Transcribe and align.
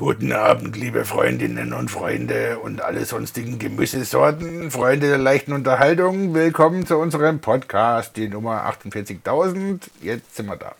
Guten 0.00 0.32
Abend, 0.32 0.78
liebe 0.78 1.04
Freundinnen 1.04 1.74
und 1.74 1.90
Freunde 1.90 2.58
und 2.60 2.80
alle 2.80 3.04
sonstigen 3.04 3.58
Gemüsesorten, 3.58 4.70
Freunde 4.70 5.08
der 5.08 5.18
leichten 5.18 5.52
Unterhaltung. 5.52 6.32
Willkommen 6.32 6.86
zu 6.86 6.96
unserem 6.96 7.40
Podcast, 7.42 8.16
die 8.16 8.26
Nummer 8.26 8.64
48.000. 8.64 9.90
Jetzt 10.00 10.36
sind 10.36 10.46
wir 10.46 10.56
da. 10.56 10.74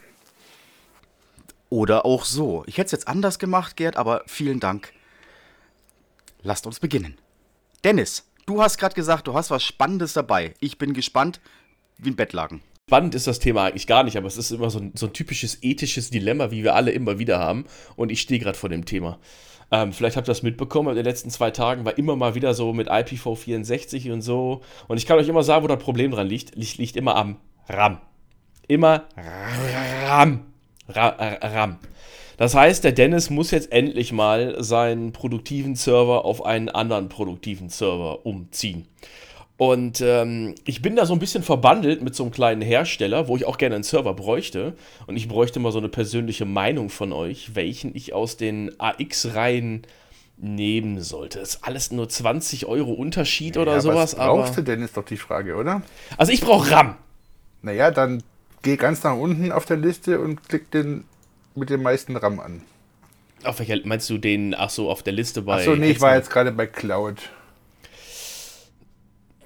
Oder 1.68 2.06
auch 2.06 2.24
so. 2.24 2.64
Ich 2.66 2.78
hätte 2.78 2.86
es 2.86 2.92
jetzt 2.92 3.08
anders 3.08 3.38
gemacht, 3.38 3.76
Gerd, 3.76 3.98
aber 3.98 4.22
vielen 4.26 4.58
Dank. 4.58 4.90
Lasst 6.40 6.66
uns 6.66 6.80
beginnen. 6.80 7.18
Dennis, 7.84 8.24
du 8.46 8.62
hast 8.62 8.78
gerade 8.78 8.94
gesagt, 8.94 9.26
du 9.26 9.34
hast 9.34 9.50
was 9.50 9.62
Spannendes 9.62 10.14
dabei. 10.14 10.54
Ich 10.60 10.78
bin 10.78 10.94
gespannt 10.94 11.42
wie 11.98 12.08
ein 12.08 12.16
Bettlaken. 12.16 12.62
Spannend 12.90 13.14
ist 13.14 13.28
das 13.28 13.38
Thema 13.38 13.66
eigentlich 13.66 13.86
gar 13.86 14.02
nicht, 14.02 14.16
aber 14.16 14.26
es 14.26 14.36
ist 14.36 14.50
immer 14.50 14.68
so 14.68 14.80
ein, 14.80 14.90
so 14.96 15.06
ein 15.06 15.12
typisches 15.12 15.62
ethisches 15.62 16.10
Dilemma, 16.10 16.50
wie 16.50 16.64
wir 16.64 16.74
alle 16.74 16.90
immer 16.90 17.20
wieder 17.20 17.38
haben. 17.38 17.66
Und 17.94 18.10
ich 18.10 18.20
stehe 18.20 18.40
gerade 18.40 18.58
vor 18.58 18.68
dem 18.68 18.84
Thema. 18.84 19.20
Ähm, 19.70 19.92
vielleicht 19.92 20.16
habt 20.16 20.26
ihr 20.26 20.32
das 20.32 20.42
mitbekommen, 20.42 20.88
in 20.88 20.96
den 20.96 21.04
letzten 21.04 21.30
zwei 21.30 21.52
Tagen 21.52 21.84
war 21.84 21.96
immer 21.98 22.16
mal 22.16 22.34
wieder 22.34 22.52
so 22.52 22.72
mit 22.72 22.90
IPv64 22.90 24.12
und 24.12 24.22
so. 24.22 24.62
Und 24.88 24.96
ich 24.96 25.06
kann 25.06 25.20
euch 25.20 25.28
immer 25.28 25.44
sagen, 25.44 25.62
wo 25.62 25.68
das 25.68 25.78
Problem 25.78 26.10
dran 26.10 26.26
liegt. 26.26 26.56
Liegt, 26.56 26.78
liegt 26.78 26.96
immer 26.96 27.14
am 27.14 27.36
RAM. 27.68 28.00
Immer 28.66 29.04
RAM. 29.16 30.46
Ra 30.88 31.10
äh, 31.10 31.46
RAM. 31.46 31.78
Das 32.38 32.56
heißt, 32.56 32.82
der 32.82 32.90
Dennis 32.90 33.30
muss 33.30 33.52
jetzt 33.52 33.70
endlich 33.70 34.10
mal 34.10 34.64
seinen 34.64 35.12
produktiven 35.12 35.76
Server 35.76 36.24
auf 36.24 36.44
einen 36.44 36.68
anderen 36.68 37.08
produktiven 37.08 37.68
Server 37.68 38.26
umziehen. 38.26 38.88
Und 39.60 40.00
ähm, 40.00 40.54
ich 40.64 40.80
bin 40.80 40.96
da 40.96 41.04
so 41.04 41.12
ein 41.12 41.18
bisschen 41.18 41.42
verbandelt 41.42 42.00
mit 42.00 42.14
so 42.14 42.22
einem 42.22 42.32
kleinen 42.32 42.62
Hersteller, 42.62 43.28
wo 43.28 43.36
ich 43.36 43.44
auch 43.44 43.58
gerne 43.58 43.74
einen 43.74 43.84
Server 43.84 44.14
bräuchte. 44.14 44.72
Und 45.06 45.18
ich 45.18 45.28
bräuchte 45.28 45.60
mal 45.60 45.70
so 45.70 45.76
eine 45.76 45.90
persönliche 45.90 46.46
Meinung 46.46 46.88
von 46.88 47.12
euch, 47.12 47.54
welchen 47.54 47.94
ich 47.94 48.14
aus 48.14 48.38
den 48.38 48.72
AX-Reihen 48.80 49.82
nehmen 50.38 51.02
sollte. 51.02 51.40
Das 51.40 51.56
ist 51.56 51.64
alles 51.64 51.92
nur 51.92 52.08
20 52.08 52.64
Euro 52.64 52.92
Unterschied 52.92 53.58
oder 53.58 53.72
ja, 53.74 53.80
sowas. 53.82 54.16
Was 54.16 54.24
brauchst 54.24 54.56
du 54.56 54.62
denn, 54.62 54.80
ist 54.80 54.96
doch 54.96 55.04
die 55.04 55.18
Frage, 55.18 55.54
oder? 55.56 55.82
Also 56.16 56.32
ich 56.32 56.40
brauche 56.40 56.70
RAM. 56.70 56.96
Naja, 57.60 57.90
dann 57.90 58.22
geh 58.62 58.78
ganz 58.78 59.04
nach 59.04 59.14
unten 59.14 59.52
auf 59.52 59.66
der 59.66 59.76
Liste 59.76 60.20
und 60.20 60.48
klick 60.48 60.70
den 60.70 61.04
mit 61.54 61.68
dem 61.68 61.82
meisten 61.82 62.16
RAM 62.16 62.40
an. 62.40 62.62
Auf 63.44 63.58
welcher 63.58 63.76
meinst 63.84 64.08
du 64.08 64.16
den, 64.16 64.54
ach 64.54 64.70
so, 64.70 64.90
auf 64.90 65.02
der 65.02 65.12
Liste 65.12 65.42
bei. 65.42 65.56
Achso, 65.56 65.76
nee, 65.76 65.90
ich 65.90 66.00
war 66.00 66.16
jetzt 66.16 66.30
gerade 66.30 66.50
bei 66.50 66.66
Cloud. 66.66 67.18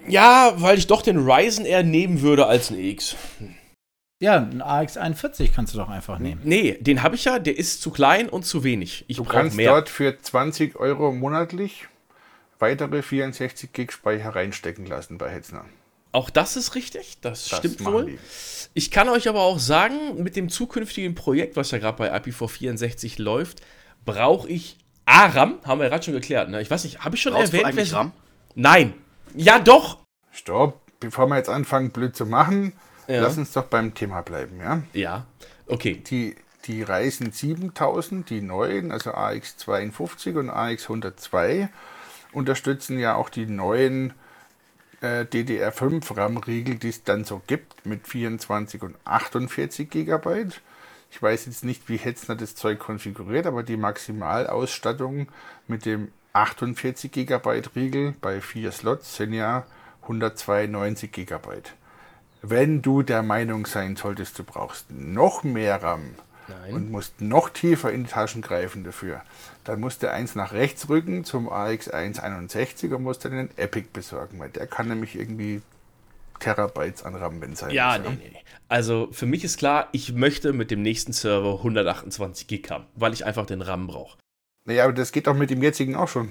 Ja, 0.09 0.53
weil 0.57 0.79
ich 0.79 0.87
doch 0.87 1.03
den 1.03 1.19
Ryzen 1.19 1.65
eher 1.65 1.83
nehmen 1.83 2.21
würde 2.21 2.47
als 2.47 2.71
ein 2.71 2.79
X. 2.79 3.17
Ja, 4.21 4.37
ein 4.39 4.63
AX41 4.63 5.51
kannst 5.55 5.75
du 5.75 5.79
doch 5.79 5.89
einfach 5.89 6.19
nehmen. 6.19 6.41
Nee, 6.45 6.79
den 6.81 7.03
habe 7.03 7.15
ich 7.17 7.25
ja, 7.25 7.39
der 7.39 7.59
ist 7.59 7.83
zu 7.83 7.91
klein 7.91 8.29
und 8.29 8.45
zu 8.47 8.65
wenig. 8.65 9.05
Ich 9.09 9.17
du 9.17 9.25
brauche 9.25 9.35
kannst 9.35 9.57
mehr. 9.57 9.71
dort 9.71 9.89
für 9.89 10.19
20 10.19 10.77
Euro 10.77 11.13
monatlich 11.13 11.89
weitere 12.59 13.03
64 13.03 13.73
Gig 13.73 13.93
Speicher 13.93 14.31
reinstecken 14.35 14.87
lassen 14.87 15.19
bei 15.19 15.29
Hetzner. 15.31 15.65
Auch 16.13 16.31
das 16.31 16.57
ist 16.57 16.75
richtig, 16.77 17.19
das, 17.21 17.49
Das 17.49 17.59
stimmt 17.59 17.85
wohl. 17.85 18.07
die. 18.07 18.19
Ich 18.75 18.91
kann 18.93 19.09
euch 19.09 19.29
aber 19.29 19.41
auch 19.43 19.59
sagen, 19.59 20.23
mit 20.23 20.37
dem 20.37 20.49
zukünftigen 20.49 21.15
Projekt, 21.17 21.57
was 21.57 21.73
ja 21.73 21.79
gerade 21.79 21.99
bei 21.99 22.15
IPv64 22.17 23.21
läuft, 23.21 23.61
brauche 24.05 24.49
ich 24.49 24.77
ARAM, 25.07 25.59
haben 25.65 25.81
wir 25.81 25.85
ja 25.87 25.91
gerade 25.91 26.05
schon 26.05 26.15
geklärt. 26.15 26.49
Ne? 26.51 26.63
Ich 26.63 26.71
weiß 26.71 26.85
nicht, 26.85 27.01
habe 27.05 27.17
ich 27.17 27.23
schon 27.23 27.33
Brauchst 27.35 27.53
du 27.53 27.57
erwähnt? 27.57 27.73
eigentlich 27.73 27.91
wer- 27.91 27.99
RAM? 27.99 28.13
Nein. 28.55 28.95
Ja, 29.35 29.59
doch. 29.59 29.99
Stopp, 30.33 30.81
bevor 31.01 31.27
wir 31.29 31.37
jetzt 31.37 31.49
anfangen, 31.51 31.91
blöd 31.91 32.17
zu 32.17 32.27
machen, 32.27 32.73
Ja. 33.07 33.21
lass 33.23 33.37
uns 33.37 33.53
doch 33.53 33.65
beim 33.65 33.95
Thema 33.95 34.23
bleiben, 34.23 34.59
ja? 34.61 34.83
Ja, 34.93 35.27
okay. 35.67 36.03
Die, 36.07 36.37
die 36.67 36.83
Ryzen 36.83 37.33
7000, 37.33 38.31
die 38.31 38.41
neuen, 38.41 38.91
also 38.93 39.11
AX52 39.13 40.39
und 40.39 40.51
AX102, 40.51 41.69
unterstützen 42.33 42.99
ja 42.99 43.15
auch 43.15 43.29
die 43.29 43.47
neuen 43.47 44.13
äh, 45.03 45.23
DDR5 45.25 46.17
RAM-Riegel, 46.17 46.77
die 46.77 46.89
es 46.89 47.05
dann 47.05 47.25
so 47.25 47.43
gibt, 47.47 47.85
mit 47.87 48.09
24 48.09 48.83
und 48.83 48.97
48 49.05 49.91
GB. 49.91 50.47
Ich 51.11 51.23
weiß 51.23 51.47
jetzt 51.47 51.65
nicht, 51.65 51.89
wie 51.89 51.97
Hetzner 51.97 52.35
das 52.35 52.55
Zeug 52.57 52.79
konfiguriert, 52.81 53.47
aber 53.47 53.63
die 53.63 53.77
Maximalausstattung 53.77 55.29
mit 55.69 55.85
dem 55.87 56.11
48 56.35 57.13
GB 57.13 57.63
Riegel 57.77 58.15
bei 58.21 58.41
vier 58.41 58.73
Slots 58.73 59.17
sind 59.17 59.33
ja 59.33 59.65
192 60.03 61.13
GB. 61.13 61.39
Wenn 62.43 62.83
du 62.83 63.03
der 63.03 63.23
Meinung 63.23 63.67
sein 63.67 63.97
solltest, 63.97 64.39
du 64.39 64.45
brauchst 64.45 64.91
noch 64.91 65.45
mehr 65.45 65.83
RAM 65.83 66.15
und 66.71 66.91
musst 66.91 67.21
noch 67.21 67.49
tiefer 67.49 67.91
in 67.91 68.05
die 68.05 68.11
Taschen 68.11 68.43
greifen 68.43 68.85
dafür, 68.85 69.23
dann 69.63 69.81
musst 69.81 70.03
du 70.03 70.11
eins 70.11 70.35
nach 70.35 70.53
rechts 70.53 70.89
rücken 70.89 71.25
zum 71.25 71.49
AX161 71.49 72.93
und 72.95 73.03
musst 73.03 73.25
dann 73.25 73.33
den 73.33 73.51
Epic 73.57 73.89
besorgen, 73.93 74.39
weil 74.41 74.51
der 74.51 74.67
kann 74.67 74.89
nämlich 74.89 75.15
irgendwie 75.17 75.63
Terabytes 76.41 77.05
an 77.05 77.15
RAM 77.15 77.41
wenn 77.41 77.55
sein 77.55 77.71
Ja, 77.71 77.97
muss, 77.97 78.11
nee, 78.11 78.17
nee, 78.21 78.31
nee. 78.33 78.45
Also 78.69 79.09
für 79.13 79.27
mich 79.27 79.45
ist 79.45 79.57
klar, 79.57 79.89
ich 79.93 80.13
möchte 80.13 80.53
mit 80.53 80.73
dem 80.73 80.83
nächsten 80.83 81.13
Server 81.13 81.59
128 81.59 82.49
Gig 82.49 82.67
haben, 82.71 82.85
weil 82.97 83.13
ich 83.13 83.25
einfach 83.25 83.47
den 83.47 83.63
RAM 83.63 83.87
brauche. 83.87 84.19
Naja, 84.65 84.85
aber 84.85 84.95
das 84.95 85.13
geht 85.13 85.27
doch 85.27 85.35
mit 85.35 85.51
dem 85.51 85.63
jetzigen 85.63 85.95
auch 85.95 86.09
schon. 86.09 86.31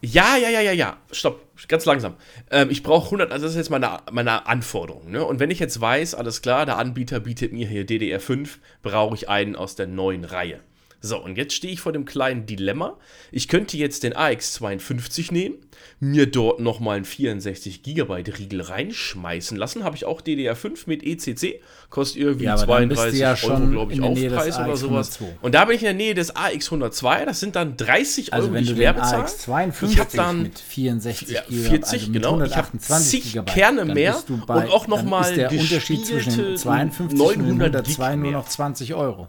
Ja, 0.00 0.36
ja, 0.36 0.48
ja, 0.48 0.60
ja, 0.60 0.72
ja. 0.72 0.98
Stopp, 1.10 1.40
ganz 1.66 1.86
langsam. 1.86 2.14
Ähm, 2.50 2.68
ich 2.70 2.82
brauche 2.82 3.06
100, 3.06 3.32
also 3.32 3.46
das 3.46 3.52
ist 3.52 3.58
jetzt 3.58 3.70
meine, 3.70 3.98
meine 4.12 4.46
Anforderung. 4.46 5.10
Ne? 5.10 5.24
Und 5.24 5.40
wenn 5.40 5.50
ich 5.50 5.58
jetzt 5.58 5.80
weiß, 5.80 6.14
alles 6.14 6.42
klar, 6.42 6.66
der 6.66 6.78
Anbieter 6.78 7.20
bietet 7.20 7.52
mir 7.52 7.66
hier 7.66 7.86
DDR5, 7.86 8.58
brauche 8.82 9.14
ich 9.14 9.28
einen 9.28 9.56
aus 9.56 9.76
der 9.76 9.86
neuen 9.86 10.24
Reihe. 10.24 10.60
So, 11.04 11.22
und 11.22 11.36
jetzt 11.36 11.52
stehe 11.52 11.70
ich 11.70 11.80
vor 11.80 11.92
dem 11.92 12.06
kleinen 12.06 12.46
Dilemma. 12.46 12.96
Ich 13.30 13.48
könnte 13.48 13.76
jetzt 13.76 14.04
den 14.04 14.14
AX52 14.14 15.34
nehmen, 15.34 15.56
mir 16.00 16.24
dort 16.24 16.60
nochmal 16.60 16.96
einen 16.96 17.04
64 17.04 17.82
GB 17.82 18.24
Riegel 18.38 18.62
reinschmeißen 18.62 19.58
lassen. 19.58 19.84
Habe 19.84 19.96
ich 19.96 20.06
auch 20.06 20.22
DDR5 20.22 20.84
mit 20.86 21.02
ECC, 21.02 21.60
kostet 21.90 22.22
irgendwie 22.22 22.46
Ja, 22.46 22.54
aber 22.54 22.80
dann 22.80 22.88
bist 22.88 23.04
du 23.04 23.10
32 23.10 23.20
ja 23.20 23.50
Euro, 23.50 23.66
glaube 23.66 23.92
ich, 23.92 24.00
Aufpreis 24.00 24.58
oder 24.58 24.76
sowas. 24.78 25.20
AX102. 25.20 25.24
Und 25.42 25.54
da 25.54 25.66
bin 25.66 25.76
ich 25.76 25.82
in 25.82 25.86
der 25.86 25.94
Nähe 25.94 26.14
des 26.14 26.34
AX102, 26.34 27.26
das 27.26 27.40
sind 27.40 27.54
dann 27.54 27.76
30 27.76 28.32
Euro, 28.32 28.40
Also 28.40 28.54
wenn 28.54 28.64
die 28.64 28.72
ich 28.72 28.78
mehr 28.78 28.94
bezahle. 28.94 29.24
AX52 29.24 29.90
Ich 29.90 30.00
hab 30.00 30.10
dann 30.12 30.42
mit 30.42 30.58
64 30.58 31.28
ja, 31.28 31.42
GB, 31.42 31.68
40, 31.68 31.92
also 31.92 32.12
genau. 32.12 32.42
Ich 32.42 32.56
hab 32.56 32.66
128 32.66 33.10
zig 33.10 33.32
GB, 33.34 33.52
Kerne 33.52 33.84
mehr 33.84 34.22
du 34.26 34.34
und 34.36 34.50
auch 34.50 34.86
noch 34.86 34.98
dann 34.98 35.10
mal 35.10 35.28
ist 35.28 35.36
der 35.36 35.52
Unterschied 35.52 36.06
zwischen 36.06 36.56
52 36.56 37.20
und 37.20 37.36
900 37.36 37.74
102 37.74 38.10
Gig 38.12 38.22
nur 38.22 38.32
noch 38.32 38.48
20 38.48 38.94
Euro. 38.94 39.28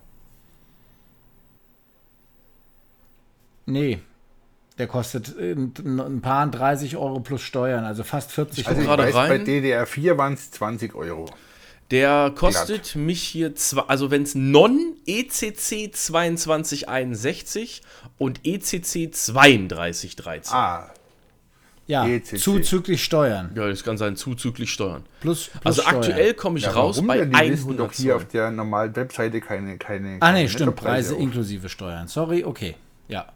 Nee, 3.66 4.00
der 4.78 4.88
kostet 4.88 5.38
äh, 5.40 5.54
ein 5.54 6.20
paar 6.22 6.48
30 6.50 6.98
Euro 6.98 7.20
plus 7.22 7.42
Steuern, 7.42 7.86
also 7.86 8.04
fast 8.04 8.32
40 8.32 8.68
Also 8.68 8.82
ich 8.82 8.88
gerade 8.88 9.04
weiß, 9.04 9.14
bei 9.14 9.28
rein. 9.30 9.46
DDR4 9.46 10.18
waren 10.18 10.34
es 10.34 10.52
20 10.52 10.94
Euro. 10.96 11.26
Der 11.92 12.32
kostet 12.36 12.96
mich 12.96 13.22
hier, 13.22 13.56
zwei, 13.56 13.82
also 13.84 14.10
wenn 14.10 14.24
es 14.24 14.34
Non-ECC 14.36 15.92
2261 15.94 17.82
und 18.18 18.40
ECC 18.44 19.12
3213. 19.12 20.54
Ah, 20.56 20.90
Ja, 21.88 22.08
ECC. 22.08 22.40
zuzüglich 22.40 23.04
Steuern. 23.04 23.52
Ja, 23.56 23.68
das 23.68 23.84
kann 23.84 23.98
sein, 24.00 24.16
zuzüglich 24.16 24.72
Steuern. 24.72 25.04
Plus, 25.22 25.50
plus 25.50 25.64
Also 25.66 25.82
Steuern. 25.84 25.96
aktuell 25.98 26.34
komme 26.34 26.58
ich 26.58 26.66
ja, 26.66 26.72
raus 26.72 26.96
warum 26.98 27.08
bei 27.08 27.18
denn? 27.20 27.32
Die 27.32 27.38
listen 27.50 27.78
doch 27.78 27.84
100 27.92 27.96
hier 27.96 28.16
auf 28.16 28.26
der 28.26 28.50
normalen 28.50 28.96
Webseite 28.96 29.40
keine 29.40 29.78
keine 29.78 30.18
Ah, 30.22 30.32
nee, 30.32 30.38
keine 30.40 30.50
stimmt. 30.50 30.60
Nettopreise 30.72 31.10
Preise 31.10 31.16
auf. 31.16 31.22
inklusive 31.22 31.70
Steuern. 31.70 32.08
Sorry, 32.08 32.44
okay. 32.44 32.76
Ja. 33.08 33.28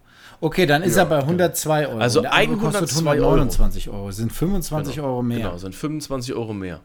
Okay, 0.42 0.66
dann 0.66 0.84
ist 0.84 0.96
Ja, 0.96 1.04
er 1.04 1.06
bei 1.08 1.20
102 1.20 1.88
Euro. 1.88 2.00
Also 2.00 2.22
Der 2.22 2.34
andere 2.34 2.58
kostet 2.58 2.90
102 2.90 3.12
129 3.12 3.90
Euro. 3.90 4.12
Sind 4.12 4.32
25 4.32 4.96
Genau. 4.96 5.08
Euro 5.08 5.22
mehr. 5.22 5.38
Genau, 5.40 5.58
sind 5.58 5.76
25 5.76 6.34
Euro 6.34 6.54
mehr. 6.54 6.80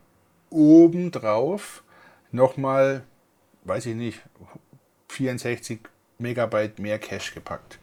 obendrauf 0.49 1.83
nochmal, 2.31 3.03
weiß 3.63 3.87
ich 3.87 3.95
nicht, 3.95 4.21
64 5.09 5.79
Megabyte 6.19 6.79
mehr 6.79 6.99
Cache 6.99 7.33
gepackt. 7.33 7.79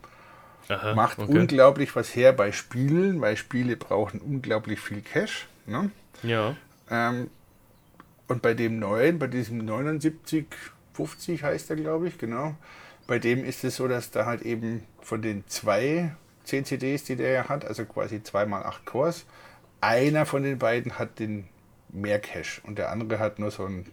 Macht 0.95 1.19
okay. 1.19 1.39
unglaublich 1.39 1.95
was 1.95 2.17
her 2.17 2.33
bei 2.33 2.51
Spielen, 2.51 3.21
weil 3.21 3.37
Spiele 3.37 3.77
brauchen 3.77 4.21
unglaublich 4.21 4.81
viel 4.81 5.03
Cache. 5.03 5.47
Ne? 5.67 5.91
Ja. 6.23 6.57
Ähm, 6.91 7.31
und 8.29 8.41
bei 8.41 8.55
dem 8.55 8.79
neuen, 8.79 9.19
bei 9.19 9.27
diesem 9.27 9.61
7950 9.67 11.43
heißt 11.43 11.69
er, 11.71 11.77
glaube 11.77 12.09
ich, 12.09 12.17
genau, 12.17 12.55
bei 13.07 13.19
dem 13.19 13.45
ist 13.45 13.65
es 13.65 13.77
so, 13.77 13.89
dass 13.89 14.11
da 14.11 14.25
halt 14.25 14.43
eben 14.43 14.83
von 15.03 15.21
den 15.21 15.47
zwei 15.47 16.17
CCDs, 16.45 17.05
die 17.05 17.17
der 17.17 17.33
ja 17.33 17.49
hat, 17.49 17.65
also 17.65 17.85
quasi 17.87 18.21
2x8 18.21 18.85
Cores, 18.85 19.27
einer 19.81 20.27
von 20.27 20.43
den 20.43 20.59
beiden 20.59 20.99
hat 20.99 21.19
den 21.19 21.49
mehr 21.91 22.21
Cache 22.21 22.61
und 22.65 22.79
der 22.79 22.91
andere 22.91 23.19
hat 23.19 23.39
nur 23.39 23.51
so 23.51 23.67
ein 23.67 23.87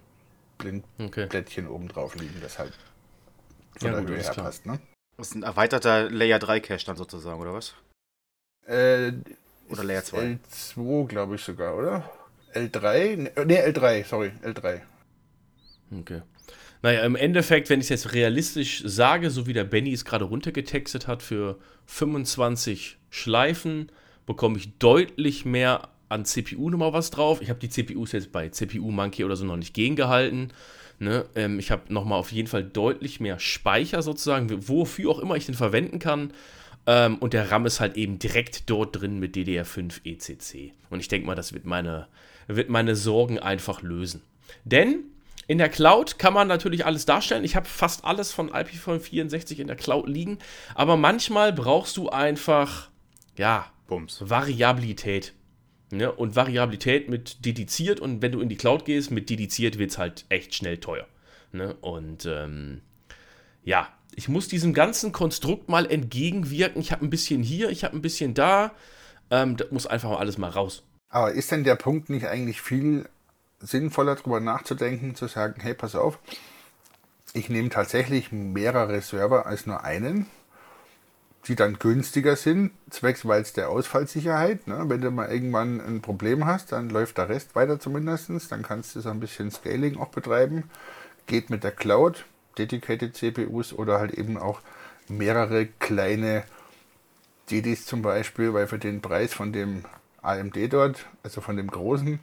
Okay. 1.00 1.30
Blindplättchen 1.30 1.68
oben 1.68 1.88
drauf 1.90 2.16
liegen, 2.16 2.42
das 2.42 2.60
halt 2.60 2.74
von 3.78 3.92
Ja, 3.92 3.94
der 3.94 4.02
gut, 4.02 4.08
Höhe 4.08 4.22
her 4.24 4.36
passt. 4.36 4.66
Ne? 4.66 4.80
Das 5.18 5.30
ist 5.30 5.36
ein 5.36 5.44
erweiterter 5.44 6.10
Layer 6.10 6.40
3 6.40 6.60
Cache 6.60 6.86
dann 6.86 6.98
sozusagen, 6.98 7.40
oder 7.42 7.54
was? 7.54 7.76
Äh, 8.66 9.12
Oder 9.70 9.84
Layer 9.84 10.04
2. 10.04 10.32
L2, 10.40 11.06
glaube 11.08 11.36
ich 11.36 11.44
sogar, 11.44 11.76
oder? 11.78 12.10
L3? 12.54 13.16
Ne, 13.46 13.66
L3, 13.68 14.04
sorry, 14.04 14.32
L3. 14.44 14.82
Okay. 15.94 16.22
Naja, 16.82 17.04
im 17.04 17.16
Endeffekt, 17.16 17.70
wenn 17.70 17.80
ich 17.80 17.86
es 17.86 17.90
jetzt 17.90 18.14
realistisch 18.14 18.82
sage, 18.86 19.30
so 19.30 19.46
wie 19.46 19.54
der 19.54 19.64
Benny 19.64 19.94
es 19.94 20.06
gerade 20.06 20.26
runtergetextet 20.26 21.08
hat, 21.08 21.22
für 21.22 21.60
25 21.86 22.98
Schleifen 23.10 23.92
bekomme 24.26 24.58
ich 24.58 24.78
deutlich 24.80 25.46
mehr 25.46 25.90
an 26.10 26.26
CPU 26.26 26.70
nochmal 26.70 26.94
was 26.94 27.12
drauf. 27.12 27.42
Ich 27.42 27.50
habe 27.50 27.60
die 27.60 27.70
CPUs 27.70 28.12
jetzt 28.12 28.32
bei 28.32 28.50
CPU 28.50 28.92
Monkey 28.92 29.24
oder 29.24 29.36
so 29.36 29.46
noch 29.46 29.58
nicht 29.58 29.74
gegengehalten. 29.74 30.52
Ne? 31.00 31.26
Ähm, 31.36 31.60
ich 31.60 31.72
habe 31.72 31.94
nochmal 31.94 32.20
auf 32.20 32.32
jeden 32.32 32.48
Fall 32.48 32.64
deutlich 32.64 33.20
mehr 33.20 33.40
Speicher 33.40 34.02
sozusagen, 34.02 34.68
wofür 34.68 35.12
auch 35.12 35.20
immer 35.20 35.36
ich 35.36 35.46
den 35.46 35.56
verwenden 35.56 36.00
kann. 36.00 36.34
Ähm, 36.88 37.18
und 37.18 37.34
der 37.34 37.50
RAM 37.52 37.66
ist 37.66 37.80
halt 37.80 37.96
eben 37.96 38.20
direkt 38.20 38.70
dort 38.70 39.00
drin 39.00 39.20
mit 39.20 39.36
DDR5 39.36 40.02
ECC. 40.04 40.74
Und 40.90 41.00
ich 41.00 41.08
denke 41.08 41.28
mal, 41.28 41.36
das 41.36 41.54
wird 41.54 41.66
meine, 41.66 42.08
wird 42.48 42.70
meine 42.70 42.96
Sorgen 42.96 43.40
einfach 43.40 43.82
lösen. 43.82 44.22
Denn 44.66 45.04
in 45.52 45.58
der 45.58 45.68
Cloud 45.68 46.18
kann 46.18 46.34
man 46.34 46.48
natürlich 46.48 46.86
alles 46.86 47.06
darstellen. 47.06 47.44
Ich 47.44 47.58
habe 47.58 47.66
fast 47.66 48.06
alles 48.06 48.32
von 48.32 48.52
IPv64 48.52 49.60
in 49.60 49.68
der 49.68 49.76
Cloud 49.76 50.08
liegen. 50.08 50.40
Aber 50.76 50.96
manchmal 50.96 51.52
brauchst 51.52 51.98
du 51.98 52.08
einfach, 52.08 52.90
ja, 53.36 53.70
Bums. 53.86 54.22
Variabilität. 54.22 55.34
Ne? 55.92 56.10
Und 56.10 56.38
Variabilität 56.38 57.10
mit 57.10 57.44
dediziert. 57.44 58.00
Und 58.00 58.22
wenn 58.22 58.32
du 58.32 58.40
in 58.40 58.48
die 58.48 58.56
Cloud 58.56 58.86
gehst, 58.86 59.12
mit 59.12 59.30
dediziert 59.30 59.78
wird 59.78 59.92
es 59.92 59.98
halt 59.98 60.24
echt 60.30 60.56
schnell 60.56 60.78
teuer. 60.78 61.06
Ne? 61.52 61.76
Und 61.82 62.26
ähm, 62.26 62.80
ja, 63.66 63.90
ich 64.16 64.30
muss 64.30 64.48
diesem 64.48 64.74
ganzen 64.74 65.12
Konstrukt 65.12 65.68
mal 65.68 65.86
entgegenwirken. 65.86 66.82
Ich 66.82 66.94
habe 66.94 67.06
ein 67.06 67.10
bisschen 67.10 67.44
hier, 67.44 67.72
ich 67.72 67.84
habe 67.84 67.98
ein 67.98 68.02
bisschen 68.02 68.34
da. 68.34 68.72
Ähm, 69.30 69.58
das 69.58 69.70
muss 69.72 69.86
einfach 69.86 70.12
mal 70.12 70.18
alles 70.20 70.38
mal 70.38 70.50
raus. 70.50 70.84
Aber 71.10 71.34
ist 71.34 71.52
denn 71.52 71.66
der 71.66 71.76
Punkt 71.76 72.10
nicht 72.10 72.28
eigentlich 72.28 72.62
viel 72.62 73.10
sinnvoller, 73.62 74.16
darüber 74.16 74.40
nachzudenken, 74.40 75.16
zu 75.16 75.28
sagen, 75.28 75.62
hey, 75.62 75.74
pass 75.74 75.96
auf, 75.96 76.20
ich 77.34 77.50
nehme 77.50 77.70
tatsächlich 77.70 78.32
mehrere 78.32 79.02
Server 79.02 79.46
als 79.46 79.66
nur 79.66 79.84
einen, 79.84 80.26
die 81.48 81.56
dann 81.56 81.80
günstiger 81.80 82.36
sind, 82.36 82.72
zwecks 82.90 83.24
der 83.54 83.70
Ausfallsicherheit. 83.70 84.68
Ne? 84.68 84.84
Wenn 84.88 85.02
du 85.02 85.12
mal 85.12 85.32
irgendwann 85.32 85.80
ein 85.80 86.02
Problem 86.02 86.46
hast, 86.46 86.72
dann 86.72 86.90
läuft 86.90 87.18
der 87.18 87.30
Rest 87.30 87.56
weiter 87.56 87.80
zumindest, 87.80 88.52
dann 88.52 88.62
kannst 88.62 88.96
du 88.96 89.02
so 89.02 89.10
ein 89.10 89.20
bisschen 89.20 89.50
Scaling 89.50 89.98
auch 89.98 90.10
betreiben. 90.10 90.70
Geht 91.26 91.50
mit 91.50 91.64
der 91.64 91.72
Cloud, 91.72 92.26
Dedicated 92.58 93.16
CPUs 93.16 93.74
oder 93.74 94.00
halt 94.00 94.12
eben 94.12 94.38
auch 94.38 94.62
mehrere 95.08 95.66
kleine 95.66 96.44
DDs 97.50 97.86
zum 97.86 98.02
Beispiel, 98.02 98.54
weil 98.54 98.68
für 98.68 98.80
den 98.80 99.02
Preis 99.02 99.34
von 99.34 99.52
dem 99.54 99.86
AMD 100.22 100.56
dort, 100.72 101.06
also 101.24 101.42
von 101.42 101.58
dem 101.58 101.68
großen, 101.68 102.20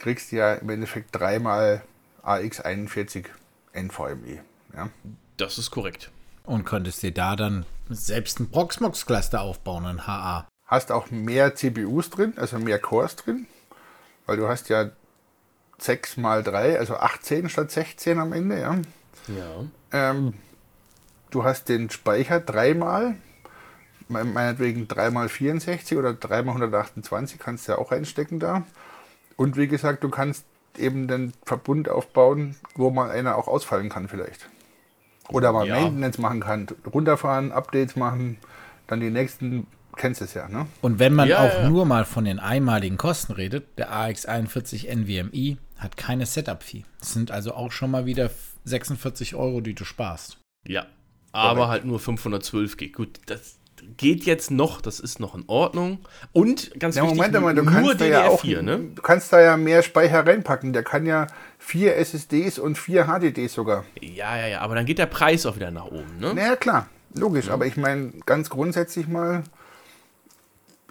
kriegst 0.00 0.32
du 0.32 0.36
ja 0.36 0.54
im 0.54 0.68
Endeffekt 0.70 1.10
dreimal 1.12 1.82
AX41 2.24 3.26
NVMe. 3.72 4.40
Ja? 4.74 4.88
Das 5.36 5.58
ist 5.58 5.70
korrekt. 5.70 6.10
Und 6.44 6.64
könntest 6.64 7.02
dir 7.02 7.12
da 7.12 7.36
dann 7.36 7.64
selbst 7.88 8.40
ein 8.40 8.50
Proxmox-Cluster 8.50 9.40
aufbauen, 9.40 9.86
ein 9.86 10.06
HA. 10.06 10.48
Hast 10.66 10.90
auch 10.90 11.10
mehr 11.10 11.54
CPUs 11.54 12.10
drin, 12.10 12.32
also 12.36 12.58
mehr 12.58 12.78
Cores 12.78 13.16
drin, 13.16 13.46
weil 14.26 14.36
du 14.36 14.48
hast 14.48 14.68
ja 14.68 14.90
6 15.78 16.16
mal 16.16 16.42
3, 16.42 16.78
also 16.78 16.96
18 16.96 17.48
statt 17.48 17.70
16 17.70 18.18
am 18.18 18.32
Ende. 18.32 18.60
Ja? 18.60 18.78
Ja. 19.28 19.64
Ähm, 19.92 20.34
du 21.30 21.44
hast 21.44 21.68
den 21.68 21.90
Speicher 21.90 22.40
dreimal, 22.40 23.16
me- 24.08 24.24
meinetwegen 24.24 24.88
3 24.88 25.10
mal 25.10 25.28
64 25.28 25.96
oder 25.98 26.14
3 26.14 26.42
mal 26.42 26.52
128 26.52 27.38
kannst 27.38 27.66
du 27.68 27.72
ja 27.72 27.78
auch 27.78 27.92
einstecken 27.92 28.38
da. 28.40 28.64
Und 29.40 29.56
wie 29.56 29.68
gesagt, 29.68 30.04
du 30.04 30.10
kannst 30.10 30.44
eben 30.76 31.08
den 31.08 31.32
Verbund 31.46 31.88
aufbauen, 31.88 32.56
wo 32.74 32.90
mal 32.90 33.10
einer 33.10 33.36
auch 33.38 33.48
ausfallen 33.48 33.88
kann 33.88 34.06
vielleicht. 34.06 34.50
Oder 35.30 35.50
mal 35.50 35.66
Ja. 35.66 35.80
Maintenance 35.80 36.18
machen 36.18 36.40
kann, 36.40 36.66
runterfahren, 36.92 37.50
Updates 37.50 37.96
machen, 37.96 38.36
dann 38.86 39.00
die 39.00 39.08
nächsten, 39.08 39.66
kennst 39.96 40.20
es 40.20 40.34
ja, 40.34 40.46
ne? 40.46 40.66
Und 40.82 40.98
wenn 40.98 41.14
man 41.14 41.26
Ja, 41.26 41.38
auch 41.38 41.54
ja, 41.54 41.70
nur 41.70 41.86
mal 41.86 42.04
von 42.04 42.26
den 42.26 42.38
einmaligen 42.38 42.98
Kosten 42.98 43.32
redet, 43.32 43.78
der 43.78 43.90
AX41 43.90 44.86
NVMe 44.94 45.56
hat 45.78 45.96
keine 45.96 46.26
Setup-Fee. 46.26 46.84
Das 46.98 47.14
sind 47.14 47.30
also 47.30 47.54
auch 47.54 47.72
schon 47.72 47.90
mal 47.90 48.04
wieder 48.04 48.30
46 48.64 49.36
Euro, 49.36 49.62
die 49.62 49.72
du 49.74 49.86
sparst. 49.86 50.36
Ja. 50.66 50.84
Aber 51.32 51.68
halt 51.68 51.86
nur 51.86 51.98
512 51.98 52.76
Gig. 52.76 52.92
Gut, 52.92 53.20
das 53.24 53.56
geht 53.96 54.24
jetzt 54.24 54.50
noch, 54.50 54.80
das 54.80 55.00
ist 55.00 55.20
noch 55.20 55.34
in 55.34 55.44
Ordnung. 55.46 55.98
Und 56.32 56.78
ganz 56.78 56.96
Ja, 56.96 57.02
wichtig, 57.02 57.18
Moment 57.18 57.40
mal, 57.40 57.54
du 57.54 57.62
nur 57.62 57.72
kannst 57.72 58.00
da 58.00 58.04
ja 58.06 58.28
auch, 58.28 58.44
DDR4, 58.44 58.62
ne? 58.62 58.78
du 58.94 59.02
kannst 59.02 59.32
da 59.32 59.40
ja 59.40 59.56
mehr 59.56 59.82
Speicher 59.82 60.26
reinpacken. 60.26 60.72
Der 60.72 60.82
kann 60.82 61.06
ja 61.06 61.26
vier 61.58 61.96
SSDs 61.96 62.58
und 62.58 62.78
vier 62.78 63.06
HDDs 63.06 63.52
sogar. 63.54 63.84
Ja, 64.00 64.36
ja, 64.36 64.46
ja, 64.46 64.60
aber 64.60 64.74
dann 64.74 64.86
geht 64.86 64.98
der 64.98 65.06
Preis 65.06 65.46
auch 65.46 65.56
wieder 65.56 65.70
nach 65.70 65.86
oben, 65.86 66.18
ne? 66.18 66.34
Naja, 66.34 66.56
klar, 66.56 66.88
logisch. 67.14 67.50
Aber 67.50 67.66
ich 67.66 67.76
meine, 67.76 68.12
ganz 68.26 68.50
grundsätzlich 68.50 69.08
mal 69.08 69.44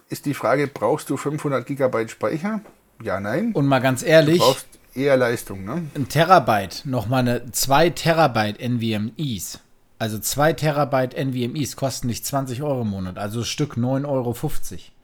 ist 0.08 0.26
die 0.26 0.34
Frage, 0.34 0.66
brauchst 0.66 1.08
du 1.10 1.16
500 1.16 1.66
Gigabyte 1.66 2.10
Speicher? 2.10 2.60
Ja, 3.02 3.20
nein. 3.20 3.52
Und 3.52 3.66
mal 3.66 3.78
ganz 3.80 4.00
Du 4.00 4.06
ehrlich, 4.06 4.38
brauchst 4.40 4.66
eher 4.94 5.16
Leistung, 5.16 5.64
ne? 5.64 5.82
ein 5.94 6.08
Terabyte, 6.08 6.82
nochmal 6.84 7.20
eine 7.20 7.50
2 7.52 7.90
Terabyte 7.90 8.58
NVMe's. 8.60 9.60
Also 10.00 10.18
2 10.18 10.54
Terabyte 10.54 11.12
NVMe's 11.14 11.76
kosten 11.76 12.06
nicht 12.06 12.24
20 12.24 12.62
Euro 12.62 12.80
im 12.82 12.88
Monat, 12.88 13.18
also 13.18 13.44
Stück 13.44 13.76
9,50 13.76 14.06
Euro. 14.08 14.34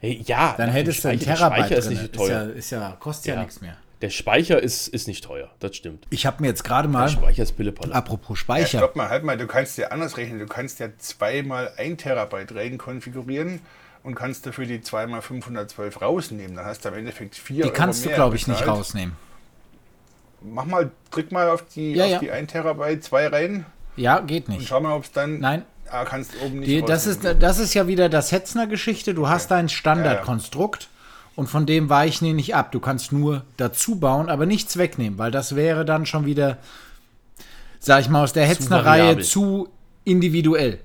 Hey, 0.00 0.22
ja, 0.24 0.54
Dann 0.56 0.68
der 0.68 0.74
hättest 0.74 1.04
du 1.04 1.08
einen 1.08 1.20
Speicher- 1.20 1.26
der 1.26 1.36
Terabyte 1.36 1.66
Speicher 1.66 1.76
ist 1.78 1.88
nicht 1.90 2.02
Ist 2.02 2.14
teuer. 2.14 2.28
ja, 2.46 2.50
ist 2.50 2.70
ja, 2.70 2.96
kostet 2.98 3.26
ja, 3.26 3.34
Ja. 3.34 3.40
nichts 3.40 3.60
mehr. 3.60 3.76
Der 4.00 4.08
Speicher 4.08 4.62
ist, 4.62 4.88
ist 4.88 5.06
nicht 5.06 5.22
teuer, 5.22 5.50
das 5.60 5.76
stimmt. 5.76 6.06
Ich 6.08 6.24
habe 6.24 6.40
mir 6.40 6.48
jetzt 6.48 6.64
gerade 6.64 6.88
Der 6.88 6.98
mal, 6.98 7.08
Speicher 7.10 7.42
ist 7.42 7.52
Pillepalle. 7.58 7.94
apropos 7.94 8.38
Ja, 8.38 8.42
Speicher, 8.42 8.78
stopp 8.78 8.96
mal, 8.96 9.10
halt 9.10 9.22
mal, 9.22 9.36
du 9.36 9.46
kannst 9.46 9.76
ja 9.76 9.88
anders 9.88 10.16
rechnen. 10.16 10.38
Du 10.38 10.46
kannst 10.46 10.80
ja 10.80 10.88
zweimal 10.96 11.70
1 11.76 11.98
Terabyte 12.02 12.54
rein 12.54 12.78
konfigurieren 12.78 13.60
und 14.02 14.14
kannst 14.14 14.46
dafür 14.46 14.64
die 14.64 14.80
2 14.80 15.06
mal 15.06 15.20
512 15.20 16.00
rausnehmen. 16.00 16.56
Dann 16.56 16.64
hast 16.64 16.86
du 16.86 16.88
am 16.88 16.94
Endeffekt 16.94 17.34
4 17.34 17.64
die 17.64 17.70
kannst 17.70 18.02
du, 18.06 18.08
glaube 18.10 18.36
ich, 18.36 18.46
nicht 18.48 18.66
rausnehmen. 18.66 19.14
mach 20.40 20.64
mal, 20.64 20.90
drück 21.10 21.32
mal 21.32 21.50
auf 21.50 21.64
die, 21.74 21.92
Ja, 21.92 22.04
auf 22.04 22.10
ja. 22.12 22.18
die 22.18 22.30
1 22.30 22.50
Terabyte 22.52 23.02
2 23.04 23.26
rein 23.28 23.66
Ja, 23.96 24.20
geht 24.20 24.48
und 24.48 24.58
nicht. 24.58 24.68
schau 24.68 24.80
mal, 24.80 24.94
ob 24.94 25.04
es 25.04 25.12
dann. 25.12 25.40
Nein. 25.40 25.64
Ah, 25.90 26.04
kannst 26.04 26.32
oben 26.44 26.60
nicht 26.60 26.68
Die, 26.68 26.82
das, 26.82 27.06
ist, 27.06 27.22
das 27.24 27.58
ist 27.58 27.74
ja 27.74 27.86
wieder 27.86 28.08
das 28.08 28.32
Hetzner-Geschichte. 28.32 29.14
Du 29.14 29.28
hast 29.28 29.50
dein 29.50 29.68
Standardkonstrukt 29.68 30.88
und 31.36 31.48
von 31.48 31.64
dem 31.64 31.88
weichen 31.88 32.24
die 32.26 32.32
nicht 32.32 32.54
ab. 32.54 32.72
Du 32.72 32.80
kannst 32.80 33.12
nur 33.12 33.44
dazu 33.56 33.96
bauen, 33.96 34.28
aber 34.28 34.46
nichts 34.46 34.76
wegnehmen, 34.78 35.18
weil 35.18 35.30
das 35.30 35.54
wäre 35.54 35.84
dann 35.84 36.04
schon 36.04 36.26
wieder, 36.26 36.58
sag 37.78 38.00
ich 38.00 38.08
mal, 38.08 38.24
aus 38.24 38.32
der 38.32 38.46
Hetzner-Reihe 38.46 39.20
zu 39.20 39.68
individuell. 40.04 40.80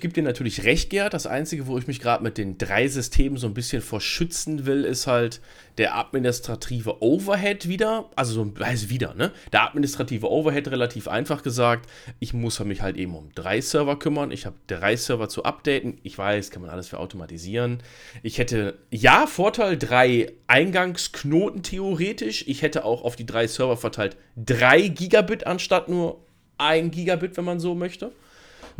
Gibt 0.00 0.16
dir 0.16 0.22
natürlich 0.22 0.62
recht, 0.62 0.90
Gerd. 0.90 1.12
Das 1.12 1.26
Einzige, 1.26 1.66
wo 1.66 1.76
ich 1.76 1.88
mich 1.88 1.98
gerade 1.98 2.22
mit 2.22 2.38
den 2.38 2.56
drei 2.56 2.86
Systemen 2.86 3.36
so 3.36 3.48
ein 3.48 3.54
bisschen 3.54 3.82
vor 3.82 4.00
schützen 4.00 4.64
will, 4.64 4.84
ist 4.84 5.08
halt 5.08 5.40
der 5.76 5.98
administrative 5.98 7.02
Overhead 7.02 7.66
wieder. 7.66 8.08
Also 8.14 8.32
so 8.32 8.52
also 8.60 8.90
wieder, 8.90 9.14
ne? 9.14 9.32
Der 9.50 9.64
administrative 9.64 10.30
Overhead 10.30 10.68
relativ 10.68 11.08
einfach 11.08 11.42
gesagt. 11.42 11.90
Ich 12.20 12.32
muss 12.32 12.60
mich 12.60 12.80
halt 12.80 12.96
eben 12.96 13.16
um 13.16 13.30
drei 13.34 13.60
Server 13.60 13.98
kümmern. 13.98 14.30
Ich 14.30 14.46
habe 14.46 14.54
drei 14.68 14.94
Server 14.94 15.28
zu 15.28 15.42
updaten. 15.42 15.98
Ich 16.04 16.16
weiß, 16.16 16.52
kann 16.52 16.62
man 16.62 16.70
alles 16.70 16.86
für 16.86 17.00
automatisieren. 17.00 17.82
Ich 18.22 18.38
hätte, 18.38 18.78
ja, 18.92 19.26
Vorteil, 19.26 19.76
drei 19.76 20.32
Eingangsknoten 20.46 21.64
theoretisch. 21.64 22.44
Ich 22.46 22.62
hätte 22.62 22.84
auch 22.84 23.02
auf 23.02 23.16
die 23.16 23.26
drei 23.26 23.48
Server 23.48 23.76
verteilt 23.76 24.16
drei 24.36 24.86
Gigabit 24.86 25.44
anstatt 25.44 25.88
nur 25.88 26.24
ein 26.56 26.92
Gigabit, 26.92 27.36
wenn 27.36 27.44
man 27.44 27.58
so 27.58 27.74
möchte. 27.74 28.12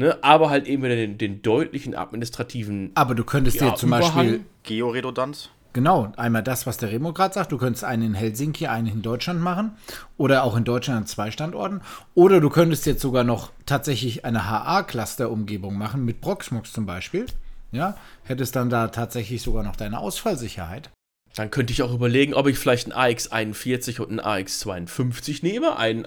Ne, 0.00 0.17
aber 0.23 0.49
halt 0.49 0.69
eben 0.69 0.85
wieder 0.85 0.95
den, 0.95 1.19
den 1.19 1.43
deutlichen 1.43 1.97
administrativen 1.97 2.93
Aber 2.95 3.17
du 3.17 3.25
könntest 3.25 3.61
ja, 3.61 3.71
dir 3.71 3.76
zum 3.76 3.88
Überhang. 3.88 4.14
Beispiel, 4.14 4.40
Georedundanz. 4.62 5.50
genau, 5.73 6.12
einmal 6.17 6.45
das, 6.45 6.69
was 6.69 6.76
der 6.76 6.93
Remo 6.93 7.12
gerade 7.12 7.35
sagt, 7.35 7.50
du 7.50 7.59
könntest 7.59 7.83
einen 7.83 8.05
in 8.05 8.14
Helsinki, 8.14 8.69
einen 8.69 8.87
in 8.87 9.02
Deutschland 9.02 9.40
machen 9.40 9.73
oder 10.17 10.45
auch 10.45 10.57
in 10.57 10.62
Deutschland 10.62 11.00
an 11.00 11.07
zwei 11.07 11.33
Standorten. 11.33 11.81
Oder 12.14 12.40
du 12.40 12.49
könntest 12.49 12.87
jetzt 12.87 13.02
sogar 13.02 13.25
noch 13.25 13.50
tatsächlich 13.67 14.25
eine 14.25 14.49
HA-Cluster-Umgebung 14.49 15.76
machen, 15.76 16.05
mit 16.05 16.21
Proxmox 16.21 16.73
zum 16.73 16.87
Beispiel. 16.87 17.26
Ja, 17.73 17.97
hättest 18.23 18.55
dann 18.55 18.71
da 18.71 18.87
tatsächlich 18.88 19.43
sogar 19.43 19.64
noch 19.64 19.75
deine 19.75 19.99
Ausfallsicherheit. 19.99 20.90
Dann 21.38 21.52
könnte 21.52 21.73
ich 21.73 21.83
auch 21.83 21.95
überlegen, 21.95 22.35
ob 22.35 22.49
ich 22.49 22.59
vielleicht 22.59 22.92
einen 22.92 23.16
AX41 23.16 24.00
und 24.00 24.18
einen 24.18 24.45
AX52 24.45 25.38
nehme. 25.42 25.76
Ein, 25.76 26.04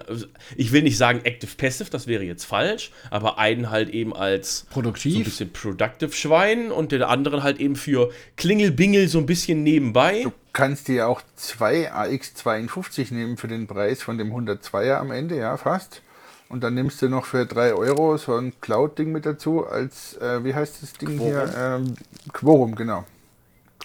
ich 0.56 0.72
will 0.72 0.82
nicht 0.82 0.98
sagen 0.98 1.22
Active 1.24 1.52
Passive, 1.56 1.88
das 1.88 2.06
wäre 2.06 2.22
jetzt 2.22 2.44
falsch, 2.44 2.92
aber 3.10 3.38
einen 3.38 3.70
halt 3.70 3.88
eben 3.88 4.14
als 4.14 4.58
so 4.58 4.66
ein 4.66 4.72
Produktiv. 4.74 5.24
bisschen 5.24 5.50
Productive 5.50 6.12
Schwein 6.12 6.70
und 6.70 6.92
den 6.92 7.02
anderen 7.02 7.42
halt 7.42 7.60
eben 7.60 7.76
für 7.76 8.10
Klingelbingel 8.36 9.08
so 9.08 9.20
ein 9.20 9.24
bisschen 9.24 9.62
nebenbei. 9.62 10.20
Du 10.24 10.32
kannst 10.52 10.88
dir 10.88 11.08
auch 11.08 11.22
zwei 11.34 11.90
AX52 11.90 13.14
nehmen 13.14 13.38
für 13.38 13.48
den 13.48 13.66
Preis 13.66 14.02
von 14.02 14.18
dem 14.18 14.34
102er 14.34 14.96
am 14.96 15.12
Ende, 15.12 15.38
ja, 15.38 15.56
fast. 15.56 16.02
Und 16.50 16.62
dann 16.62 16.74
nimmst 16.74 17.00
du 17.00 17.08
noch 17.08 17.24
für 17.24 17.46
3 17.46 17.72
Euro 17.72 18.18
so 18.18 18.36
ein 18.36 18.52
Cloud-Ding 18.60 19.10
mit 19.10 19.24
dazu, 19.24 19.66
als, 19.66 20.14
äh, 20.18 20.44
wie 20.44 20.54
heißt 20.54 20.82
das 20.82 20.92
Ding 20.92 21.18
hier? 21.18 21.50
Ähm, 21.56 21.94
Quorum, 22.34 22.74
genau. 22.74 23.06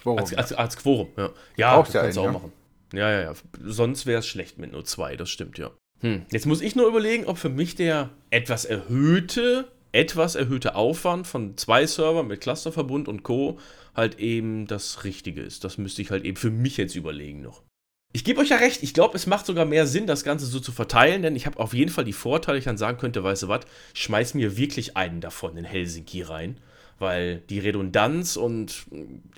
Quorum. 0.02 0.18
Als, 0.18 0.34
als, 0.34 0.52
als 0.52 0.76
Quorum, 0.76 1.08
ja. 1.16 1.30
Ja, 1.56 1.76
Brauchst 1.76 1.90
das 1.90 1.94
ja 1.94 2.02
kannst 2.02 2.16
du 2.16 2.20
auch 2.20 2.24
ja. 2.26 2.32
machen. 2.32 2.52
Ja, 2.92 3.10
ja, 3.10 3.20
ja. 3.20 3.32
Sonst 3.64 4.06
wäre 4.06 4.20
es 4.20 4.26
schlecht 4.26 4.58
mit 4.58 4.72
nur 4.72 4.84
zwei, 4.84 5.16
das 5.16 5.30
stimmt, 5.30 5.58
ja. 5.58 5.70
Hm. 6.00 6.24
Jetzt 6.30 6.46
muss 6.46 6.60
ich 6.60 6.76
nur 6.76 6.86
überlegen, 6.86 7.26
ob 7.26 7.38
für 7.38 7.48
mich 7.48 7.74
der 7.74 8.10
etwas 8.30 8.64
erhöhte, 8.64 9.70
etwas 9.92 10.36
erhöhte 10.36 10.74
Aufwand 10.74 11.26
von 11.26 11.56
zwei 11.56 11.86
Servern 11.86 12.28
mit 12.28 12.40
Clusterverbund 12.40 13.08
und 13.08 13.22
Co. 13.22 13.58
halt 13.94 14.18
eben 14.18 14.66
das 14.66 15.04
Richtige 15.04 15.42
ist. 15.42 15.64
Das 15.64 15.78
müsste 15.78 16.02
ich 16.02 16.10
halt 16.10 16.24
eben 16.24 16.36
für 16.36 16.50
mich 16.50 16.76
jetzt 16.76 16.94
überlegen 16.94 17.42
noch. 17.42 17.62
Ich 18.12 18.24
gebe 18.24 18.40
euch 18.40 18.48
ja 18.48 18.56
recht, 18.56 18.82
ich 18.82 18.94
glaube, 18.94 19.16
es 19.16 19.26
macht 19.26 19.44
sogar 19.44 19.66
mehr 19.66 19.86
Sinn, 19.86 20.06
das 20.06 20.24
Ganze 20.24 20.46
so 20.46 20.60
zu 20.60 20.72
verteilen, 20.72 21.20
denn 21.20 21.36
ich 21.36 21.44
habe 21.44 21.58
auf 21.58 21.74
jeden 21.74 21.90
Fall 21.90 22.04
die 22.04 22.14
Vorteile, 22.14 22.58
ich 22.58 22.64
dann 22.64 22.78
sagen 22.78 22.96
könnte, 22.96 23.22
weißt 23.22 23.42
du 23.42 23.48
was, 23.48 23.60
schmeiß 23.92 24.32
mir 24.32 24.56
wirklich 24.56 24.96
einen 24.96 25.20
davon 25.20 25.58
in 25.58 25.64
Helsinki 25.64 26.22
rein, 26.22 26.58
weil 26.98 27.38
die 27.48 27.58
Redundanz 27.58 28.36
und 28.36 28.86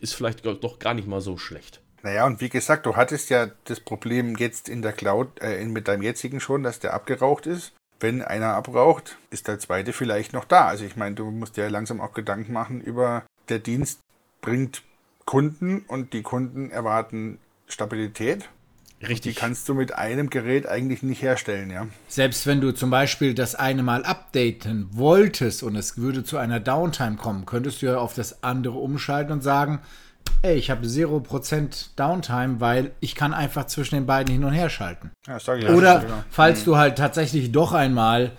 ist 0.00 0.14
vielleicht 0.14 0.44
doch 0.44 0.78
gar 0.78 0.94
nicht 0.94 1.08
mal 1.08 1.20
so 1.20 1.36
schlecht. 1.36 1.80
Naja, 2.02 2.26
und 2.26 2.40
wie 2.40 2.48
gesagt, 2.48 2.86
du 2.86 2.96
hattest 2.96 3.28
ja 3.30 3.50
das 3.64 3.80
Problem 3.80 4.36
jetzt 4.36 4.68
in 4.68 4.82
der 4.82 4.92
Cloud, 4.92 5.40
äh, 5.40 5.64
mit 5.66 5.86
deinem 5.86 6.02
jetzigen 6.02 6.40
schon, 6.40 6.62
dass 6.62 6.78
der 6.78 6.94
abgeraucht 6.94 7.46
ist. 7.46 7.72
Wenn 7.98 8.22
einer 8.22 8.54
abraucht, 8.54 9.18
ist 9.28 9.48
der 9.48 9.58
zweite 9.58 9.92
vielleicht 9.92 10.32
noch 10.32 10.46
da. 10.46 10.66
Also 10.66 10.84
ich 10.86 10.96
meine, 10.96 11.16
du 11.16 11.30
musst 11.30 11.58
dir 11.58 11.64
ja 11.64 11.70
langsam 11.70 12.00
auch 12.00 12.14
Gedanken 12.14 12.54
machen 12.54 12.80
über, 12.80 13.24
der 13.50 13.58
Dienst 13.58 14.00
bringt 14.40 14.82
Kunden 15.26 15.84
und 15.86 16.14
die 16.14 16.22
Kunden 16.22 16.70
erwarten 16.70 17.38
Stabilität. 17.68 18.48
Die 19.00 19.06
Richtig. 19.06 19.36
kannst 19.36 19.66
du 19.68 19.74
mit 19.74 19.94
einem 19.94 20.28
Gerät 20.28 20.68
eigentlich 20.68 21.02
nicht 21.02 21.22
herstellen, 21.22 21.70
ja. 21.70 21.86
Selbst 22.08 22.46
wenn 22.46 22.60
du 22.60 22.72
zum 22.72 22.90
Beispiel 22.90 23.32
das 23.32 23.54
eine 23.54 23.82
Mal 23.82 24.04
updaten 24.04 24.88
wolltest 24.92 25.62
und 25.62 25.74
es 25.74 25.96
würde 25.96 26.22
zu 26.22 26.36
einer 26.36 26.60
Downtime 26.60 27.16
kommen, 27.16 27.46
könntest 27.46 27.80
du 27.80 27.86
ja 27.86 27.96
auf 27.96 28.12
das 28.14 28.42
andere 28.42 28.76
umschalten 28.78 29.32
und 29.32 29.42
sagen, 29.42 29.80
ey, 30.42 30.56
ich 30.56 30.70
habe 30.70 30.86
0% 30.86 31.86
Downtime, 31.96 32.60
weil 32.60 32.90
ich 33.00 33.14
kann 33.14 33.32
einfach 33.32 33.66
zwischen 33.66 33.94
den 33.94 34.04
beiden 34.06 34.32
hin 34.34 34.44
und 34.44 34.52
her 34.52 34.68
schalten. 34.68 35.10
ja 35.26 35.34
das 35.34 35.44
sag 35.46 35.58
ich 35.58 35.64
ja. 35.64 35.70
Oder 35.72 36.00
Genau. 36.00 36.24
falls 36.30 36.64
du 36.64 36.76
halt 36.76 36.96
tatsächlich 36.98 37.52
doch 37.52 37.72
einmal 37.72 38.32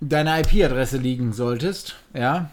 deine 0.00 0.38
IP-Adresse 0.40 0.98
liegen 0.98 1.32
solltest, 1.32 1.96
ja. 2.12 2.50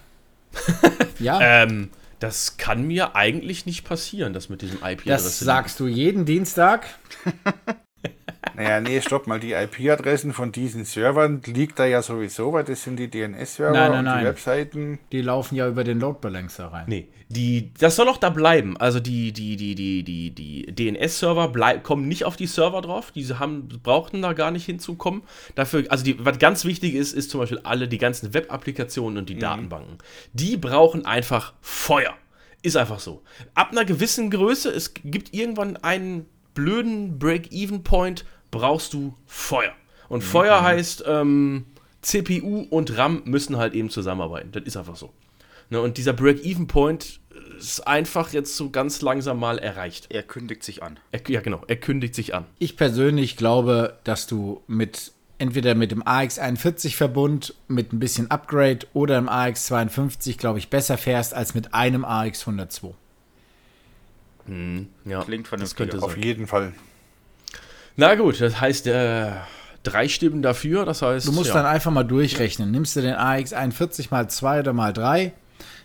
ja, 1.20 1.40
Ähm, 1.42 1.90
das 2.24 2.56
kann 2.56 2.84
mir 2.88 3.18
eigentlich 3.18 3.65
nicht 3.65 3.84
passieren, 3.84 4.32
das 4.32 4.48
mit 4.48 4.62
diesem 4.62 4.77
IP-Adresse. 4.77 5.25
das 5.25 5.39
sagst 5.39 5.80
du 5.82 5.88
jeden 5.88 6.24
Dienstag. 6.24 6.86
Naja, 8.56 8.80
nee, 8.82 9.02
stopp 9.02 9.28
mal. 9.28 9.40
Die 9.40 9.54
IP-Adressen 9.54 10.34
von 10.34 10.52
diesen 10.52 10.86
Servern 10.86 11.42
liegt 11.46 11.80
da 11.80 11.86
ja 11.86 12.02
sowieso, 12.02 12.54
weil 12.54 12.64
das 12.64 12.84
sind 12.84 12.98
die 12.98 13.10
DNS-Server 13.10 13.72
Nein, 13.74 13.90
nein, 13.92 14.00
und 14.00 14.06
nein. 14.06 14.20
die 14.20 14.26
Webseiten. 14.26 15.00
Die 15.12 15.22
laufen 15.22 15.56
ja 15.56 15.68
über 15.68 15.84
den 15.84 16.00
Load 16.00 16.20
Balancer 16.22 16.68
rein. 16.68 16.86
Nee, 16.88 17.08
die, 17.30 17.72
das 17.80 17.96
soll 17.96 18.08
auch 18.10 18.18
da 18.18 18.30
bleiben. 18.30 18.78
Also 18.78 19.00
die, 19.00 19.32
die, 19.32 19.56
die, 19.56 19.76
die, 19.76 20.04
die, 20.04 20.32
die 20.32 20.66
DNS-Server 20.76 21.48
bleib- 21.50 21.84
kommen 21.84 22.08
nicht 22.08 22.26
auf 22.26 22.36
die 22.36 22.48
Server 22.48 22.82
drauf. 22.82 23.12
Diese 23.12 23.40
haben, 23.40 23.68
brauchten 23.82 24.22
da 24.22 24.34
gar 24.34 24.52
nicht 24.52 24.66
hinzukommen. 24.66 25.24
Dafür, 25.56 25.86
also 25.90 26.04
die, 26.04 26.24
was 26.24 26.38
ganz 26.40 26.66
wichtig 26.66 26.94
ist, 26.96 27.14
ist 27.14 27.30
zum 27.32 27.40
Beispiel 27.40 27.60
alle 27.64 27.88
die 27.88 27.98
ganzen 27.98 28.34
Web-Applikationen 28.34 29.18
und 29.18 29.30
die 29.30 29.38
Datenbanken. 29.40 29.98
Die 30.34 30.58
brauchen 30.58 31.06
einfach 31.06 31.54
Feuer. 31.62 32.14
Ist 32.62 32.78
einfach 32.78 33.00
so. 33.00 33.24
Ab 33.56 33.72
einer 33.72 33.84
gewissen 33.84 34.30
Größe, 34.30 34.70
es 34.70 34.94
gibt 34.94 35.34
irgendwann 35.34 35.76
einen 35.78 36.28
blöden 36.54 37.20
Break-Even-Point, 37.20 38.26
brauchst 38.54 38.94
du 38.94 39.14
Feuer. 39.26 39.74
Und 40.08 40.24
Feuer 40.24 40.62
heißt, 40.62 41.04
ähm, 41.08 41.66
CPU 42.02 42.68
und 42.70 42.98
RAM 42.98 43.24
müssen 43.26 43.58
halt 43.58 43.74
eben 43.74 43.90
zusammenarbeiten. 43.90 44.52
Das 44.52 44.64
ist 44.64 44.78
einfach 44.78 44.96
so. 44.96 45.12
Ne, 45.70 45.82
und 45.82 45.98
dieser 45.98 46.14
Break-Even-Point 46.14 47.20
ist 47.58 47.88
einfach 47.88 48.32
jetzt 48.32 48.56
so 48.56 48.70
ganz 48.70 49.02
langsam 49.02 49.40
mal 49.40 49.58
erreicht. 49.58 50.08
Er 50.10 50.24
kündigt 50.24 50.64
sich 50.64 50.84
an. 50.84 51.00
Er, 51.12 51.22
ja, 51.28 51.42
genau, 51.42 51.62
er 51.68 51.78
kündigt 51.78 52.14
sich 52.16 52.36
an. 52.36 52.46
Ich 52.60 52.78
persönlich 52.78 53.38
glaube, 53.38 53.98
dass 54.04 54.28
du 54.28 54.62
mit 54.68 55.14
entweder 55.40 55.74
mit 55.74 55.92
dem 55.92 56.04
AX41-Verbund 56.04 57.56
mit 57.68 57.92
ein 57.92 58.00
bisschen 58.00 58.30
Upgrade 58.30 58.86
oder 58.94 59.18
im 59.18 59.28
AX52, 59.28 60.38
glaube 60.38 60.60
ich, 60.60 60.70
besser 60.70 60.98
fährst 60.98 61.34
als 61.34 61.56
mit 61.56 61.74
einem 61.74 62.06
AX102. 62.06 62.94
Ja, 65.06 65.24
Klingt 65.24 65.46
das 65.46 65.50
vernünftig. 65.50 65.76
könnte 65.76 66.04
Auf 66.04 66.18
jeden 66.18 66.48
Fall. 66.48 66.74
Na 67.96 68.16
gut, 68.16 68.42
das 68.42 68.60
heißt, 68.60 68.88
äh, 68.88 69.32
drei 69.84 70.08
Stimmen 70.08 70.42
dafür, 70.42 70.86
das 70.86 71.02
heißt. 71.02 71.28
Du 71.28 71.32
musst 71.32 71.50
ja. 71.50 71.56
dann 71.56 71.66
einfach 71.66 71.92
mal 71.92 72.04
durchrechnen. 72.04 72.72
Nimmst 72.72 72.96
du 72.96 73.02
den 73.02 73.16
AX41 73.16 74.08
mal 74.10 74.30
2 74.30 74.62
oder 74.62 74.74
mal 74.74 74.94
3, 74.94 75.34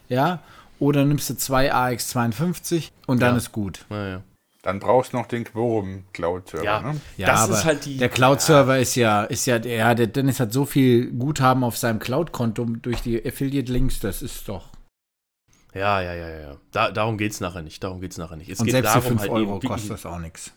ja, 0.09 0.41
oder 0.79 1.05
nimmst 1.05 1.29
du 1.29 1.37
zwei 1.37 1.73
AX52 1.75 2.91
und 3.07 3.21
dann 3.21 3.33
Ja. 3.33 3.37
ist 3.39 3.53
gut. 3.53 3.85
Naja. 3.91 4.23
Dann 4.63 4.81
brauchst 4.81 5.13
du 5.13 5.19
noch 5.19 5.27
den 5.27 5.45
Quorum 5.45 6.05
Cloud-Server. 6.13 6.65
Ja, 6.65 6.81
Ne? 6.83 7.01
Ja, 7.17 7.29
das 7.29 7.43
aber 7.43 7.55
ist 7.55 7.65
halt 7.65 7.85
die. 7.85 7.97
der 7.97 8.09
Cloud-Server 8.09 8.79
ist 8.79 8.97
ja, 8.97 9.23
ist 9.25 9.47
ja, 9.47 9.57
ja, 9.59 9.95
der 9.95 10.09
Dennis 10.09 10.41
hat 10.41 10.53
so 10.53 10.65
viel 10.65 11.11
Guthaben 11.13 11.63
auf 11.63 11.77
seinem 11.77 12.01
Cloud-Konto 12.01 12.65
durch 12.65 13.01
die 13.01 13.25
Affiliate-Links, 13.25 14.01
das 14.01 14.21
ist 14.21 14.49
doch. 14.49 14.69
Ja, 15.75 16.01
ja, 16.01 16.15
ja, 16.15 16.29
ja. 16.29 16.57
Da, 16.73 16.91
darum 16.91 17.19
geht 17.19 17.33
es 17.33 17.41
nachher 17.41 17.63
nicht. 17.63 17.83
Darum 17.85 18.01
geht's 18.01 18.19
nachher 18.19 18.37
nicht. 18.37 18.51
Es 18.51 18.59
Und 18.59 18.67
geht 18.67 18.73
selbst 18.73 18.91
für 18.93 19.01
darum, 19.01 19.19
5 19.19 19.21
halt 19.21 19.31
Euro 19.31 19.61
kostet 19.61 19.91
das 19.93 20.07
auch 20.07 20.19
nichts. 20.19 20.53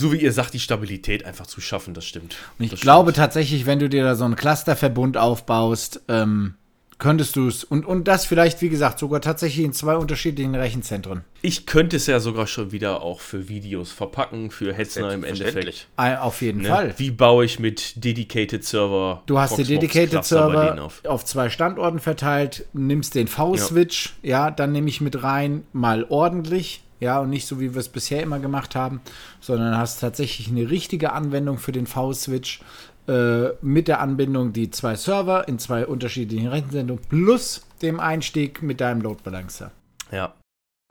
So 0.00 0.12
wie 0.12 0.16
ihr 0.16 0.32
sagt, 0.32 0.54
die 0.54 0.60
Stabilität 0.60 1.24
einfach 1.24 1.46
zu 1.46 1.60
schaffen, 1.60 1.94
das 1.94 2.06
stimmt. 2.06 2.36
Und 2.58 2.64
ich 2.64 2.70
das 2.70 2.80
glaube 2.80 3.10
stimmt. 3.10 3.16
tatsächlich, 3.18 3.66
wenn 3.66 3.78
du 3.78 3.88
dir 3.88 4.02
da 4.02 4.14
so 4.14 4.24
einen 4.24 4.36
Clusterverbund 4.36 5.16
aufbaust, 5.16 6.00
ähm, 6.08 6.54
könntest 6.98 7.34
du 7.36 7.48
es 7.48 7.64
und, 7.64 7.86
und 7.86 8.04
das 8.08 8.26
vielleicht, 8.26 8.60
wie 8.60 8.68
gesagt, 8.68 8.98
sogar 8.98 9.20
tatsächlich 9.20 9.64
in 9.64 9.72
zwei 9.72 9.96
unterschiedlichen 9.96 10.54
Rechenzentren. 10.54 11.24
Ich 11.42 11.64
könnte 11.66 11.96
es 11.96 12.06
ja 12.06 12.20
sogar 12.20 12.46
schon 12.46 12.72
wieder 12.72 13.00
auch 13.02 13.20
für 13.20 13.48
Videos 13.48 13.90
verpacken, 13.90 14.50
für 14.50 14.72
Hetzner 14.74 15.12
im 15.12 15.24
Endeffekt. 15.24 15.88
Auf 15.96 16.42
jeden 16.42 16.60
Ne? 16.62 16.68
Fall. 16.68 16.94
Wie 16.98 17.10
baue 17.10 17.44
ich 17.46 17.58
mit 17.58 18.04
Dedicated 18.04 18.64
Server? 18.64 19.22
Du 19.26 19.38
hast 19.38 19.52
die 19.52 19.62
Proxmox 19.62 19.68
Dedicated 19.80 20.24
Server 20.24 20.82
auf? 20.84 21.04
auf. 21.06 21.24
zwei 21.24 21.48
Standorten 21.48 21.98
verteilt, 22.00 22.66
nimmst 22.74 23.14
den 23.14 23.28
V-Switch, 23.28 24.14
ja. 24.22 24.50
dann 24.50 24.72
nehme 24.72 24.88
ich 24.90 25.00
mit 25.00 25.22
rein, 25.22 25.64
mal 25.72 26.04
ordentlich, 26.08 26.82
ja, 27.00 27.18
und 27.18 27.30
nicht 27.30 27.46
so, 27.46 27.58
wie 27.60 27.74
wir 27.74 27.80
es 27.80 27.88
bisher 27.88 28.22
immer 28.22 28.38
gemacht 28.38 28.76
haben, 28.76 29.00
sondern 29.40 29.76
hast 29.76 30.00
tatsächlich 30.00 30.48
eine 30.48 30.70
richtige 30.70 31.12
Anwendung 31.12 31.58
für 31.58 31.72
den 31.72 31.86
V-Switch 31.86 32.60
äh, 33.08 33.48
mit 33.62 33.88
der 33.88 34.00
Anbindung 34.00 34.52
die 34.52 34.70
zwei 34.70 34.94
Server 34.94 35.48
in 35.48 35.58
zwei 35.58 35.86
unterschiedlichen 35.86 36.48
Rechensendungen 36.48 37.02
plus 37.08 37.66
dem 37.82 37.98
Einstieg 37.98 38.62
mit 38.62 38.80
deinem 38.80 39.00
Load 39.00 39.22
Balancer. 39.24 39.72
Ja. 40.12 40.34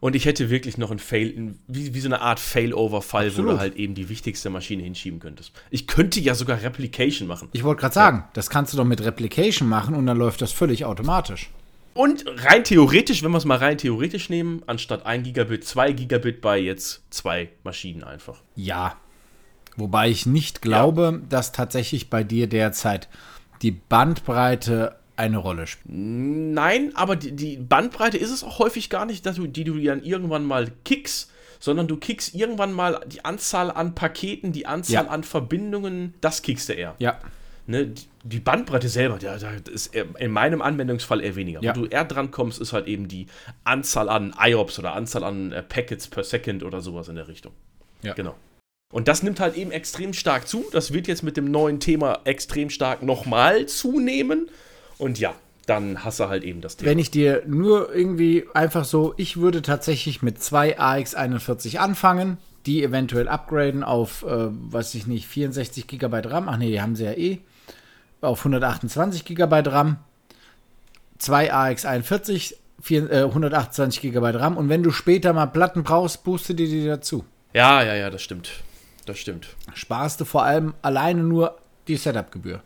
Und 0.02 0.16
ich 0.16 0.26
hätte 0.26 0.50
wirklich 0.50 0.78
noch 0.78 0.92
ein 0.92 1.00
Fail, 1.00 1.56
wie, 1.68 1.94
wie 1.94 2.00
so 2.00 2.08
eine 2.08 2.22
Art 2.22 2.40
Failover-Fall, 2.40 3.38
wo 3.38 3.42
du 3.42 3.60
halt 3.60 3.76
eben 3.76 3.96
die 3.96 4.08
wichtigste 4.08 4.50
Maschine 4.50 4.82
hinschieben 4.84 5.20
könntest. 5.20 5.52
Ich 5.72 5.88
könnte 5.88 6.22
ja 6.22 6.36
sogar 6.36 6.62
Replication 6.62 7.28
machen. 7.28 7.50
Ich 7.52 7.64
wollte 7.66 7.82
gerade 7.82 7.94
sagen, 7.94 8.18
ja. 8.20 8.30
das 8.34 8.50
kannst 8.50 8.74
du 8.74 8.78
doch 8.78 8.86
mit 8.86 9.04
Replication 9.04 9.68
machen 9.68 9.96
und 9.96 10.06
dann 10.06 10.18
läuft 10.18 10.42
das 10.42 10.54
völlig 10.54 10.86
automatisch. 10.86 11.50
Und 12.00 12.24
rein 12.46 12.64
theoretisch, 12.64 13.24
wenn 13.24 13.32
wir 13.32 13.40
es 13.40 13.44
mal 13.44 13.58
rein 13.58 13.78
theoretisch 13.78 14.30
nehmen, 14.30 14.64
anstatt 14.68 15.06
1 15.06 15.26
Gigabit, 15.26 15.66
2 15.66 15.92
Gigabit 15.92 16.40
bei 16.40 16.58
jetzt 16.58 17.04
zwei 17.10 17.50
Maschinen 17.66 18.06
einfach. 18.06 18.38
Ja. 18.56 18.96
Wobei 19.76 20.10
ich 20.10 20.26
nicht 20.26 20.62
glaube, 20.62 21.20
ja. 21.20 21.28
dass 21.28 21.52
tatsächlich 21.52 22.10
bei 22.10 22.24
dir 22.24 22.48
derzeit 22.48 23.10
die 23.62 23.72
Bandbreite 23.72 24.96
eine 25.18 25.40
Rolle 25.40 25.68
spielt. 25.68 25.94
Nein, 25.94 26.94
aber 26.96 27.18
die, 27.18 27.34
die, 27.34 27.58
Bandbreite 27.58 28.18
ist 28.18 28.32
es 28.32 28.46
auch 28.46 28.60
häufig 28.60 28.90
gar 28.90 29.06
nicht, 29.06 29.26
dass 29.26 29.36
du, 29.36 29.48
die 29.48 29.66
du 29.66 29.78
dann 29.78 30.02
irgendwann 30.02 30.46
mal 30.46 30.72
kickst, 30.86 31.30
sondern 31.60 31.90
du 31.90 31.98
kickst 31.98 32.34
irgendwann 32.34 32.72
mal 32.72 33.02
die 33.08 33.26
Anzahl 33.26 33.70
an 33.70 33.94
Paketen, 33.94 34.54
die 34.54 34.68
Anzahl 34.68 35.04
ja. 35.04 35.12
an 35.12 35.26
Verbindungen, 35.26 36.14
das 36.22 36.44
kickst 36.44 36.70
du 36.70 36.74
eher. 36.76 36.96
Ja. 37.00 37.20
Ne, 37.70 37.94
die 38.24 38.40
Bandbreite 38.40 38.90
selber, 38.90 39.20
ja, 39.22 39.38
das 39.38 39.68
ist 39.68 39.96
in 39.96 40.32
meinem 40.32 40.60
Anwendungsfall 40.64 41.22
eher 41.22 41.36
weniger. 41.36 41.62
Ja. 41.62 41.76
Wo 41.76 41.82
du 41.82 41.86
eher 41.86 42.04
dran 42.04 42.32
kommst, 42.32 42.60
ist 42.60 42.74
halt 42.74 42.88
eben 42.88 43.08
die 43.08 43.28
Anzahl 43.64 44.10
an 44.10 44.34
IOPS 44.40 44.80
oder 44.80 44.96
Anzahl 44.96 45.24
an 45.24 45.52
äh, 45.52 45.62
Packets 45.62 46.08
per 46.08 46.24
Second 46.24 46.64
oder 46.64 46.82
sowas 46.82 47.10
in 47.10 47.16
der 47.16 47.28
Richtung. 47.28 47.52
Ja. 48.02 48.14
Genau. 48.14 48.34
Und 48.92 49.08
das 49.08 49.22
nimmt 49.22 49.40
halt 49.40 49.56
eben 49.56 49.70
extrem 49.70 50.14
stark 50.14 50.48
zu. 50.48 50.66
Das 50.72 50.94
wird 50.94 51.08
jetzt 51.08 51.22
mit 51.22 51.38
dem 51.38 51.52
neuen 51.52 51.80
Thema 51.80 52.22
extrem 52.24 52.72
stark 52.72 53.04
nochmal 53.04 53.68
zunehmen. 53.68 54.50
Und 54.98 55.20
ja, 55.20 55.36
dann 55.68 56.04
hasse 56.04 56.28
halt 56.28 56.44
eben 56.44 56.62
das 56.62 56.76
Thema. 56.76 56.90
Wenn 56.90 56.98
ich 56.98 57.12
dir 57.12 57.44
nur 57.46 57.94
irgendwie 57.94 58.46
einfach 58.56 58.84
so, 58.84 59.14
ich 59.18 59.38
würde 59.38 59.62
tatsächlich 59.62 60.24
mit 60.24 60.42
zwei 60.42 60.80
AX41 60.80 61.78
anfangen, 61.78 62.40
die 62.66 62.84
eventuell 62.84 63.28
upgraden 63.28 63.84
auf, 63.84 64.24
äh, 64.24 64.48
weiß 64.50 64.96
ich 64.96 65.06
nicht, 65.06 65.28
64 65.28 65.86
GB 65.86 66.22
RAM. 66.26 66.50
Ach 66.50 66.58
nee, 66.58 66.72
die 66.72 66.82
haben 66.82 66.96
sie 66.96 67.06
ja 67.06 67.14
eh. 67.14 67.42
Auf 68.22 68.40
128 68.40 69.26
GB 69.26 69.70
RAM. 69.70 69.98
Zwei 71.18 71.54
AX41, 71.54 72.56
vier, 72.82 73.12
äh, 73.12 73.24
128 73.24 74.02
GB 74.02 74.30
RAM. 74.38 74.58
Und 74.58 74.70
wenn 74.70 74.84
du 74.84 74.92
später 74.92 75.34
mal 75.34 75.48
Platten 75.48 75.84
brauchst, 75.84 76.24
booste 76.24 76.56
dir 76.56 76.68
die 76.68 76.86
dazu. 76.86 77.26
Ja, 77.54 77.82
ja, 77.84 77.96
ja, 77.96 78.10
das 78.10 78.22
stimmt. 78.22 78.64
Das 79.06 79.18
stimmt. 79.18 79.56
Sparst 79.74 80.22
du 80.22 80.26
vor 80.26 80.44
allem 80.44 80.74
alleine 80.82 81.24
nur 81.24 81.58
die 81.88 81.98
Setup-Gebühr. 81.98 82.62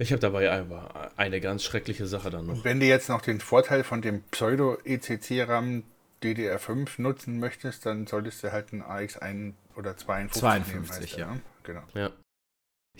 Ich 0.00 0.12
habe 0.12 0.20
dabei 0.20 0.50
einfach 0.50 1.10
eine 1.18 1.42
ganz 1.42 1.62
schreckliche 1.62 2.06
Sache 2.06 2.30
dann 2.30 2.46
noch. 2.46 2.54
Und 2.54 2.64
wenn 2.64 2.80
du 2.80 2.86
jetzt 2.86 3.10
noch 3.10 3.20
den 3.20 3.38
Vorteil 3.38 3.84
von 3.84 4.00
dem 4.00 4.22
Pseudo-ECC-RAM 4.30 5.82
DDR5 6.22 7.02
nutzen 7.02 7.38
möchtest, 7.38 7.84
dann 7.84 8.06
solltest 8.06 8.42
du 8.42 8.50
halt 8.50 8.72
einen 8.72 8.82
AX1 8.82 9.52
oder 9.76 9.98
52, 9.98 10.40
52 10.40 11.16
nehmen. 11.18 11.28
ja. 11.28 11.34
Ne? 11.34 11.40
Genau. 11.64 11.82
Ja. 11.92 12.10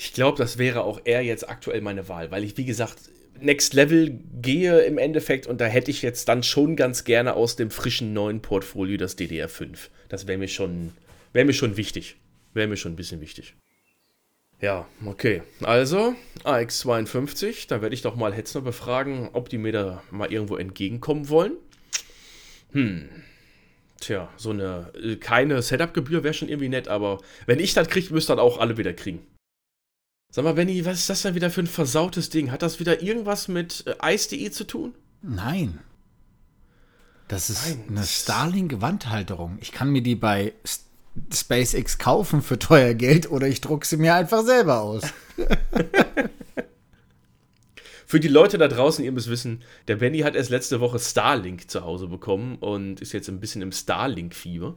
Ich 0.02 0.14
glaube, 0.14 0.38
das 0.38 0.57
wäre 0.57 0.85
auch 0.85 1.02
eher 1.04 1.23
jetzt 1.23 1.50
aktuell 1.50 1.83
meine 1.83 2.09
Wahl, 2.09 2.30
weil 2.30 2.42
ich, 2.42 2.57
wie 2.57 2.64
gesagt, 2.64 3.11
Next 3.38 3.75
Level 3.75 4.19
gehe 4.40 4.80
im 4.80 4.97
Endeffekt 4.97 5.47
und 5.47 5.61
da 5.61 5.66
hätte 5.66 5.90
ich 5.90 6.00
jetzt 6.00 6.26
dann 6.26 6.42
schon 6.42 6.75
ganz 6.75 7.04
gerne 7.04 7.35
aus 7.35 7.54
dem 7.54 7.71
frischen 7.71 8.14
neuen 8.14 8.40
Portfolio 8.40 8.97
das 8.97 9.19
DDR5. 9.19 9.76
Das 10.09 10.26
wäre 10.26 10.38
mir 10.38 10.49
schon, 10.49 10.92
wäre 11.35 11.45
mir 11.45 11.52
schon 11.52 11.76
wichtig. 11.76 12.16
Wäre 12.54 12.66
mir 12.66 12.78
schon 12.78 12.95
ein 12.95 12.97
bisschen 12.97 13.21
wichtig. 13.21 13.57
Ja, 14.62 14.88
okay. 15.04 15.42
Also, 15.61 16.14
AX52, 16.45 17.69
da 17.69 17.83
werde 17.83 17.95
ich 17.95 18.00
doch 18.00 18.16
mal 18.16 18.33
Hetzner 18.33 18.62
befragen, 18.62 19.28
ob 19.35 19.50
die 19.50 19.59
mir 19.59 19.73
da 19.73 20.02
mal 20.11 20.33
irgendwo 20.33 20.57
entgegenkommen 20.57 21.28
wollen. 21.28 21.52
Hm. 22.73 23.11
Tja, 24.00 24.32
so 24.39 24.49
eine 24.49 24.93
äh, 24.95 25.17
keine 25.17 25.60
Setup-Gebühr 25.60 26.25
wäre 26.25 26.32
schon 26.32 26.49
irgendwie 26.49 26.71
nett, 26.71 26.89
aber 26.89 27.21
wenn 27.45 27.60
ich 27.60 27.75
das 27.75 27.91
kriege, 27.91 28.15
müsst 28.15 28.30
ihr 28.30 28.36
das 28.36 28.43
auch 28.43 28.56
alle 28.56 28.78
wieder 28.78 28.95
kriegen. 28.95 29.26
Sag 30.32 30.45
mal, 30.45 30.54
Benny, 30.54 30.84
was 30.84 31.00
ist 31.00 31.10
das 31.10 31.23
denn 31.23 31.34
wieder 31.34 31.50
für 31.50 31.62
ein 31.62 31.66
versautes 31.66 32.30
Ding? 32.30 32.52
Hat 32.52 32.62
das 32.62 32.78
wieder 32.78 33.02
irgendwas 33.02 33.49
mit 33.49 33.84
äh, 33.86 34.14
Ice.de 34.14 34.50
zu 34.52 34.64
tun? 34.64 34.95
Nein. 35.23 35.80
Das 37.26 37.50
ist 37.50 37.66
Nein. 37.66 37.84
eine 37.88 38.04
Starlink-Wandhalterung. 38.04 39.58
Ich 39.60 39.73
kann 39.73 39.90
mir 39.90 40.02
die 40.02 40.14
bei 40.14 40.52
SpaceX 41.34 41.99
kaufen 41.99 42.43
für 42.43 42.58
teuer 42.60 42.95
Geld 42.95 43.28
oder 43.30 43.49
ich 43.49 43.60
drucke 43.60 43.86
sie 43.86 43.97
mir 43.97 44.14
einfach 44.14 44.45
selber 44.45 44.80
aus. 44.80 45.02
Für 48.06 48.19
die 48.19 48.26
Leute 48.26 48.58
da 48.58 48.66
draußen, 48.66 49.04
ihr 49.04 49.12
müsst 49.12 49.30
wissen, 49.30 49.62
der 49.86 49.95
Benny 49.95 50.19
hat 50.21 50.34
erst 50.34 50.50
letzte 50.50 50.80
Woche 50.80 50.99
Starlink 50.99 51.71
zu 51.71 51.84
Hause 51.84 52.08
bekommen 52.08 52.56
und 52.56 53.00
ist 53.00 53.12
jetzt 53.12 53.28
ein 53.28 53.38
bisschen 53.38 53.62
im 53.62 53.71
Starlink-Fieber. 53.71 54.75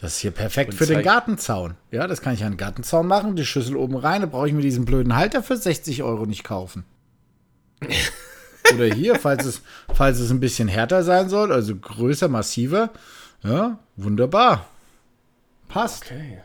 Das 0.00 0.14
ist 0.14 0.20
hier 0.20 0.30
perfekt 0.30 0.72
für 0.72 0.86
den 0.86 1.02
Gartenzaun. 1.02 1.74
Ja, 1.90 2.06
das 2.06 2.22
kann 2.22 2.32
ich 2.32 2.42
an 2.42 2.52
den 2.52 2.58
Gartenzaun 2.58 3.06
machen, 3.06 3.36
die 3.36 3.44
Schüssel 3.44 3.76
oben 3.76 3.96
rein, 3.96 4.22
da 4.22 4.26
brauche 4.26 4.48
ich 4.48 4.54
mir 4.54 4.62
diesen 4.62 4.86
blöden 4.86 5.14
Halter 5.14 5.42
für 5.42 5.56
60 5.56 6.02
Euro 6.02 6.24
nicht 6.24 6.42
kaufen. 6.42 6.84
Oder 8.74 8.86
hier, 8.86 9.16
falls 9.16 9.44
es, 9.44 9.62
falls 9.92 10.18
es 10.18 10.30
ein 10.30 10.40
bisschen 10.40 10.68
härter 10.68 11.02
sein 11.02 11.28
soll, 11.28 11.52
also 11.52 11.76
größer, 11.76 12.28
massiver. 12.28 12.90
Ja, 13.42 13.78
wunderbar. 13.96 14.66
Passt. 15.68 16.04
Okay. 16.06 16.40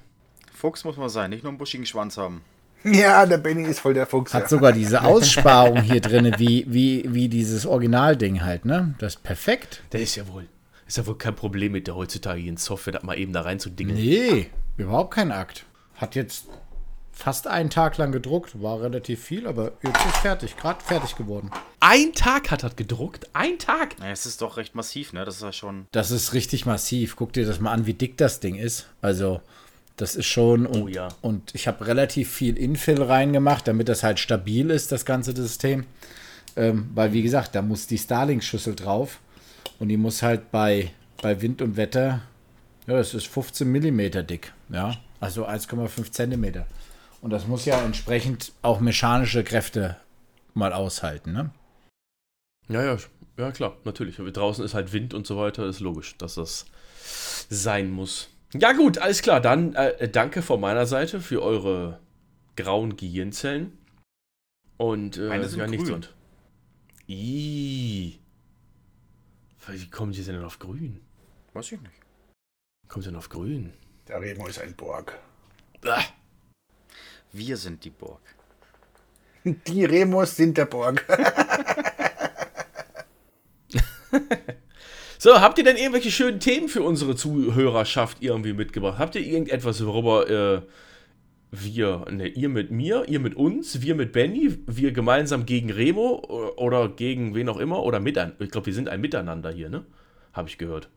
Fuchs 0.53 0.83
muss 0.83 0.97
man 0.97 1.09
sein, 1.09 1.29
nicht 1.29 1.43
nur 1.43 1.51
einen 1.51 1.57
buschigen 1.57 1.85
Schwanz 1.85 2.17
haben. 2.17 2.41
Ja, 2.83 3.25
der 3.25 3.39
Benny 3.39 3.63
ist 3.63 3.79
voll 3.79 3.95
der 3.95 4.05
Fuchs. 4.05 4.31
Hat 4.35 4.43
ja. 4.43 4.49
sogar 4.49 4.71
diese 4.71 5.01
Aussparung 5.05 5.81
hier 5.81 6.01
drin, 6.01 6.35
wie, 6.37 6.65
wie, 6.67 7.03
wie 7.07 7.29
dieses 7.29 7.65
Originalding 7.65 8.43
halt, 8.43 8.65
ne? 8.65 8.93
Das 8.99 9.15
ist 9.15 9.23
perfekt. 9.23 9.81
Der 9.91 10.01
ist 10.01 10.15
ja 10.15 10.27
wohl, 10.27 10.45
ist 10.87 10.97
ja 10.97 11.07
wohl 11.07 11.17
kein 11.17 11.35
Problem 11.35 11.71
mit 11.71 11.87
der 11.87 11.95
heutzutage 11.95 12.41
in 12.41 12.57
Software, 12.57 12.93
da 12.93 12.99
mal 13.03 13.17
eben 13.17 13.33
da 13.33 13.41
reinzudingen. 13.41 13.95
Nee, 13.95 14.49
überhaupt 14.77 15.11
kein 15.11 15.31
Akt. 15.31 15.65
Hat 15.95 16.15
jetzt 16.15 16.45
fast 17.15 17.47
einen 17.47 17.69
Tag 17.69 17.97
lang 17.97 18.11
gedruckt, 18.11 18.61
war 18.61 18.81
relativ 18.81 19.23
viel, 19.23 19.47
aber 19.47 19.71
jetzt 19.81 20.05
ist 20.05 20.17
fertig, 20.17 20.57
gerade 20.57 20.83
fertig 20.83 21.15
geworden. 21.15 21.49
Ein 21.79 22.13
Tag 22.13 22.51
hat 22.51 22.63
er 22.63 22.71
gedruckt? 22.71 23.29
Ein 23.33 23.57
Tag? 23.57 23.95
Ja, 23.99 24.09
es 24.09 24.25
ist 24.25 24.41
doch 24.41 24.57
recht 24.57 24.75
massiv, 24.75 25.13
ne? 25.13 25.23
Das 25.23 25.37
ist 25.37 25.41
ja 25.41 25.53
schon. 25.53 25.87
Das 25.91 26.11
ist 26.11 26.33
richtig 26.33 26.65
massiv. 26.65 27.15
Guck 27.15 27.33
dir 27.33 27.45
das 27.45 27.59
mal 27.59 27.71
an, 27.71 27.85
wie 27.85 27.93
dick 27.93 28.17
das 28.17 28.41
Ding 28.41 28.55
ist. 28.55 28.87
Also, 29.01 29.41
das 29.95 30.15
ist 30.15 30.25
schon. 30.25 30.65
Und, 30.65 30.83
oh 30.83 30.87
ja. 30.87 31.07
Und 31.21 31.55
ich 31.55 31.67
habe 31.67 31.87
relativ 31.87 32.31
viel 32.31 32.57
Infill 32.57 33.01
reingemacht, 33.01 33.67
damit 33.67 33.87
das 33.87 34.03
halt 34.03 34.19
stabil 34.19 34.69
ist, 34.69 34.91
das 34.91 35.05
ganze 35.05 35.35
System. 35.35 35.85
Ähm, 36.57 36.89
weil, 36.93 37.13
wie 37.13 37.23
gesagt, 37.23 37.55
da 37.55 37.61
muss 37.61 37.87
die 37.87 37.97
Starlink-Schüssel 37.97 38.75
drauf. 38.75 39.19
Und 39.79 39.89
die 39.89 39.97
muss 39.97 40.21
halt 40.21 40.51
bei, 40.51 40.91
bei 41.21 41.41
Wind 41.41 41.61
und 41.61 41.77
Wetter. 41.77 42.21
Ja, 42.87 42.99
es 42.99 43.13
ist 43.13 43.27
15 43.27 43.69
Millimeter 43.69 44.23
dick. 44.23 44.53
Ja, 44.69 44.95
also 45.19 45.47
1,5 45.47 46.11
Zentimeter. 46.11 46.67
Und 47.21 47.31
das 47.31 47.47
muss 47.47 47.65
ja 47.65 47.81
entsprechend 47.81 48.53
auch 48.61 48.79
mechanische 48.79 49.43
Kräfte 49.43 49.97
mal 50.53 50.73
aushalten, 50.73 51.33
ne? 51.33 51.49
Ja, 52.67 52.83
ja, 52.83 52.97
ja, 53.37 53.51
klar, 53.51 53.77
natürlich. 53.83 54.15
Draußen 54.15 54.63
ist 54.63 54.73
halt 54.73 54.93
Wind 54.93 55.13
und 55.13 55.27
so 55.27 55.37
weiter, 55.37 55.65
ist 55.65 55.79
logisch, 55.79 56.15
dass 56.17 56.35
das 56.35 56.65
sein 57.49 57.91
muss. 57.91 58.29
Ja, 58.53 58.71
gut, 58.71 58.97
alles 58.97 59.21
klar. 59.21 59.41
Dann 59.41 59.73
äh, 59.75 60.07
danke 60.07 60.41
von 60.41 60.61
meiner 60.61 60.85
Seite 60.85 61.19
für 61.19 61.41
eure 61.41 61.99
grauen 62.55 62.95
Gehirnzellen. 62.95 63.77
Und 64.77 65.17
äh, 65.17 65.27
Meine 65.27 65.47
sind 65.47 65.59
ja, 65.59 65.67
nichts 65.67 65.89
und. 65.89 66.13
Wie 69.67 69.89
kommen 69.89 70.11
die 70.11 70.23
denn 70.23 70.43
auf 70.43 70.59
grün? 70.59 71.01
Weiß 71.53 71.71
ich 71.71 71.81
nicht. 71.81 71.93
Kommt 72.87 73.05
denn 73.05 73.15
auf 73.15 73.29
grün? 73.29 73.73
Der 74.07 74.21
Remo 74.21 74.47
ist 74.47 74.59
ein 74.59 74.75
Borg. 74.75 75.17
Ah. 75.85 76.03
Wir 77.31 77.57
sind 77.57 77.83
die 77.83 77.89
Burg. 77.89 78.21
Die 79.67 79.85
Remus 79.85 80.35
sind 80.35 80.57
der 80.57 80.65
Borg. 80.65 81.05
so, 85.19 85.39
habt 85.39 85.57
ihr 85.57 85.63
denn 85.63 85.77
irgendwelche 85.77 86.11
schönen 86.11 86.39
Themen 86.39 86.67
für 86.67 86.81
unsere 86.81 87.15
Zuhörerschaft 87.15 88.17
irgendwie 88.21 88.53
mitgebracht? 88.53 88.97
Habt 88.97 89.15
ihr 89.15 89.21
irgendetwas, 89.21 89.85
worüber 89.85 90.29
äh, 90.29 90.61
wir, 91.63 92.05
ne, 92.09 92.27
ihr 92.27 92.49
mit 92.49 92.71
mir, 92.71 93.05
ihr 93.07 93.19
mit 93.19 93.35
uns, 93.35 93.81
wir 93.81 93.95
mit 93.95 94.11
Benny, 94.11 94.57
wir 94.67 94.91
gemeinsam 94.91 95.45
gegen 95.45 95.71
Remo 95.71 96.53
oder 96.57 96.89
gegen 96.89 97.35
wen 97.35 97.49
auch 97.49 97.57
immer 97.57 97.83
oder 97.83 97.99
miteinander? 97.99 98.41
Ich 98.41 98.51
glaube, 98.51 98.67
wir 98.67 98.73
sind 98.73 98.89
ein 98.89 99.01
Miteinander 99.01 99.51
hier, 99.51 99.69
ne? 99.69 99.85
Habe 100.33 100.49
ich 100.49 100.57
gehört. 100.57 100.89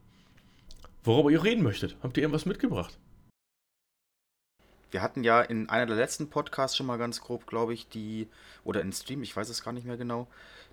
Worüber 1.05 1.31
ihr 1.31 1.43
reden 1.43 1.63
möchtet? 1.63 1.97
Habt 2.03 2.17
ihr 2.17 2.23
irgendwas 2.23 2.47
mitgebracht? 2.47 2.99
Wir 4.91 5.03
hatten 5.03 5.23
ja 5.23 5.43
in 5.43 5.69
einer 5.69 5.87
der 5.87 5.97
letzten 5.97 6.31
Podcasts 6.31 6.77
schon 6.77 6.87
mal 6.87 6.97
ganz 6.97 7.21
grob, 7.21 7.47
glaube 7.47 7.75
ich, 7.75 7.89
die, 7.89 8.29
oder 8.65 8.81
in 8.81 8.93
Stream, 8.93 9.23
ich 9.23 9.37
weiß 9.37 9.49
es 9.49 9.63
gar 9.63 9.73
nicht 9.73 9.87
mehr 9.87 9.99
genau, 9.99 10.27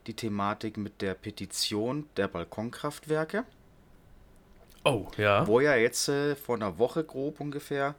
die 0.08 0.14
Thematik 0.14 0.78
mit 0.78 1.02
der 1.02 1.14
Petition 1.14 2.08
der 2.16 2.28
Balkonkraftwerke. 2.28 3.44
Oh, 4.86 5.08
ja. 5.18 5.48
wo 5.48 5.60
ja 5.60 5.76
jetzt 5.76 6.10
äh, 6.10 6.36
vor 6.36 6.56
einer 6.56 6.78
Woche 6.78 7.04
grob 7.04 7.40
ungefähr 7.40 7.96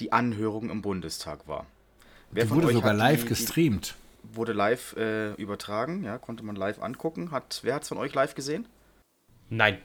die 0.00 0.12
Anhörung 0.12 0.70
im 0.70 0.82
Bundestag 0.82 1.46
war. 1.48 1.66
Wer 2.30 2.44
Die 2.44 2.48
von 2.48 2.58
wurde 2.58 2.68
euch 2.68 2.74
sogar 2.74 2.94
live 2.94 3.22
die, 3.22 3.28
gestreamt. 3.28 3.94
Die 4.24 4.36
wurde 4.36 4.52
live 4.52 4.96
äh, 4.96 5.32
übertragen, 5.34 6.04
ja, 6.04 6.18
konnte 6.18 6.44
man 6.44 6.56
live 6.56 6.82
angucken. 6.82 7.30
Hat, 7.30 7.60
wer 7.62 7.74
hat 7.74 7.82
es 7.82 7.88
von 7.88 7.98
euch 7.98 8.14
live 8.14 8.34
gesehen? 8.34 8.66
Nein. 9.48 9.78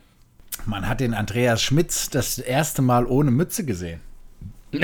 Man 0.65 0.88
hat 0.88 1.00
den 1.00 1.13
Andreas 1.13 1.62
Schmitz 1.62 2.10
das 2.10 2.38
erste 2.38 2.82
Mal 2.82 3.06
ohne 3.06 3.32
Mütze 3.32 3.65
gesehen. 3.65 4.02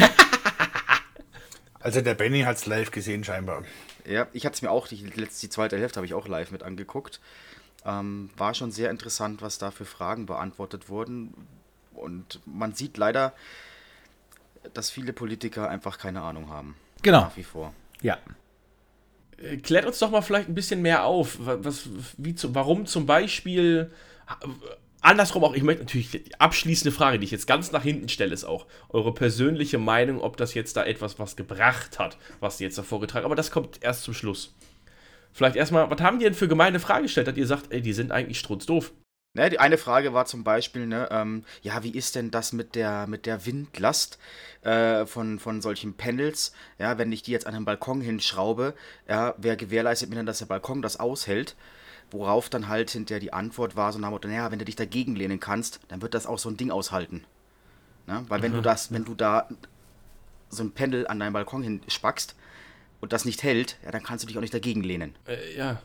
Also 1.87 2.01
der 2.01 2.15
Benny 2.15 2.41
hat 2.41 2.57
es 2.57 2.65
live 2.65 2.91
gesehen 2.91 3.23
scheinbar. 3.23 3.63
Ja, 4.05 4.27
ich 4.33 4.45
hatte 4.45 4.55
es 4.55 4.61
mir 4.61 4.71
auch, 4.71 4.89
die, 4.89 4.97
letzte, 5.05 5.47
die 5.47 5.49
zweite 5.49 5.77
Hälfte 5.77 5.95
habe 5.97 6.05
ich 6.05 6.13
auch 6.13 6.27
live 6.27 6.51
mit 6.51 6.61
angeguckt. 6.61 7.21
Ähm, 7.85 8.29
war 8.35 8.53
schon 8.53 8.71
sehr 8.71 8.89
interessant, 8.89 9.41
was 9.41 9.57
da 9.57 9.71
für 9.71 9.85
Fragen 9.85 10.25
beantwortet 10.25 10.89
wurden. 10.89 11.33
Und 11.93 12.41
man 12.45 12.73
sieht 12.73 12.97
leider, 12.97 13.31
dass 14.73 14.89
viele 14.89 15.13
Politiker 15.13 15.69
einfach 15.69 15.97
keine 15.97 16.21
Ahnung 16.21 16.49
haben. 16.49 16.75
Genau. 17.01 17.21
Nach 17.21 17.38
wie 17.38 17.43
vor. 17.43 17.73
Ja. 18.01 18.17
Äh, 19.41 19.58
Klärt 19.58 19.86
uns 19.86 19.99
doch 19.99 20.12
mal 20.12 20.21
vielleicht 20.21 20.49
ein 20.49 20.56
bisschen 20.56 20.82
mehr 20.82 21.06
auf. 21.06 21.38
Wa- 21.45 21.58
Was, 21.62 21.89
wie 22.17 22.36
zu, 22.36 22.53
warum 22.56 22.86
zum 22.86 23.06
Beispiel. 23.06 23.91
Andersrum 24.99 25.43
auch, 25.43 25.53
ich 25.53 25.63
möchte 25.63 25.84
natürlich 25.84 26.10
die 26.12 26.23
abschließende 26.39 26.91
Frage, 26.91 27.19
die 27.19 27.25
ich 27.25 27.32
jetzt 27.32 27.45
ganz 27.47 27.71
nach 27.71 27.84
hinten 27.84 28.10
stelle, 28.10 28.34
ist 28.34 28.43
auch 28.43 28.65
eure 28.89 29.13
persönliche 29.13 29.77
Meinung, 29.77 30.19
ob 30.19 30.36
das 30.38 30.53
jetzt 30.53 30.75
da 30.75 30.84
etwas 30.84 31.17
was 31.19 31.36
gebracht 31.36 31.99
hat, 31.99 32.17
was 32.39 32.60
ihr 32.60 32.65
jetzt 32.67 32.77
da 32.77 32.84
vorgetragen 32.84 33.25
Aber 33.25 33.36
das 33.36 33.51
kommt 33.51 33.84
erst 33.84 34.03
zum 34.03 34.13
Schluss. 34.13 34.53
Vielleicht 35.32 35.56
erstmal, 35.56 35.89
was 35.89 36.01
haben 36.01 36.17
die 36.19 36.25
denn 36.25 36.34
für 36.34 36.47
gemeine 36.47 36.80
Fragen 36.80 37.03
gestellt, 37.03 37.27
dass 37.27 37.38
ihr 37.38 37.45
sagt, 37.47 37.71
ey, 37.71 37.82
die 37.82 37.93
sind 37.93 38.12
eigentlich 38.12 38.39
strunzdoof? 38.39 38.91
Ne, 39.38 39.52
die 39.52 39.60
eine 39.60 39.78
Frage 39.78 40.15
war 40.15 40.26
zum 40.26 40.43
Beispiel, 40.43 40.88
ne, 40.88 41.10
ähm, 41.12 41.43
ja, 41.62 41.84
wie 41.84 41.91
ist 41.91 42.15
denn 42.15 42.32
das 42.32 42.54
mit 42.54 42.73
der, 42.73 43.06
mit 43.06 43.28
der 43.28 43.45
Windlast 43.45 44.17
äh, 44.63 45.06
von, 45.06 45.38
von 45.38 45.62
solchen 45.62 45.93
Panels? 45.93 46.54
Ja, 46.80 46.97
wenn 46.97 47.12
ich 47.12 47.21
die 47.21 47.34
jetzt 47.34 47.45
an 47.45 47.54
den 47.54 47.63
Balkon 47.63 48.02
hinschraube, 48.02 48.73
ja, 49.08 49.36
wer 49.38 49.56
gewährleistet 49.56 50.10
mir 50.10 50.15
denn, 50.15 50.26
dass 50.26 50.39
der 50.39 50.47
Balkon 50.47 50.82
das 50.82 51.00
aushält? 51.00 51.56
Worauf 52.10 52.50
dann 52.50 52.67
halt 52.67 52.89
hinterher 52.89 53.19
die 53.19 53.32
Antwort 53.32 53.76
war, 53.76 53.93
so 53.93 54.00
nach 54.00 54.08
dem 54.08 54.13
Motto, 54.13 54.28
naja, 54.28 54.50
wenn 54.50 54.58
du 54.58 54.65
dich 54.65 54.76
dagegen 54.76 55.15
lehnen 55.15 55.39
kannst, 55.39 55.82
dann 55.89 56.02
wird 56.02 56.15
das 56.15 56.26
auch 56.26 56.39
so 56.39 56.50
ein 56.50 56.58
Ding 56.58 56.71
aushalten. 56.71 57.23
Ne? 58.08 58.26
Weil 58.30 58.41
wenn 58.41 58.54
du 58.54 58.63
das, 58.63 58.91
wenn 58.91 59.06
du 59.06 59.13
da 59.13 59.47
so 60.50 60.63
ein 60.63 60.71
Pendel 60.71 61.06
an 61.06 61.19
deinen 61.19 61.34
Balkon 61.34 61.62
hinspackst 61.62 62.34
und 63.02 63.13
das 63.13 63.23
nicht 63.23 63.43
hält, 63.43 63.78
ja, 63.86 63.91
dann 63.91 64.02
kannst 64.02 64.23
du 64.23 64.28
dich 64.28 64.36
auch 64.36 64.41
nicht 64.41 64.56
dagegen 64.56 64.82
lehnen. 64.82 65.15
Äh, 65.28 65.56
ja. 65.56 65.80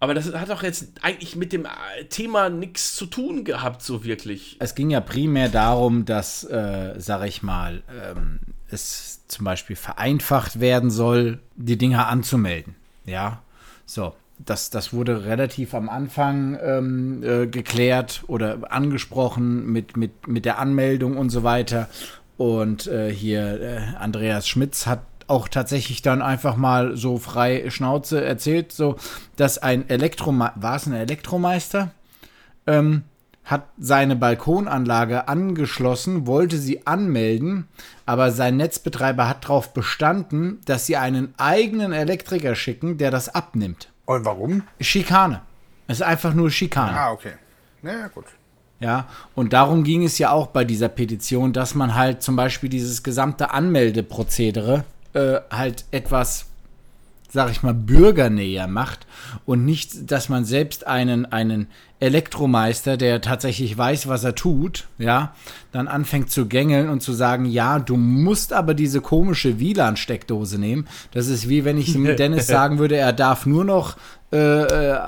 Aber 0.00 0.14
das 0.14 0.32
hat 0.32 0.48
doch 0.48 0.62
jetzt 0.62 0.92
eigentlich 1.02 1.34
mit 1.34 1.52
dem 1.52 1.64
äh, 1.64 2.04
Thema 2.08 2.50
nichts 2.50 2.94
zu 2.94 3.06
tun 3.06 3.44
gehabt, 3.44 3.82
so 3.82 4.04
wirklich. 4.04 4.56
Es 4.60 4.74
ging 4.74 4.90
ja 4.90 5.00
primär 5.00 5.48
darum, 5.48 6.04
dass, 6.04 6.44
äh, 6.44 6.94
sag 6.98 7.26
ich 7.26 7.42
mal, 7.42 7.82
ähm, 7.90 8.38
es 8.70 9.26
zum 9.26 9.44
Beispiel 9.44 9.76
vereinfacht 9.76 10.60
werden 10.60 10.90
soll, 10.90 11.40
die 11.56 11.76
Dinger 11.76 12.06
anzumelden. 12.06 12.76
Ja, 13.04 13.42
so. 13.86 14.14
Das, 14.44 14.70
das 14.70 14.92
wurde 14.92 15.24
relativ 15.24 15.74
am 15.74 15.88
Anfang 15.88 16.56
ähm, 16.62 17.24
äh, 17.24 17.48
geklärt 17.48 18.22
oder 18.28 18.70
angesprochen 18.70 19.66
mit, 19.66 19.96
mit, 19.96 20.28
mit 20.28 20.44
der 20.44 20.60
Anmeldung 20.60 21.16
und 21.16 21.30
so 21.30 21.42
weiter. 21.42 21.88
Und 22.36 22.86
äh, 22.86 23.12
hier 23.12 23.60
äh, 23.60 23.96
Andreas 23.98 24.46
Schmitz 24.46 24.86
hat 24.86 25.00
auch 25.28 25.48
tatsächlich 25.48 26.02
dann 26.02 26.22
einfach 26.22 26.56
mal 26.56 26.96
so 26.96 27.18
frei 27.18 27.70
Schnauze 27.70 28.24
erzählt, 28.24 28.72
so 28.72 28.96
dass 29.36 29.58
ein 29.58 29.88
Elektromeister, 29.88 30.62
war 30.62 30.76
es 30.76 30.86
ein 30.86 30.94
Elektromeister? 30.94 31.90
ähm, 32.68 33.02
hat 33.44 33.66
seine 33.78 34.14
Balkonanlage 34.14 35.26
angeschlossen, 35.26 36.26
wollte 36.26 36.58
sie 36.58 36.86
anmelden, 36.86 37.66
aber 38.04 38.30
sein 38.30 38.58
Netzbetreiber 38.58 39.26
hat 39.26 39.44
darauf 39.44 39.72
bestanden, 39.72 40.60
dass 40.66 40.84
sie 40.84 40.98
einen 40.98 41.32
eigenen 41.38 41.92
Elektriker 41.92 42.54
schicken, 42.54 42.98
der 42.98 43.10
das 43.10 43.34
abnimmt. 43.34 43.90
Und 44.04 44.26
warum? 44.26 44.64
Schikane. 44.80 45.40
Es 45.86 46.00
ist 46.00 46.06
einfach 46.06 46.34
nur 46.34 46.50
Schikane. 46.50 46.92
Ah, 46.92 47.12
okay. 47.12 47.32
Na 47.80 47.92
ja, 47.92 48.08
gut. 48.08 48.26
Ja, 48.80 49.08
und 49.34 49.54
darum 49.54 49.82
ging 49.82 50.04
es 50.04 50.18
ja 50.18 50.30
auch 50.30 50.48
bei 50.48 50.64
dieser 50.64 50.90
Petition, 50.90 51.54
dass 51.54 51.74
man 51.74 51.94
halt 51.94 52.22
zum 52.22 52.36
Beispiel 52.36 52.68
dieses 52.68 53.02
gesamte 53.02 53.50
Anmeldeprozedere 53.50 54.84
äh, 55.12 55.40
halt 55.50 55.84
etwas, 55.90 56.46
sag 57.30 57.50
ich 57.50 57.62
mal, 57.62 57.74
bürgernäher 57.74 58.66
macht 58.66 59.06
und 59.46 59.64
nicht, 59.64 60.10
dass 60.10 60.28
man 60.28 60.44
selbst 60.44 60.86
einen, 60.86 61.26
einen 61.26 61.68
Elektromeister, 62.00 62.96
der 62.96 63.20
tatsächlich 63.20 63.76
weiß, 63.76 64.06
was 64.06 64.22
er 64.22 64.34
tut, 64.34 64.86
ja, 64.98 65.34
dann 65.72 65.88
anfängt 65.88 66.30
zu 66.30 66.46
gängeln 66.46 66.88
und 66.88 67.02
zu 67.02 67.12
sagen, 67.12 67.44
ja, 67.44 67.78
du 67.80 67.96
musst 67.96 68.52
aber 68.52 68.74
diese 68.74 69.00
komische 69.00 69.58
WLAN-Steckdose 69.58 70.58
nehmen. 70.58 70.86
Das 71.12 71.26
ist 71.26 71.48
wie 71.48 71.64
wenn 71.64 71.76
ich 71.76 71.92
dem 71.92 72.04
Dennis 72.16 72.46
sagen 72.46 72.78
würde, 72.78 72.96
er 72.96 73.12
darf 73.12 73.46
nur 73.46 73.64
noch 73.64 73.96
äh, 74.30 74.36
äh, 74.36 74.98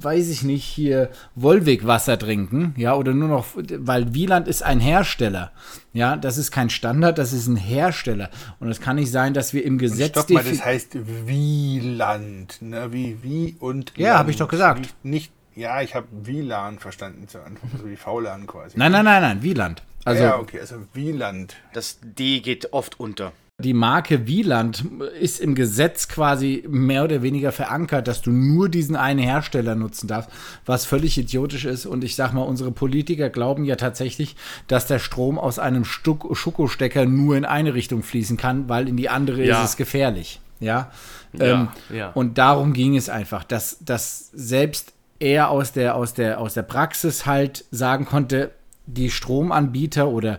weiß 0.00 0.28
ich 0.28 0.44
nicht, 0.44 0.62
hier 0.62 1.10
Wolwig-Wasser 1.34 2.16
trinken, 2.16 2.74
ja, 2.76 2.94
oder 2.94 3.12
nur 3.12 3.28
noch, 3.28 3.46
weil 3.56 4.14
Wieland 4.14 4.46
ist 4.46 4.62
ein 4.62 4.78
Hersteller, 4.78 5.50
ja, 5.92 6.16
das 6.16 6.38
ist 6.38 6.52
kein 6.52 6.70
Standard, 6.70 7.18
das 7.18 7.32
ist 7.32 7.48
ein 7.48 7.56
Hersteller. 7.56 8.30
Und 8.60 8.68
es 8.68 8.80
kann 8.80 8.94
nicht 8.94 9.10
sein, 9.10 9.34
dass 9.34 9.52
wir 9.52 9.64
im 9.64 9.78
Gesetz 9.78 10.10
Stopp 10.10 10.30
mal, 10.30 10.44
das 10.44 10.64
heißt 10.64 10.96
Wieland, 11.26 12.62
ne? 12.62 12.92
Wie, 12.92 13.18
wie 13.22 13.56
und 13.58 13.94
Ja, 13.96 14.10
Land. 14.10 14.18
hab 14.20 14.28
ich 14.28 14.36
doch 14.36 14.48
gesagt. 14.48 14.80
Nicht, 14.80 15.04
nicht 15.04 15.32
ja, 15.58 15.82
ich 15.82 15.94
habe 15.94 16.06
WLAN 16.12 16.78
verstanden 16.78 17.28
zu 17.28 17.38
Anfang, 17.42 17.70
so 17.78 17.88
wie 17.88 17.96
VLAN 17.96 18.46
quasi. 18.46 18.78
Nein, 18.78 18.92
nein, 18.92 19.04
nein, 19.04 19.22
nein, 19.22 19.42
Wieland. 19.42 19.82
Also 20.04 20.22
ja, 20.22 20.38
okay, 20.38 20.60
also 20.60 20.76
Wieland. 20.94 21.56
Das 21.72 21.98
D 22.02 22.40
geht 22.40 22.72
oft 22.72 22.98
unter. 23.00 23.32
die 23.60 23.74
Marke 23.74 24.28
Wieland 24.28 24.84
ist 25.20 25.40
im 25.40 25.54
Gesetz 25.56 26.06
quasi 26.06 26.64
mehr 26.68 27.02
oder 27.04 27.22
weniger 27.22 27.50
verankert, 27.50 28.06
dass 28.06 28.22
du 28.22 28.30
nur 28.30 28.68
diesen 28.68 28.94
einen 28.94 29.18
Hersteller 29.18 29.74
nutzen 29.74 30.06
darfst, 30.06 30.30
was 30.64 30.86
völlig 30.86 31.18
idiotisch 31.18 31.64
ist. 31.64 31.84
Und 31.84 32.04
ich 32.04 32.14
sag 32.14 32.32
mal, 32.32 32.42
unsere 32.42 32.70
Politiker 32.70 33.28
glauben 33.30 33.64
ja 33.64 33.74
tatsächlich, 33.74 34.36
dass 34.68 34.86
der 34.86 35.00
Strom 35.00 35.38
aus 35.40 35.58
einem 35.58 35.84
Stuck 35.84 36.36
Schokostecker 36.36 37.04
nur 37.04 37.36
in 37.36 37.44
eine 37.44 37.74
Richtung 37.74 38.04
fließen 38.04 38.36
kann, 38.36 38.68
weil 38.68 38.88
in 38.88 38.96
die 38.96 39.08
andere 39.08 39.44
Ja. 39.44 39.58
ist 39.64 39.70
es 39.70 39.76
gefährlich. 39.76 40.40
Ja. 40.60 40.90
Ja, 41.32 41.44
ähm, 41.44 41.68
ja. 41.92 42.10
Und 42.14 42.38
darum 42.38 42.72
ging 42.72 42.96
es 42.96 43.08
einfach, 43.10 43.44
dass, 43.44 43.78
dass 43.80 44.30
selbst 44.32 44.92
er 45.20 45.50
aus 45.50 45.72
der, 45.72 45.96
aus, 45.96 46.14
der, 46.14 46.40
aus 46.40 46.54
der 46.54 46.62
Praxis 46.62 47.26
halt 47.26 47.64
sagen 47.70 48.04
konnte, 48.04 48.52
die 48.86 49.10
Stromanbieter 49.10 50.08
oder 50.08 50.38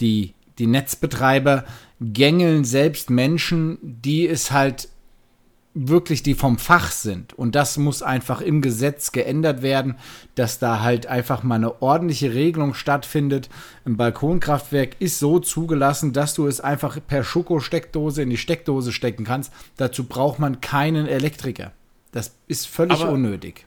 die, 0.00 0.34
die 0.58 0.66
Netzbetreiber 0.66 1.64
gängeln 2.00 2.64
selbst 2.64 3.10
Menschen, 3.10 3.78
die 3.82 4.26
es 4.28 4.50
halt 4.50 4.88
wirklich 5.74 6.22
die 6.22 6.34
vom 6.34 6.58
Fach 6.58 6.90
sind. 6.90 7.34
Und 7.34 7.54
das 7.54 7.76
muss 7.76 8.02
einfach 8.02 8.40
im 8.40 8.62
Gesetz 8.62 9.12
geändert 9.12 9.62
werden, 9.62 9.96
dass 10.34 10.58
da 10.58 10.80
halt 10.80 11.06
einfach 11.06 11.42
mal 11.42 11.56
eine 11.56 11.82
ordentliche 11.82 12.34
Regelung 12.34 12.74
stattfindet. 12.74 13.48
Ein 13.84 13.96
Balkonkraftwerk 13.96 14.96
ist 14.98 15.18
so 15.18 15.38
zugelassen, 15.38 16.12
dass 16.12 16.34
du 16.34 16.46
es 16.46 16.60
einfach 16.60 16.98
per 17.06 17.22
Schokosteckdose 17.22 18.22
in 18.22 18.30
die 18.30 18.36
Steckdose 18.36 18.92
stecken 18.92 19.24
kannst. 19.24 19.52
Dazu 19.76 20.04
braucht 20.04 20.38
man 20.40 20.60
keinen 20.60 21.06
Elektriker. 21.06 21.72
Das 22.10 22.34
ist 22.48 22.66
völlig 22.66 23.00
Aber- 23.00 23.12
unnötig. 23.12 23.66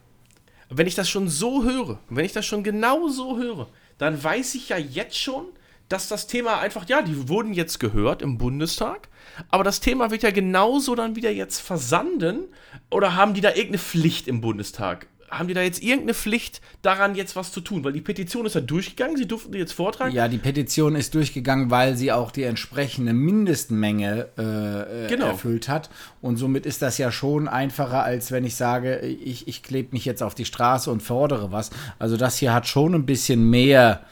Wenn 0.74 0.88
ich 0.88 0.96
das 0.96 1.10
schon 1.10 1.28
so 1.28 1.64
höre, 1.64 2.00
wenn 2.10 2.26
ich 2.26 2.34
das 2.34 2.46
schon 2.46 2.64
genau 2.64 3.10
so 3.10 3.38
höre, 3.38 3.68
dann 3.98 4.22
weiß 4.24 4.56
ich 4.56 4.70
ja 4.70 4.78
jetzt 4.78 5.18
schon, 5.18 5.46
dass 5.90 6.08
das 6.08 6.28
Thema 6.28 6.60
einfach, 6.60 6.88
ja, 6.88 7.02
die 7.02 7.28
wurden 7.28 7.54
jetzt 7.54 7.80
gehört 7.80 8.22
im 8.22 8.38
Bundestag, 8.38 9.10
aber 9.50 9.66
das 9.66 9.82
Thema 9.82 10.10
wird 10.10 10.24
ja 10.24 10.32
genauso 10.32 10.96
dann 10.96 11.18
wieder 11.18 11.32
jetzt 11.32 11.60
versanden 11.60 12.46
oder 12.90 13.16
haben 13.16 13.34
die 13.34 13.42
da 13.42 13.50
irgendeine 13.50 13.80
Pflicht 13.80 14.28
im 14.28 14.40
Bundestag? 14.40 15.08
Haben 15.32 15.48
die 15.48 15.54
da 15.54 15.62
jetzt 15.62 15.82
irgendeine 15.82 16.14
Pflicht 16.14 16.62
daran, 16.82 17.16
jetzt 17.16 17.36
was 17.38 17.52
zu 17.54 17.62
tun? 17.62 17.84
Weil 17.86 17.94
die 17.94 18.02
Petition 18.02 18.46
ist 18.46 18.54
ja 18.56 18.62
durchgegangen, 18.62 19.16
sie 19.16 19.26
durften 19.28 19.54
die 19.54 19.60
jetzt 19.60 19.72
vortragen. 19.72 20.14
Ja, 20.14 20.28
die 20.28 20.38
Petition 20.38 20.96
ist 20.96 21.16
durchgegangen, 21.16 21.72
weil 21.72 21.96
sie 21.96 22.12
auch 22.12 22.32
die 22.32 22.44
entsprechende 22.44 23.14
Mindestmenge 23.14 24.28
äh, 24.38 25.06
äh, 25.06 25.08
Genau. 25.08 25.28
erfüllt 25.28 25.70
hat. 25.70 25.90
Und 26.22 26.36
somit 26.38 26.66
ist 26.66 26.82
das 26.82 26.98
ja 26.98 27.12
schon 27.12 27.48
einfacher, 27.48 28.04
als 28.04 28.32
wenn 28.32 28.44
ich 28.44 28.56
sage, 28.56 29.00
ich, 29.00 29.48
ich 29.48 29.64
klebe 29.64 29.90
mich 29.94 30.04
jetzt 30.06 30.22
auf 30.22 30.36
die 30.36 30.46
Straße 30.46 30.92
und 30.92 31.02
fordere 31.02 31.52
was. 31.52 31.70
Also 31.98 32.18
das 32.18 32.38
hier 32.38 32.54
hat 32.54 32.68
schon 32.68 32.94
ein 32.94 33.06
bisschen 33.06 33.50
mehr 33.50 34.04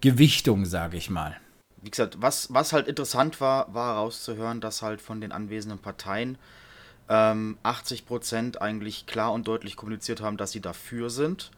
Gewichtung, 0.00 0.64
sage 0.64 0.96
ich 0.96 1.10
mal. 1.10 1.36
Wie 1.82 1.90
gesagt, 1.90 2.18
was, 2.20 2.52
was 2.52 2.72
halt 2.72 2.88
interessant 2.88 3.40
war, 3.40 3.72
war 3.74 3.94
herauszuhören, 3.94 4.60
dass 4.60 4.82
halt 4.82 5.00
von 5.00 5.20
den 5.20 5.32
anwesenden 5.32 5.78
Parteien 5.78 6.38
ähm, 7.08 7.56
80% 7.64 8.58
eigentlich 8.58 9.06
klar 9.06 9.32
und 9.32 9.48
deutlich 9.48 9.76
kommuniziert 9.76 10.20
haben, 10.20 10.36
dass 10.36 10.52
sie 10.52 10.60
dafür 10.60 11.10
sind, 11.10 11.50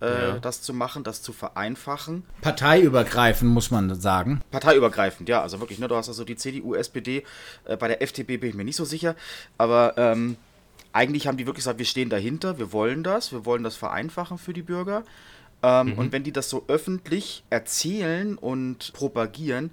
äh, 0.00 0.06
Ja. 0.06 0.38
das 0.38 0.62
zu 0.62 0.72
machen, 0.72 1.04
das 1.04 1.20
zu 1.22 1.32
vereinfachen. 1.32 2.24
Parteiübergreifend 2.40 3.50
muss 3.52 3.70
man 3.70 3.94
sagen. 3.94 4.40
Parteiübergreifend, 4.50 5.28
ja, 5.28 5.42
also 5.42 5.60
wirklich, 5.60 5.78
ne, 5.78 5.88
du 5.88 5.96
hast 5.96 6.08
also 6.08 6.24
die 6.24 6.36
CDU, 6.36 6.74
SPD, 6.74 7.24
äh, 7.66 7.76
bei 7.76 7.88
der 7.88 8.00
FDP 8.02 8.38
bin 8.38 8.50
ich 8.50 8.56
mir 8.56 8.64
nicht 8.64 8.76
so 8.76 8.84
sicher, 8.86 9.14
aber 9.58 9.94
ähm, 9.98 10.36
eigentlich 10.92 11.26
haben 11.26 11.36
die 11.36 11.46
wirklich 11.46 11.64
gesagt, 11.64 11.78
wir 11.78 11.86
stehen 11.86 12.08
dahinter, 12.08 12.58
wir 12.58 12.72
wollen 12.72 13.02
das, 13.02 13.32
wir 13.32 13.44
wollen 13.44 13.62
das 13.62 13.76
vereinfachen 13.76 14.38
für 14.38 14.52
die 14.52 14.62
Bürger. 14.62 15.04
Ähm, 15.62 15.88
mhm. 15.88 15.98
Und 15.98 16.12
wenn 16.12 16.22
die 16.24 16.32
das 16.32 16.48
so 16.48 16.64
öffentlich 16.68 17.44
erzählen 17.50 18.38
und 18.38 18.92
propagieren, 18.94 19.70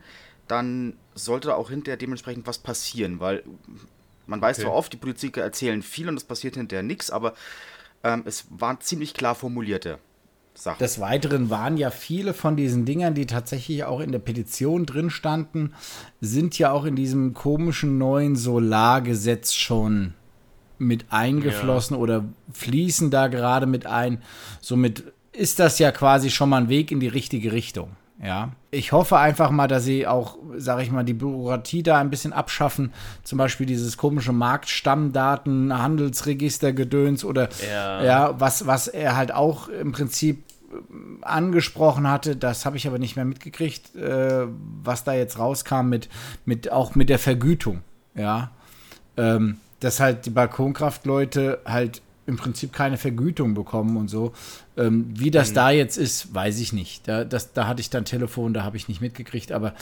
dann 0.50 0.98
sollte 1.16 1.48
da 1.48 1.56
auch 1.56 1.70
hinterher 1.70 1.98
dementsprechend 1.98 2.46
was 2.46 2.58
passieren, 2.58 3.20
weil 3.22 3.44
man 4.28 4.42
weiß 4.42 4.58
okay. 4.58 4.66
zwar 4.66 4.76
oft, 4.76 4.94
die 4.94 4.98
Politiker 4.98 5.42
erzählen 5.42 5.82
viel 5.82 6.08
und 6.10 6.16
es 6.16 6.24
passiert 6.24 6.56
hinterher 6.56 6.84
nichts, 6.84 7.10
aber 7.10 7.34
ähm, 8.04 8.24
es 8.26 8.46
waren 8.50 8.80
ziemlich 8.82 9.14
klar 9.14 9.36
formulierte 9.36 10.00
Sachen. 10.54 10.80
Des 10.80 11.00
Weiteren 11.00 11.50
waren 11.50 11.78
ja 11.78 11.92
viele 11.92 12.34
von 12.34 12.56
diesen 12.56 12.86
Dingern, 12.86 13.14
die 13.14 13.26
tatsächlich 13.26 13.84
auch 13.84 14.00
in 14.00 14.12
der 14.12 14.20
Petition 14.20 14.86
drin 14.86 15.10
standen, 15.10 15.74
sind 16.20 16.58
ja 16.58 16.72
auch 16.72 16.86
in 16.86 16.96
diesem 16.96 17.34
komischen 17.34 17.98
neuen 17.98 18.36
Solargesetz 18.36 19.54
schon 19.54 20.14
mit 20.80 21.06
eingeflossen 21.10 21.96
ja. 21.96 22.02
oder 22.02 22.26
fließen 22.52 23.10
da 23.12 23.28
gerade 23.28 23.66
mit 23.66 23.86
ein. 23.86 24.22
Somit 24.62 25.04
ist 25.32 25.60
das 25.60 25.80
ja 25.80 25.92
quasi 25.92 26.30
schon 26.30 26.50
mal 26.50 26.62
ein 26.62 26.70
Weg 26.70 26.92
in 26.92 27.00
die 27.00 27.08
richtige 27.08 27.52
Richtung. 27.52 27.92
Ja, 28.24 28.54
ich 28.72 28.94
hoffe 28.94 29.18
einfach 29.18 29.52
mal, 29.52 29.68
dass 29.68 29.84
sie 29.84 30.08
auch, 30.08 30.40
sage 30.58 30.82
ich 30.82 30.92
mal, 30.92 31.04
die 31.04 31.14
Bürokratie 31.14 31.84
da 31.84 32.00
ein 32.00 32.10
bisschen 32.10 32.34
abschaffen. 32.34 32.92
Zum 33.24 33.38
Beispiel 33.38 33.68
dieses 33.68 33.96
komische 33.96 34.32
Marktstammdaten, 34.32 35.78
Handelsregistergedöns 35.78 37.24
oder 37.24 37.50
ja. 37.70 38.04
ja, 38.04 38.40
was, 38.40 38.66
was 38.66 38.88
er 38.88 39.16
halt 39.16 39.32
auch 39.32 39.68
im 39.68 39.92
Prinzip 39.92 40.44
äh, 40.72 41.24
angesprochen 41.24 42.10
hatte, 42.10 42.36
das 42.36 42.66
habe 42.66 42.78
ich 42.78 42.88
aber 42.88 42.98
nicht 42.98 43.16
mehr 43.16 43.26
mitgekriegt, 43.26 43.96
äh, 43.96 44.48
was 44.84 45.04
da 45.04 45.14
jetzt 45.14 45.38
rauskam 45.38 45.90
mit, 45.90 46.10
mit 46.46 46.72
auch 46.72 46.96
mit 46.96 47.10
der 47.10 47.20
Vergütung. 47.20 47.84
Ja, 48.16 48.50
ähm, 49.16 49.58
dass 49.80 50.00
halt 50.00 50.26
die 50.26 50.32
Balkonkraftleute 50.32 51.60
halt 51.66 52.02
im 52.26 52.36
Prinzip 52.36 52.74
keine 52.74 52.98
Vergütung 52.98 53.54
bekommen 53.54 53.96
und 53.96 54.10
so. 54.10 54.34
Ähm, 54.78 55.08
wie 55.10 55.32
das 55.32 55.52
mhm. 55.52 55.56
da 55.56 55.70
jetzt 55.72 55.98
ist, 55.98 56.34
weiß 56.34 56.60
ich 56.60 56.72
nicht. 56.72 57.08
Da, 57.08 57.24
das, 57.24 57.54
da 57.54 57.68
hatte 57.68 57.82
ich 57.82 57.90
dann 57.90 58.06
Telefon, 58.06 58.54
da 58.54 58.64
habe 58.64 58.78
ich 58.78 58.88
nicht 58.88 59.02
mitgekriegt, 59.02 59.52
aber 59.52 59.74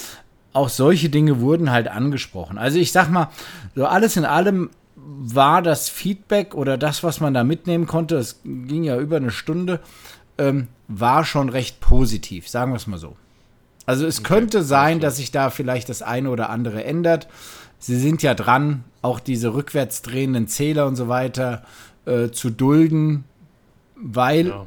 auch 0.54 0.70
solche 0.70 1.10
Dinge 1.10 1.42
wurden 1.42 1.70
halt 1.70 1.90
angesprochen. 1.90 2.58
Also 2.58 2.80
ich 2.80 2.94
sag 2.94 3.10
mal, 3.10 3.30
so 3.76 3.86
alles 3.86 4.16
in 4.16 4.24
allem 4.24 4.70
war 4.96 5.62
das 5.62 5.90
Feedback 5.90 6.56
oder 6.56 6.78
das, 6.78 7.04
was 7.04 7.20
man 7.20 7.34
da 7.34 7.44
mitnehmen 7.44 7.88
konnte, 7.88 8.16
es 8.16 8.40
ging 8.44 8.84
ja 8.86 8.98
über 8.98 9.18
eine 9.18 9.32
Stunde, 9.32 9.82
ähm, 10.38 10.68
war 10.88 11.26
schon 11.26 11.50
recht 11.50 11.80
positiv, 11.82 12.48
sagen 12.48 12.72
wir 12.72 12.78
es 12.78 12.88
mal 12.88 12.98
so. 12.98 13.16
Also 13.86 14.08
es 14.08 14.20
okay. 14.20 14.28
könnte 14.30 14.64
sein, 14.64 15.00
dass 15.00 15.18
sich 15.18 15.32
da 15.32 15.50
vielleicht 15.50 15.90
das 15.90 16.02
eine 16.02 16.30
oder 16.30 16.50
andere 16.50 16.84
ändert. 16.84 17.28
Sie 17.78 17.98
sind 18.00 18.24
ja 18.24 18.34
dran, 18.34 18.84
auch 19.02 19.20
diese 19.20 19.54
rückwärts 19.54 20.02
drehenden 20.02 20.48
Zähler 20.48 20.88
und 20.88 20.96
so 20.96 21.08
weiter 21.08 21.64
äh, 22.06 22.30
zu 22.30 22.50
dulden, 22.50 23.26
weil 23.96 24.48
ja. 24.48 24.66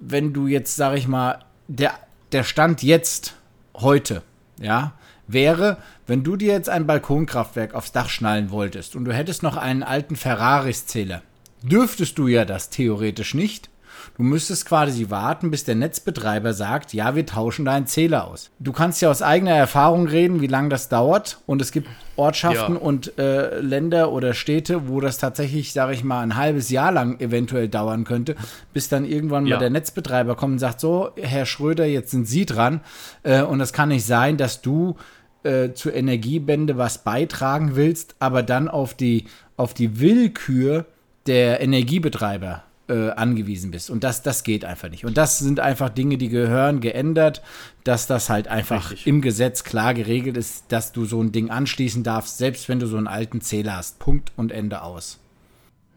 Wenn 0.00 0.32
du 0.32 0.46
jetzt, 0.46 0.76
sag 0.76 0.96
ich 0.96 1.06
mal, 1.06 1.44
der, 1.68 1.92
der 2.32 2.42
Stand 2.42 2.82
jetzt, 2.82 3.36
heute, 3.74 4.22
ja, 4.60 4.92
wäre, 5.26 5.78
wenn 6.06 6.24
du 6.24 6.36
dir 6.36 6.52
jetzt 6.52 6.68
ein 6.68 6.86
Balkonkraftwerk 6.86 7.74
aufs 7.74 7.92
Dach 7.92 8.08
schnallen 8.08 8.50
wolltest 8.50 8.96
und 8.96 9.04
du 9.04 9.12
hättest 9.12 9.42
noch 9.42 9.56
einen 9.56 9.82
alten 9.82 10.16
Ferraris-Zähler, 10.16 11.22
dürftest 11.62 12.18
du 12.18 12.26
ja 12.26 12.44
das 12.44 12.70
theoretisch 12.70 13.34
nicht, 13.34 13.70
Du 14.16 14.22
müsstest 14.22 14.66
quasi 14.66 15.10
warten, 15.10 15.50
bis 15.50 15.64
der 15.64 15.74
Netzbetreiber 15.74 16.52
sagt, 16.52 16.92
ja, 16.92 17.14
wir 17.14 17.26
tauschen 17.26 17.64
deinen 17.64 17.86
Zähler 17.86 18.26
aus. 18.26 18.50
Du 18.58 18.72
kannst 18.72 19.00
ja 19.02 19.10
aus 19.10 19.22
eigener 19.22 19.52
Erfahrung 19.52 20.06
reden, 20.06 20.40
wie 20.40 20.46
lange 20.46 20.68
das 20.68 20.88
dauert. 20.88 21.38
Und 21.46 21.62
es 21.62 21.72
gibt 21.72 21.88
Ortschaften 22.16 22.74
ja. 22.74 22.80
und 22.80 23.18
äh, 23.18 23.60
Länder 23.60 24.12
oder 24.12 24.34
Städte, 24.34 24.88
wo 24.88 25.00
das 25.00 25.18
tatsächlich, 25.18 25.72
sage 25.72 25.94
ich 25.94 26.04
mal, 26.04 26.20
ein 26.20 26.36
halbes 26.36 26.70
Jahr 26.70 26.92
lang 26.92 27.18
eventuell 27.20 27.68
dauern 27.68 28.04
könnte, 28.04 28.36
bis 28.72 28.88
dann 28.88 29.04
irgendwann 29.04 29.46
ja. 29.46 29.56
mal 29.56 29.60
der 29.60 29.70
Netzbetreiber 29.70 30.36
kommt 30.36 30.54
und 30.54 30.58
sagt, 30.58 30.80
so, 30.80 31.10
Herr 31.16 31.46
Schröder, 31.46 31.86
jetzt 31.86 32.10
sind 32.10 32.28
Sie 32.28 32.46
dran. 32.46 32.80
Äh, 33.22 33.42
und 33.42 33.60
es 33.60 33.72
kann 33.72 33.88
nicht 33.88 34.04
sein, 34.04 34.36
dass 34.36 34.60
du 34.60 34.96
äh, 35.42 35.72
zur 35.72 35.94
Energiebände 35.94 36.76
was 36.76 36.98
beitragen 36.98 37.74
willst, 37.74 38.16
aber 38.18 38.42
dann 38.42 38.68
auf 38.68 38.94
die, 38.94 39.24
auf 39.56 39.72
die 39.72 40.00
Willkür 40.00 40.84
der 41.26 41.60
Energiebetreiber 41.60 42.64
äh, 42.90 43.10
angewiesen 43.10 43.70
bist. 43.70 43.88
Und 43.88 44.04
das, 44.04 44.22
das 44.22 44.42
geht 44.42 44.64
einfach 44.64 44.90
nicht. 44.90 45.04
Und 45.04 45.16
das 45.16 45.38
sind 45.38 45.60
einfach 45.60 45.88
Dinge, 45.88 46.18
die 46.18 46.28
gehören 46.28 46.80
geändert, 46.80 47.40
dass 47.84 48.06
das 48.06 48.28
halt 48.28 48.48
einfach 48.48 48.90
Richtig. 48.90 49.06
im 49.06 49.22
Gesetz 49.22 49.64
klar 49.64 49.94
geregelt 49.94 50.36
ist, 50.36 50.70
dass 50.72 50.92
du 50.92 51.04
so 51.04 51.22
ein 51.22 51.32
Ding 51.32 51.50
anschließen 51.50 52.02
darfst, 52.02 52.38
selbst 52.38 52.68
wenn 52.68 52.80
du 52.80 52.86
so 52.86 52.96
einen 52.96 53.06
alten 53.06 53.40
Zähler 53.40 53.76
hast. 53.76 53.98
Punkt 53.98 54.32
und 54.36 54.52
Ende 54.52 54.82
aus. 54.82 55.20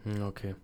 Hm, 0.04 0.22
okay. 0.22 0.54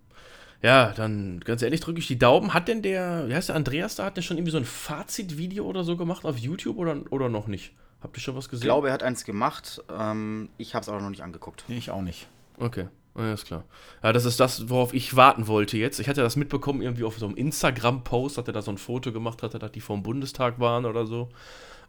Ja, 0.62 0.92
dann 0.92 1.40
ganz 1.40 1.62
ehrlich 1.62 1.80
drücke 1.80 1.98
ich 1.98 2.06
die 2.06 2.18
Daumen. 2.18 2.54
Hat 2.54 2.68
denn 2.68 2.82
der, 2.82 3.28
wie 3.28 3.34
heißt 3.34 3.48
der 3.48 3.56
Andreas 3.56 3.96
da, 3.96 4.04
hat 4.04 4.16
der 4.16 4.22
schon 4.22 4.36
irgendwie 4.36 4.52
so 4.52 4.58
ein 4.58 4.64
Fazitvideo 4.64 5.64
oder 5.64 5.84
so 5.84 5.96
gemacht 5.96 6.24
auf 6.24 6.38
YouTube 6.38 6.76
oder, 6.76 6.96
oder 7.10 7.28
noch 7.28 7.46
nicht? 7.46 7.72
Habt 8.02 8.16
ihr 8.16 8.20
schon 8.20 8.36
was 8.36 8.48
gesehen? 8.48 8.62
Ich 8.62 8.66
glaube, 8.66 8.88
er 8.88 8.94
hat 8.94 9.02
eins 9.02 9.24
gemacht. 9.24 9.82
Ähm, 9.90 10.50
ich 10.58 10.74
habe 10.74 10.82
es 10.82 10.88
aber 10.88 11.00
noch 11.00 11.10
nicht 11.10 11.22
angeguckt. 11.22 11.64
Ich 11.68 11.90
auch 11.90 12.02
nicht. 12.02 12.28
Okay. 12.58 12.88
Ja, 13.26 13.34
ist 13.34 13.46
klar. 13.46 13.64
Ja, 14.02 14.12
das 14.12 14.24
ist 14.24 14.40
das, 14.40 14.68
worauf 14.68 14.94
ich 14.94 15.16
warten 15.16 15.46
wollte 15.46 15.76
jetzt. 15.76 16.00
Ich 16.00 16.08
hatte 16.08 16.22
das 16.22 16.36
mitbekommen, 16.36 16.82
irgendwie 16.82 17.04
auf 17.04 17.18
so 17.18 17.26
einem 17.26 17.36
Instagram-Post, 17.36 18.38
hat 18.38 18.46
er 18.48 18.52
da 18.52 18.62
so 18.62 18.70
ein 18.70 18.78
Foto 18.78 19.12
gemacht, 19.12 19.42
hat 19.42 19.54
er, 19.54 19.60
dass 19.60 19.72
die 19.72 19.80
vom 19.80 20.02
Bundestag 20.02 20.58
waren 20.58 20.86
oder 20.86 21.06
so. 21.06 21.28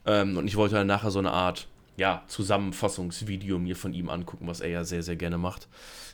Ähm, 0.06 0.38
und 0.38 0.48
ich 0.48 0.56
wollte 0.56 0.76
dann 0.76 0.88
nachher 0.88 1.12
so 1.12 1.20
eine 1.20 1.32
Art, 1.32 1.68
ja, 1.98 2.24
Zusammenfassungsvideo 2.28 3.60
mir 3.60 3.76
von 3.76 3.94
ihm 3.94 4.10
angucken, 4.10 4.48
was 4.48 4.60
er 4.60 4.70
ja 4.70 4.84
sehr, 4.84 5.04
sehr 5.04 5.16
gerne 5.16 5.38
macht. 5.38 5.68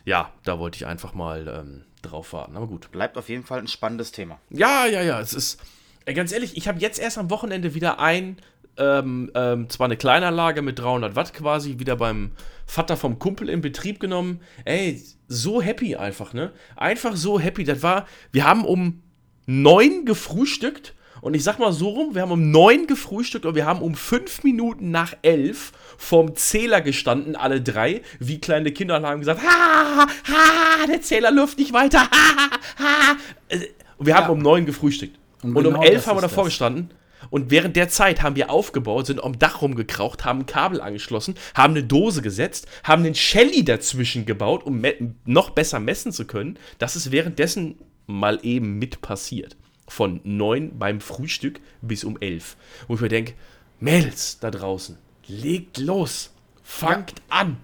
Ja, 0.04 0.32
da 0.44 0.58
wollte 0.58 0.76
ich 0.76 0.86
einfach 0.86 1.14
mal 1.14 1.48
ähm, 1.48 1.84
drauf 2.02 2.32
warten. 2.32 2.56
Aber 2.56 2.66
gut. 2.66 2.90
Bleibt 2.90 3.16
auf 3.16 3.28
jeden 3.28 3.44
Fall 3.44 3.58
ein 3.58 3.68
spannendes 3.68 4.12
Thema. 4.12 4.38
Ja, 4.50 4.86
ja, 4.86 5.02
ja. 5.02 5.20
Es 5.20 5.32
ist, 5.32 5.60
ganz 6.06 6.32
ehrlich, 6.32 6.56
ich 6.56 6.68
habe 6.68 6.78
jetzt 6.78 6.98
erst 6.98 7.18
am 7.18 7.30
Wochenende 7.30 7.74
wieder 7.74 7.98
ein 7.98 8.36
ähm, 8.78 9.30
ähm, 9.34 9.68
zwar 9.68 9.86
eine 9.86 9.96
Kleinanlage 9.96 10.62
mit 10.62 10.78
300 10.78 11.16
Watt 11.16 11.34
quasi, 11.34 11.78
wieder 11.78 11.96
beim 11.96 12.30
Vater 12.66 12.96
vom 12.96 13.18
Kumpel 13.18 13.48
in 13.48 13.60
Betrieb 13.60 14.00
genommen. 14.00 14.40
Ey, 14.64 15.02
so 15.26 15.60
happy 15.60 15.96
einfach, 15.96 16.32
ne? 16.32 16.52
Einfach 16.76 17.16
so 17.16 17.40
happy. 17.40 17.64
Das 17.64 17.82
war, 17.82 18.06
wir 18.32 18.44
haben 18.44 18.64
um 18.64 19.02
neun 19.46 20.04
gefrühstückt 20.04 20.94
und 21.20 21.34
ich 21.34 21.42
sag 21.42 21.58
mal 21.58 21.72
so 21.72 21.88
rum, 21.88 22.14
wir 22.14 22.22
haben 22.22 22.30
um 22.30 22.50
neun 22.50 22.86
gefrühstückt 22.86 23.44
und 23.46 23.54
wir 23.54 23.66
haben 23.66 23.82
um 23.82 23.94
fünf 23.94 24.44
Minuten 24.44 24.90
nach 24.90 25.14
elf 25.22 25.72
vorm 25.96 26.36
Zähler 26.36 26.80
gestanden, 26.80 27.34
alle 27.34 27.60
drei, 27.60 28.02
wie 28.20 28.40
kleine 28.40 28.70
Kinder 28.70 28.96
und 28.96 29.06
haben 29.06 29.20
gesagt, 29.20 29.42
ha, 29.42 30.06
ha, 30.06 30.86
der 30.86 31.02
Zähler 31.02 31.32
läuft 31.32 31.58
nicht 31.58 31.72
weiter, 31.72 32.02
ha, 32.02 32.50
ha. 32.78 33.16
Und 33.96 34.06
wir 34.06 34.14
haben 34.14 34.24
ja. 34.24 34.28
um 34.28 34.38
neun 34.38 34.64
gefrühstückt. 34.64 35.18
Und, 35.42 35.56
und 35.56 35.64
genau 35.64 35.78
um 35.78 35.84
elf 35.84 36.06
haben 36.06 36.16
wir 36.18 36.22
davor 36.22 36.44
das. 36.44 36.52
gestanden 36.52 36.90
und 37.30 37.50
während 37.50 37.76
der 37.76 37.88
Zeit 37.88 38.22
haben 38.22 38.36
wir 38.36 38.50
aufgebaut, 38.50 39.06
sind 39.06 39.22
am 39.22 39.38
Dach 39.38 39.62
rumgekraucht, 39.62 40.24
haben 40.24 40.40
ein 40.40 40.46
Kabel 40.46 40.80
angeschlossen, 40.80 41.34
haben 41.54 41.74
eine 41.74 41.84
Dose 41.84 42.22
gesetzt, 42.22 42.66
haben 42.84 43.04
einen 43.04 43.14
Shelly 43.14 43.64
dazwischen 43.64 44.26
gebaut, 44.26 44.64
um 44.64 44.82
noch 45.24 45.50
besser 45.50 45.80
messen 45.80 46.12
zu 46.12 46.26
können. 46.26 46.58
Das 46.78 46.96
ist 46.96 47.10
währenddessen 47.10 47.76
mal 48.06 48.38
eben 48.42 48.78
mit 48.78 49.00
passiert. 49.00 49.56
Von 49.86 50.20
9 50.24 50.78
beim 50.78 51.00
Frühstück 51.00 51.60
bis 51.80 52.04
um 52.04 52.18
11. 52.20 52.56
Wo 52.88 52.94
ich 52.94 53.00
mir 53.00 53.08
denke, 53.08 53.34
Mädels 53.80 54.38
da 54.40 54.50
draußen, 54.50 54.98
legt 55.26 55.78
los. 55.78 56.30
Fangt 56.62 57.14
ja. 57.30 57.40
an. 57.40 57.56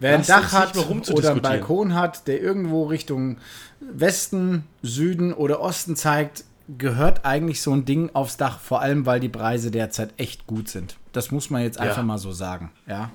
Wer 0.00 0.16
ein 0.16 0.26
Dach 0.26 0.52
hat 0.52 0.76
oder 0.76 1.30
einen 1.30 1.40
Balkon 1.40 1.94
hat, 1.94 2.26
der 2.26 2.42
irgendwo 2.42 2.84
Richtung 2.84 3.38
Westen, 3.80 4.64
Süden 4.82 5.32
oder 5.32 5.60
Osten 5.60 5.96
zeigt, 5.96 6.44
gehört 6.78 7.24
eigentlich 7.24 7.62
so 7.62 7.72
ein 7.72 7.84
Ding 7.84 8.10
aufs 8.14 8.36
Dach, 8.36 8.60
vor 8.60 8.80
allem 8.80 9.06
weil 9.06 9.20
die 9.20 9.28
Preise 9.28 9.70
derzeit 9.70 10.14
echt 10.16 10.46
gut 10.46 10.68
sind. 10.68 10.96
Das 11.12 11.30
muss 11.30 11.50
man 11.50 11.62
jetzt 11.62 11.78
einfach 11.78 11.98
ja. 11.98 12.02
mal 12.02 12.18
so 12.18 12.32
sagen. 12.32 12.70
Ja. 12.86 13.10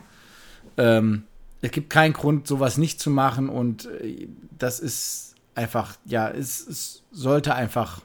Ähm, 0.77 1.23
es 1.61 1.71
gibt 1.71 1.89
keinen 1.89 2.13
Grund, 2.13 2.47
sowas 2.47 2.77
nicht 2.77 2.99
zu 2.99 3.09
machen 3.09 3.49
und 3.49 3.85
äh, 3.85 4.27
das 4.57 4.79
ist 4.79 5.35
einfach, 5.55 5.95
ja, 6.05 6.29
es, 6.29 6.65
es 6.67 7.03
sollte 7.11 7.55
einfach. 7.55 8.01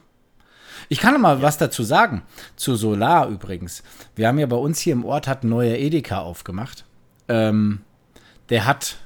Ich 0.89 0.99
kann 0.99 1.13
noch 1.13 1.21
mal 1.21 1.37
ja. 1.37 1.41
was 1.41 1.57
dazu 1.57 1.83
sagen. 1.83 2.23
Zu 2.55 2.75
Solar 2.75 3.27
übrigens. 3.27 3.83
Wir 4.15 4.27
haben 4.27 4.39
ja 4.39 4.47
bei 4.47 4.55
uns 4.55 4.79
hier 4.79 4.93
im 4.93 5.05
Ort 5.05 5.27
hat 5.27 5.43
ein 5.43 5.49
neuer 5.49 5.75
Edeka 5.75 6.19
aufgemacht. 6.19 6.85
Ähm, 7.27 7.81
der 8.49 8.65
hat, 8.65 8.97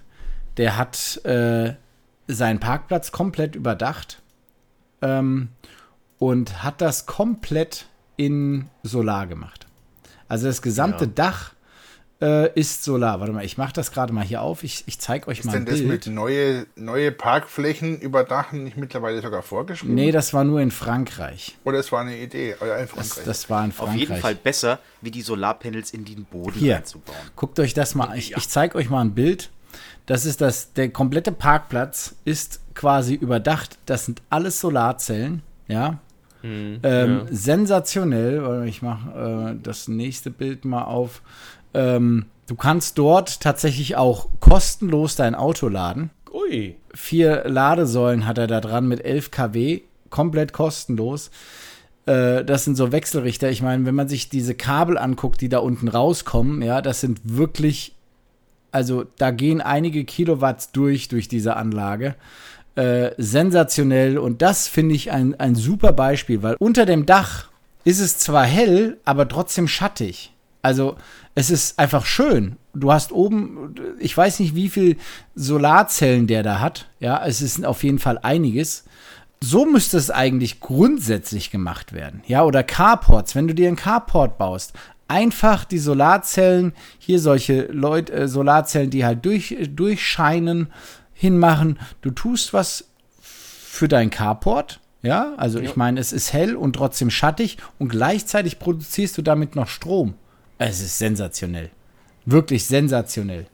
der 0.57 0.77
hat 0.77 1.23
äh, 1.25 1.73
seinen 2.27 2.59
Parkplatz 2.59 3.11
komplett 3.11 3.55
überdacht. 3.55 4.21
Ähm, 5.01 5.49
und 6.19 6.63
hat 6.63 6.81
das 6.81 7.05
komplett 7.05 7.87
in 8.17 8.69
Solar 8.83 9.27
gemacht. 9.27 9.67
Also 10.27 10.47
das 10.47 10.61
gesamte 10.61 11.05
ja. 11.05 11.11
Dach 11.13 11.55
äh, 12.21 12.51
ist 12.59 12.83
Solar. 12.83 13.19
Warte 13.19 13.33
mal, 13.33 13.43
ich 13.43 13.57
mache 13.57 13.73
das 13.73 13.91
gerade 13.91 14.13
mal 14.13 14.23
hier 14.23 14.41
auf. 14.41 14.63
Ich, 14.63 14.83
ich 14.87 14.99
zeige 14.99 15.27
euch 15.27 15.39
ist 15.39 15.45
mal 15.45 15.55
ein 15.55 15.65
Bild. 15.65 15.77
Ist 15.77 15.83
denn 15.83 15.89
das 15.89 16.05
mit 16.07 16.15
neue, 16.15 16.65
neue 16.75 17.11
Parkflächen 17.11 17.99
überdachen 17.99 18.63
nicht 18.63 18.77
mittlerweile 18.77 19.21
sogar 19.21 19.41
vorgeschrieben? 19.41 19.95
Nee, 19.95 20.11
das 20.11 20.33
war 20.33 20.43
nur 20.43 20.61
in 20.61 20.71
Frankreich. 20.71 21.57
Oder 21.63 21.79
es 21.79 21.91
war 21.91 22.01
eine 22.01 22.17
Idee 22.17 22.55
oder 22.61 22.79
in 22.79 22.87
Frankreich. 22.87 23.15
Das, 23.15 23.25
das, 23.25 23.49
war 23.49 23.65
in 23.65 23.71
Frankreich. 23.71 23.95
Auf 23.95 23.99
jeden 23.99 24.21
Fall 24.21 24.35
besser, 24.35 24.79
wie 25.01 25.11
die 25.11 25.21
Solarpanels 25.21 25.91
in 25.91 26.05
den 26.05 26.25
Boden 26.25 26.57
hier, 26.57 26.77
einzubauen. 26.77 27.17
Guckt 27.35 27.59
euch 27.59 27.73
das 27.73 27.95
mal 27.95 28.05
an. 28.05 28.17
Ich, 28.17 28.35
ich 28.35 28.49
zeige 28.49 28.75
euch 28.77 28.89
mal 28.89 29.01
ein 29.01 29.13
Bild. 29.13 29.49
Das 30.05 30.25
ist 30.25 30.39
das, 30.39 30.73
der 30.73 30.89
komplette 30.89 31.31
Parkplatz 31.31 32.15
ist 32.25 32.61
quasi 32.75 33.15
überdacht. 33.15 33.77
Das 33.85 34.05
sind 34.05 34.21
alles 34.29 34.59
Solarzellen, 34.59 35.41
ja. 35.67 35.99
Ähm, 36.45 36.79
ja. 36.83 37.25
Sensationell. 37.29 38.65
Ich 38.67 38.81
mache 38.81 39.55
äh, 39.55 39.61
das 39.61 39.87
nächste 39.87 40.31
Bild 40.31 40.65
mal 40.65 40.83
auf. 40.83 41.21
Ähm, 41.73 42.25
du 42.47 42.55
kannst 42.55 42.97
dort 42.97 43.41
tatsächlich 43.41 43.95
auch 43.95 44.29
kostenlos 44.39 45.15
dein 45.15 45.35
Auto 45.35 45.67
laden. 45.67 46.09
Ui. 46.31 46.75
Vier 46.93 47.43
Ladesäulen 47.45 48.25
hat 48.25 48.37
er 48.37 48.47
da 48.47 48.61
dran 48.61 48.87
mit 48.87 49.03
11 49.03 49.31
kW, 49.31 49.81
komplett 50.09 50.53
kostenlos. 50.53 51.31
Äh, 52.05 52.43
das 52.43 52.65
sind 52.65 52.75
so 52.75 52.91
Wechselrichter. 52.91 53.49
Ich 53.49 53.61
meine, 53.61 53.85
wenn 53.85 53.95
man 53.95 54.07
sich 54.07 54.29
diese 54.29 54.55
Kabel 54.55 54.97
anguckt, 54.97 55.41
die 55.41 55.49
da 55.49 55.59
unten 55.59 55.87
rauskommen, 55.87 56.61
ja, 56.61 56.81
das 56.81 57.01
sind 57.01 57.19
wirklich, 57.23 57.95
also 58.71 59.05
da 59.17 59.31
gehen 59.31 59.61
einige 59.61 60.05
Kilowatt 60.05 60.75
durch, 60.75 61.07
durch 61.07 61.27
diese 61.27 61.55
Anlage. 61.55 62.15
Äh, 62.75 63.11
sensationell 63.17 64.17
und 64.17 64.41
das 64.41 64.67
finde 64.67 64.95
ich 64.95 65.11
ein, 65.11 65.39
ein 65.39 65.55
super 65.55 65.93
Beispiel, 65.93 66.43
weil 66.43 66.57
unter 66.59 66.85
dem 66.85 67.05
Dach 67.05 67.47
ist 67.85 68.01
es 68.01 68.17
zwar 68.17 68.43
hell, 68.43 68.97
aber 69.05 69.29
trotzdem 69.29 69.69
schattig. 69.69 70.33
Also 70.61 70.97
es 71.35 71.49
ist 71.51 71.79
einfach 71.79 72.05
schön. 72.05 72.57
Du 72.73 72.91
hast 72.91 73.11
oben, 73.11 73.75
ich 73.99 74.17
weiß 74.17 74.39
nicht, 74.39 74.55
wie 74.55 74.69
viel 74.69 74.97
Solarzellen 75.35 76.27
der 76.27 76.43
da 76.43 76.59
hat. 76.59 76.87
Ja, 76.99 77.23
es 77.25 77.41
ist 77.41 77.63
auf 77.63 77.83
jeden 77.83 77.99
Fall 77.99 78.17
einiges. 78.17 78.83
So 79.39 79.65
müsste 79.65 79.97
es 79.97 80.09
eigentlich 80.09 80.59
grundsätzlich 80.59 81.51
gemacht 81.51 81.93
werden. 81.93 82.23
Ja, 82.25 82.43
oder 82.43 82.63
Carports. 82.63 83.35
Wenn 83.35 83.47
du 83.47 83.53
dir 83.53 83.67
einen 83.67 83.77
Carport 83.77 84.37
baust, 84.37 84.73
einfach 85.07 85.65
die 85.65 85.77
Solarzellen, 85.77 86.73
hier 86.97 87.19
solche 87.19 87.67
Leute, 87.71 88.13
äh, 88.13 88.27
Solarzellen, 88.27 88.89
die 88.89 89.05
halt 89.05 89.23
durch, 89.23 89.55
durchscheinen, 89.69 90.69
hinmachen. 91.15 91.79
Du 92.01 92.11
tust 92.11 92.53
was 92.53 92.89
für 93.19 93.87
dein 93.87 94.11
Carport. 94.11 94.79
Ja, 95.01 95.33
also 95.37 95.59
ja. 95.59 95.65
ich 95.65 95.75
meine, 95.75 95.99
es 95.99 96.11
ist 96.11 96.33
hell 96.33 96.55
und 96.55 96.73
trotzdem 96.73 97.09
schattig 97.09 97.57
und 97.79 97.89
gleichzeitig 97.89 98.59
produzierst 98.59 99.17
du 99.17 99.21
damit 99.21 99.55
noch 99.55 99.67
Strom. 99.67 100.15
Es 100.57 100.81
ist 100.81 100.97
sensationell. 100.97 101.71
Wirklich 102.25 102.65
sensationell. 102.65 103.47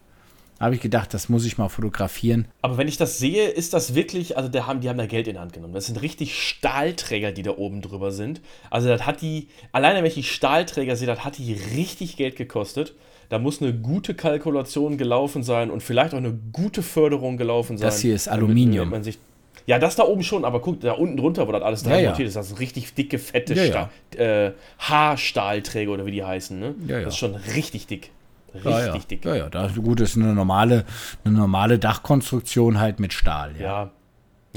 Habe 0.61 0.75
ich 0.75 0.81
gedacht, 0.81 1.13
das 1.13 1.27
muss 1.27 1.43
ich 1.43 1.57
mal 1.57 1.69
fotografieren. 1.69 2.47
Aber 2.61 2.77
wenn 2.77 2.87
ich 2.87 2.95
das 2.95 3.17
sehe, 3.17 3.49
ist 3.49 3.73
das 3.73 3.95
wirklich, 3.95 4.37
also 4.37 4.47
der 4.47 4.67
haben, 4.67 4.79
die 4.79 4.89
haben 4.89 4.99
da 4.99 5.07
Geld 5.07 5.27
in 5.27 5.39
Hand 5.39 5.53
genommen. 5.53 5.73
Das 5.73 5.87
sind 5.87 6.01
richtig 6.01 6.39
Stahlträger, 6.39 7.31
die 7.31 7.41
da 7.41 7.57
oben 7.57 7.81
drüber 7.81 8.11
sind. 8.11 8.41
Also 8.69 8.87
das 8.87 9.05
hat 9.07 9.21
die, 9.21 9.49
alleine 9.71 9.99
wenn 9.99 10.05
ich 10.05 10.13
die 10.13 10.23
Stahlträger 10.23 10.95
sehe, 10.95 11.07
das 11.07 11.25
hat 11.25 11.39
die 11.39 11.53
richtig 11.53 12.15
Geld 12.15 12.35
gekostet. 12.35 12.93
Da 13.31 13.39
muss 13.39 13.61
eine 13.61 13.73
gute 13.73 14.13
Kalkulation 14.13 14.97
gelaufen 14.97 15.41
sein 15.41 15.71
und 15.71 15.81
vielleicht 15.81 16.13
auch 16.13 16.17
eine 16.17 16.37
gute 16.51 16.83
Förderung 16.83 17.37
gelaufen 17.37 17.77
sein. 17.77 17.87
Das 17.87 18.01
hier 18.01 18.13
ist 18.13 18.27
Aluminium. 18.27 18.93
Ja, 19.65 19.79
das 19.79 19.95
da 19.95 20.03
oben 20.03 20.21
schon, 20.21 20.43
aber 20.43 20.59
guck, 20.59 20.81
da 20.81 20.91
unten 20.91 21.15
drunter, 21.15 21.47
wo 21.47 21.53
das 21.53 21.61
alles 21.61 21.83
dran 21.83 22.01
ja, 22.01 22.09
montiert 22.09 22.27
ist, 22.27 22.35
das 22.35 22.49
sind 22.49 22.59
richtig 22.59 22.93
dicke, 22.93 23.19
fette 23.19 23.53
ja, 23.53 23.89
ja. 24.17 24.47
Äh, 24.47 24.51
Haarstahlträger 24.79 25.91
oder 25.91 26.05
wie 26.05 26.11
die 26.11 26.25
heißen. 26.25 26.59
Ne? 26.59 26.75
Das 26.85 27.13
ist 27.13 27.19
schon 27.19 27.35
richtig 27.35 27.87
dick. 27.87 28.11
Richtig 28.53 28.69
ja, 28.69 28.85
ja. 28.87 28.97
dick. 28.97 29.23
Ja, 29.23 29.35
ja, 29.35 29.49
das, 29.49 29.75
gut, 29.75 30.01
das 30.01 30.09
ist 30.09 30.17
eine 30.17 30.33
normale, 30.33 30.83
eine 31.23 31.37
normale 31.37 31.79
Dachkonstruktion 31.79 32.81
halt 32.81 32.99
mit 32.99 33.13
Stahl. 33.13 33.53
Ja. 33.57 33.63
ja. 33.63 33.91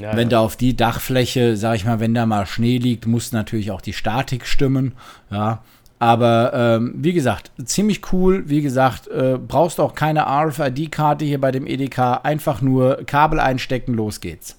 ja 0.01 0.17
wenn 0.17 0.27
da 0.27 0.41
auf 0.41 0.57
die 0.57 0.75
Dachfläche, 0.75 1.55
sag 1.55 1.77
ich 1.77 1.85
mal, 1.85 2.01
wenn 2.01 2.13
da 2.13 2.25
mal 2.25 2.45
Schnee 2.45 2.77
liegt, 2.77 3.05
muss 3.05 3.31
natürlich 3.31 3.71
auch 3.71 3.79
die 3.79 3.93
Statik 3.93 4.45
stimmen. 4.45 4.95
Ja. 5.31 5.63
Aber 6.05 6.51
ähm, 6.53 6.93
wie 6.97 7.13
gesagt, 7.13 7.51
ziemlich 7.65 8.13
cool. 8.13 8.47
Wie 8.47 8.61
gesagt, 8.61 9.07
äh, 9.07 9.39
brauchst 9.39 9.79
auch 9.79 9.95
keine 9.95 10.27
RFID-Karte 10.27 11.25
hier 11.25 11.41
bei 11.41 11.51
dem 11.51 11.65
EDK. 11.65 12.19
Einfach 12.21 12.61
nur 12.61 12.97
Kabel 13.07 13.39
einstecken, 13.39 13.95
los 13.95 14.21
geht's. 14.21 14.55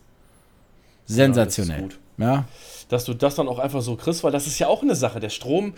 Sensationell. 1.04 1.90
Ja, 2.18 2.24
ja. 2.24 2.44
Dass 2.88 3.04
du 3.04 3.14
das 3.14 3.36
dann 3.36 3.46
auch 3.46 3.60
einfach 3.60 3.80
so 3.80 3.94
kriegst, 3.94 4.24
weil 4.24 4.32
das 4.32 4.48
ist 4.48 4.58
ja 4.58 4.66
auch 4.66 4.82
eine 4.82 4.96
Sache. 4.96 5.20
Der 5.20 5.28
Strom, 5.28 5.74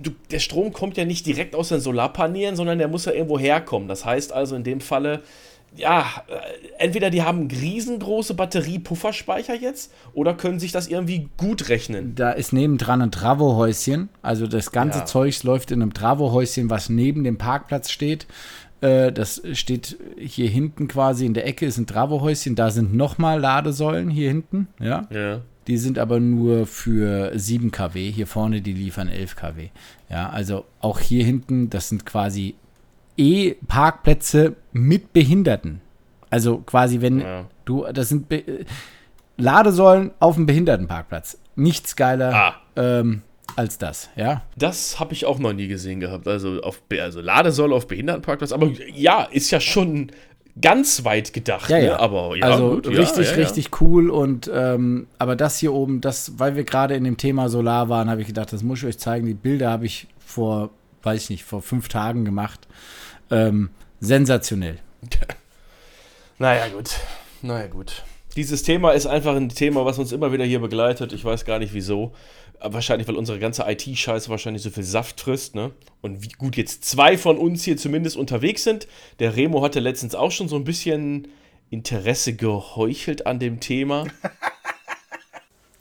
du, 0.00 0.10
der 0.30 0.38
Strom 0.38 0.72
kommt 0.72 0.96
ja 0.96 1.04
nicht 1.04 1.26
direkt 1.26 1.54
aus 1.54 1.68
den 1.68 1.80
Solarpanelen, 1.80 2.56
sondern 2.56 2.78
der 2.78 2.88
muss 2.88 3.04
ja 3.04 3.12
irgendwo 3.12 3.38
herkommen. 3.38 3.88
Das 3.88 4.06
heißt 4.06 4.32
also 4.32 4.56
in 4.56 4.64
dem 4.64 4.80
Falle, 4.80 5.20
ja, 5.76 6.04
äh, 6.28 6.84
entweder 6.84 7.10
die 7.10 7.22
haben 7.22 7.48
riesengroße 7.48 8.34
Batteriepufferspeicher 8.34 9.54
jetzt 9.54 9.92
oder 10.12 10.34
können 10.34 10.58
sich 10.58 10.72
das 10.72 10.88
irgendwie 10.88 11.28
gut 11.36 11.68
rechnen. 11.68 12.14
Da 12.14 12.32
ist 12.32 12.52
nebendran 12.52 13.02
ein 13.02 13.10
Travohäuschen. 13.10 14.08
Also 14.22 14.46
das 14.46 14.72
ganze 14.72 15.00
ja. 15.00 15.04
Zeugs 15.06 15.42
läuft 15.42 15.70
in 15.70 15.82
einem 15.82 15.94
Travohäuschen, 15.94 16.70
was 16.70 16.88
neben 16.88 17.24
dem 17.24 17.38
Parkplatz 17.38 17.90
steht. 17.90 18.26
Äh, 18.80 19.12
das 19.12 19.42
steht 19.52 19.98
hier 20.18 20.48
hinten 20.48 20.88
quasi 20.88 21.26
in 21.26 21.34
der 21.34 21.46
Ecke, 21.46 21.66
ist 21.66 21.78
ein 21.78 21.86
Travohäuschen. 21.86 22.56
Da 22.56 22.70
sind 22.70 22.94
nochmal 22.94 23.40
Ladesäulen 23.40 24.10
hier 24.10 24.28
hinten. 24.28 24.68
Ja. 24.80 25.06
ja. 25.10 25.40
Die 25.66 25.76
sind 25.76 25.98
aber 25.98 26.18
nur 26.18 26.66
für 26.66 27.32
7 27.38 27.70
kW. 27.70 28.10
Hier 28.10 28.26
vorne, 28.26 28.60
die 28.60 28.72
liefern 28.72 29.08
11 29.08 29.36
kW. 29.36 29.68
Ja, 30.08 30.30
also 30.30 30.64
auch 30.80 30.98
hier 30.98 31.24
hinten, 31.24 31.70
das 31.70 31.90
sind 31.90 32.04
quasi 32.04 32.56
E-Parkplätze 33.20 34.56
mit 34.72 35.12
Behinderten. 35.12 35.80
Also 36.30 36.58
quasi, 36.58 37.00
wenn 37.00 37.20
ja. 37.20 37.46
du, 37.64 37.84
das 37.92 38.08
sind 38.08 38.28
Be 38.28 38.64
Ladesäulen 39.36 40.10
auf 40.20 40.34
dem 40.34 40.46
Behindertenparkplatz. 40.46 41.38
Nichts 41.56 41.96
geiler. 41.96 42.34
Ah. 42.34 42.54
Ähm, 42.76 43.22
als 43.56 43.78
das, 43.78 44.10
ja? 44.16 44.42
Das 44.56 45.00
habe 45.00 45.12
ich 45.12 45.26
auch 45.26 45.38
noch 45.38 45.52
nie 45.52 45.66
gesehen 45.66 45.98
gehabt. 45.98 46.28
Also, 46.28 46.60
auf, 46.60 46.82
also 47.00 47.20
Ladesäule 47.20 47.74
auf 47.74 47.86
Behindertenparkplatz. 47.86 48.52
Aber 48.52 48.70
ja, 48.94 49.24
ist 49.24 49.50
ja 49.50 49.60
schon 49.60 50.12
ganz 50.60 51.04
weit 51.04 51.32
gedacht. 51.32 51.70
Ja, 51.70 51.78
ja. 51.78 51.92
Ne? 51.92 52.00
Aber 52.00 52.36
ja, 52.36 52.46
also 52.46 52.74
gut, 52.74 52.88
richtig, 52.88 53.30
ja, 53.30 53.36
richtig 53.36 53.80
cool. 53.80 54.10
Und 54.10 54.50
ähm, 54.52 55.06
aber 55.18 55.36
das 55.36 55.58
hier 55.58 55.72
oben, 55.72 56.00
das, 56.00 56.38
weil 56.38 56.54
wir 56.54 56.64
gerade 56.64 56.94
in 56.94 57.04
dem 57.04 57.16
Thema 57.16 57.48
Solar 57.48 57.88
waren, 57.88 58.10
habe 58.10 58.20
ich 58.20 58.26
gedacht, 58.26 58.52
das 58.52 58.62
muss 58.62 58.80
ich 58.80 58.86
euch 58.86 58.98
zeigen. 58.98 59.26
Die 59.26 59.34
Bilder 59.34 59.70
habe 59.70 59.86
ich 59.86 60.06
vor, 60.18 60.70
weiß 61.02 61.24
ich 61.24 61.30
nicht, 61.30 61.44
vor 61.44 61.62
fünf 61.62 61.88
Tagen 61.88 62.24
gemacht. 62.24 62.68
Ähm, 63.30 63.70
sensationell. 64.00 64.78
naja, 66.38 66.68
gut. 66.68 66.96
Naja, 67.42 67.66
gut. 67.68 68.02
Dieses 68.36 68.62
Thema 68.62 68.92
ist 68.92 69.06
einfach 69.06 69.34
ein 69.34 69.48
Thema, 69.48 69.84
was 69.84 69.98
uns 69.98 70.12
immer 70.12 70.32
wieder 70.32 70.44
hier 70.44 70.60
begleitet. 70.60 71.12
Ich 71.12 71.24
weiß 71.24 71.44
gar 71.44 71.58
nicht 71.58 71.74
wieso. 71.74 72.12
Wahrscheinlich, 72.60 73.08
weil 73.08 73.16
unsere 73.16 73.38
ganze 73.38 73.64
IT-Scheiße 73.66 74.28
wahrscheinlich 74.28 74.62
so 74.62 74.70
viel 74.70 74.84
Saft 74.84 75.20
frisst, 75.20 75.54
ne? 75.54 75.72
Und 76.02 76.22
wie 76.22 76.28
gut 76.28 76.56
jetzt 76.56 76.84
zwei 76.84 77.16
von 77.16 77.38
uns 77.38 77.64
hier 77.64 77.76
zumindest 77.76 78.16
unterwegs 78.16 78.62
sind. 78.64 78.86
Der 79.18 79.34
Remo 79.34 79.62
hatte 79.62 79.80
letztens 79.80 80.14
auch 80.14 80.30
schon 80.30 80.48
so 80.48 80.56
ein 80.56 80.64
bisschen 80.64 81.28
Interesse 81.70 82.34
geheuchelt 82.34 83.26
an 83.26 83.38
dem 83.38 83.60
Thema. 83.60 84.06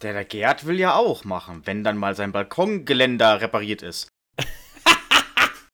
Der, 0.01 0.13
der 0.13 0.23
Gerd 0.23 0.65
will 0.65 0.79
ja 0.79 0.95
auch 0.95 1.25
machen, 1.25 1.63
wenn 1.65 1.83
dann 1.83 1.97
mal 1.97 2.15
sein 2.15 2.31
Balkongeländer 2.31 3.41
repariert 3.41 3.81
ist. 3.81 4.07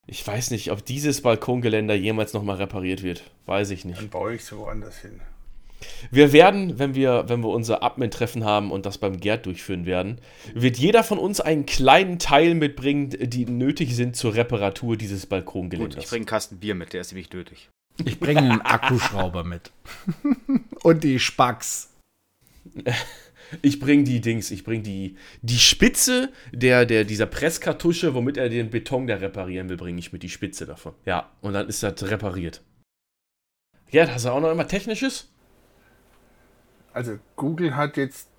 ich 0.08 0.26
weiß 0.26 0.52
nicht, 0.52 0.72
ob 0.72 0.86
dieses 0.86 1.22
Balkongeländer 1.22 1.96
jemals 1.96 2.34
nochmal 2.34 2.58
repariert 2.58 3.02
wird. 3.04 3.24
Weiß 3.46 3.72
ich 3.72 3.86
nicht. 3.86 4.00
Dann 4.00 4.10
baue 4.10 4.36
ich 4.36 4.46
so 4.46 4.60
woanders 4.60 5.00
hin. 5.00 5.20
Wir 6.10 6.32
werden, 6.32 6.80
wenn 6.80 6.96
wir, 6.96 7.26
wenn 7.28 7.42
wir 7.42 7.50
unser 7.50 7.84
Admin-Treffen 7.84 8.44
haben 8.44 8.72
und 8.72 8.86
das 8.86 8.98
beim 8.98 9.20
Gerd 9.20 9.46
durchführen 9.46 9.86
werden, 9.86 10.20
wird 10.54 10.78
jeder 10.78 11.04
von 11.04 11.18
uns 11.18 11.42
einen 11.42 11.66
kleinen 11.66 12.18
Teil 12.18 12.56
mitbringen, 12.56 13.10
die 13.10 13.46
nötig 13.46 13.96
sind 13.96 14.16
zur 14.16 14.36
Reparatur 14.36 14.96
dieses 14.98 15.26
Balkongeländers. 15.26 15.96
Gut, 15.96 16.04
ich 16.04 16.10
bringe 16.10 16.22
einen 16.22 16.26
Kasten 16.28 16.58
Bier 16.58 16.76
mit, 16.76 16.94
der 16.94 17.02
ist 17.02 17.12
nämlich 17.12 17.32
nötig. 17.32 17.70
Ich 18.04 18.20
bringe 18.20 18.42
einen 18.42 18.62
Akkuschrauber 18.62 19.44
mit. 19.44 19.72
und 20.84 21.04
die 21.04 21.20
Spacks. 21.20 21.90
Ich 23.62 23.80
bringe 23.80 24.04
die 24.04 24.22
Dings, 24.22 24.52
ich 24.52 24.64
bringe 24.64 24.84
die, 24.84 25.18
die 25.42 25.58
Spitze 25.58 26.32
der, 26.52 26.86
der, 26.86 27.04
dieser 27.04 27.26
Presskartusche, 27.26 28.14
womit 28.14 28.38
er 28.38 28.50
den 28.50 28.70
Beton 28.70 29.08
da 29.08 29.16
reparieren 29.16 29.70
will, 29.70 29.78
bringe 29.78 30.00
ich 30.00 30.12
mit 30.12 30.24
die 30.24 30.30
Spitze 30.30 30.66
davon. 30.66 30.94
Ja, 31.06 31.32
und 31.42 31.54
dann 31.54 31.68
ist 31.68 31.84
das 31.84 32.02
repariert. 32.10 32.62
Gerd, 33.92 34.12
hast 34.12 34.26
du 34.26 34.30
auch 34.30 34.42
noch 34.42 34.52
immer 34.52 34.68
Technisches? 34.68 35.32
Also 36.94 37.20
Google 37.36 37.76
hat 37.76 37.98
jetzt 37.98 38.30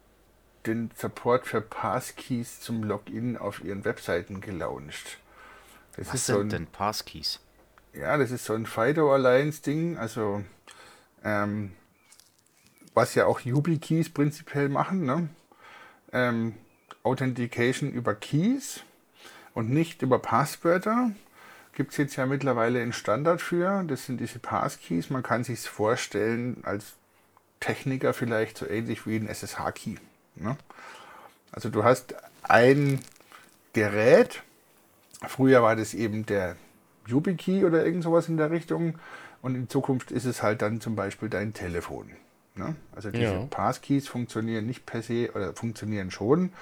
den 0.67 0.91
Support 0.97 1.47
für 1.47 1.61
Passkeys 1.61 2.61
zum 2.61 2.83
Login 2.83 3.37
auf 3.37 3.63
ihren 3.63 3.85
Webseiten 3.85 4.41
gelauncht. 4.41 5.19
Das 5.97 6.13
Was 6.13 6.27
sind 6.27 6.35
so 6.35 6.41
ein, 6.41 6.49
denn 6.49 6.67
Passkeys? 6.67 7.41
Ja, 7.95 8.17
das 8.19 8.31
ist 8.31 8.45
so 8.45 8.55
ein 8.55 8.67
FIDO 8.67 9.13
Alliance 9.13 9.63
Ding, 9.63 9.97
also 9.97 10.45
ähm, 11.25 11.73
was 12.97 13.15
ja 13.15 13.27
auch 13.27 13.41
YubiKeys 13.41 14.09
prinzipiell 14.09 14.71
machen, 14.71 15.05
ne? 15.05 15.29
Ähm, 16.13 16.55
Authentication 17.03 17.93
über 17.93 18.15
Keys 18.15 18.81
und 19.53 19.71
nicht 19.71 20.01
über 20.01 20.19
Passwörter. 20.19 21.11
Gibt 21.75 21.93
es 21.93 21.99
jetzt 21.99 22.17
ja 22.17 22.25
mittlerweile 22.25 22.81
einen 22.81 22.95
Standard 22.95 23.43
für. 23.43 23.85
Das 23.85 24.07
sind 24.07 24.19
diese 24.19 24.39
Passkeys. 24.39 25.11
Man 25.11 25.23
kann 25.23 25.45
sich 25.45 25.61
vorstellen 25.61 26.63
als 26.65 26.95
Techniker 27.61 28.15
vielleicht 28.15 28.57
so 28.57 28.67
ähnlich 28.67 29.07
wie 29.07 29.17
ein 29.17 29.29
SSH-Key. 29.29 29.97
Ne? 30.37 30.57
Also 31.53 31.69
du 31.69 31.85
hast 31.85 32.15
ein 32.45 33.01
Gerät, 33.75 34.43
früher 35.29 35.63
war 35.63 35.77
das 35.77 35.93
eben 35.93 36.25
der 36.25 36.57
YubiKey 37.07 37.67
oder 37.67 37.85
irgend 37.85 38.05
sowas 38.05 38.29
in 38.29 38.39
der 38.39 38.51
Richtung 38.51 38.99
und 39.43 39.55
in 39.55 39.69
Zukunft 39.69 40.11
ist 40.11 40.25
es 40.25 40.43
halt 40.43 40.63
dann 40.63 40.81
zum 40.81 40.97
Beispiel 40.97 41.29
dein 41.29 41.53
Telefon. 41.53 42.11
Ne? 42.57 42.75
Also 42.95 43.11
diese 43.11 43.25
ja. 43.25 43.47
Passkeys 43.51 44.09
funktionieren 44.09 44.67
nicht 44.67 44.87
per 44.87 45.03
se 45.03 45.31
oder 45.35 45.55
funktionieren 45.55 46.11
schon 46.11 46.53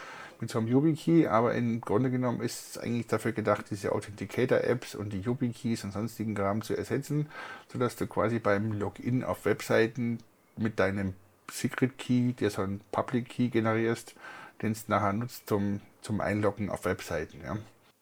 mit 0.40 0.50
so 0.50 0.58
einem 0.58 0.68
YubiKey, 0.68 1.26
aber 1.26 1.54
im 1.54 1.80
Grunde 1.80 2.10
genommen 2.10 2.40
ist 2.40 2.70
es 2.70 2.78
eigentlich 2.78 3.06
dafür 3.06 3.32
gedacht, 3.32 3.66
diese 3.70 3.92
Authenticator-Apps 3.92 4.94
und 4.94 5.12
die 5.12 5.20
YubiKeys 5.20 5.84
und 5.84 5.92
sonstigen 5.92 6.34
Kram 6.34 6.62
zu 6.62 6.76
ersetzen, 6.76 7.28
sodass 7.72 7.96
du 7.96 8.06
quasi 8.06 8.40
beim 8.40 8.72
Login 8.72 9.24
auf 9.24 9.44
Webseiten 9.44 10.18
mit 10.56 10.78
deinem 10.78 11.14
Secret 11.50 11.98
Key, 11.98 12.32
dir 12.32 12.50
so 12.50 12.62
einen 12.62 12.80
Public 12.90 13.28
Key 13.28 13.48
generierst, 13.48 14.14
den 14.62 14.72
es 14.72 14.88
nachher 14.88 15.12
nutzt 15.12 15.48
zum, 15.48 15.80
zum 16.00 16.20
Einloggen 16.20 16.70
auf 16.70 16.84
Webseiten. 16.84 17.40
Ja. 17.44 17.56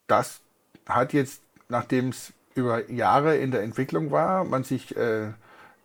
Das 0.07 0.41
hat 0.87 1.13
jetzt, 1.13 1.41
nachdem 1.69 2.09
es 2.09 2.33
über 2.55 2.89
Jahre 2.91 3.37
in 3.37 3.51
der 3.51 3.63
Entwicklung 3.63 4.11
war, 4.11 4.43
man 4.43 4.63
sich 4.63 4.95
äh, 4.95 5.31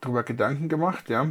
darüber 0.00 0.22
Gedanken 0.22 0.68
gemacht, 0.68 1.08
ja. 1.08 1.28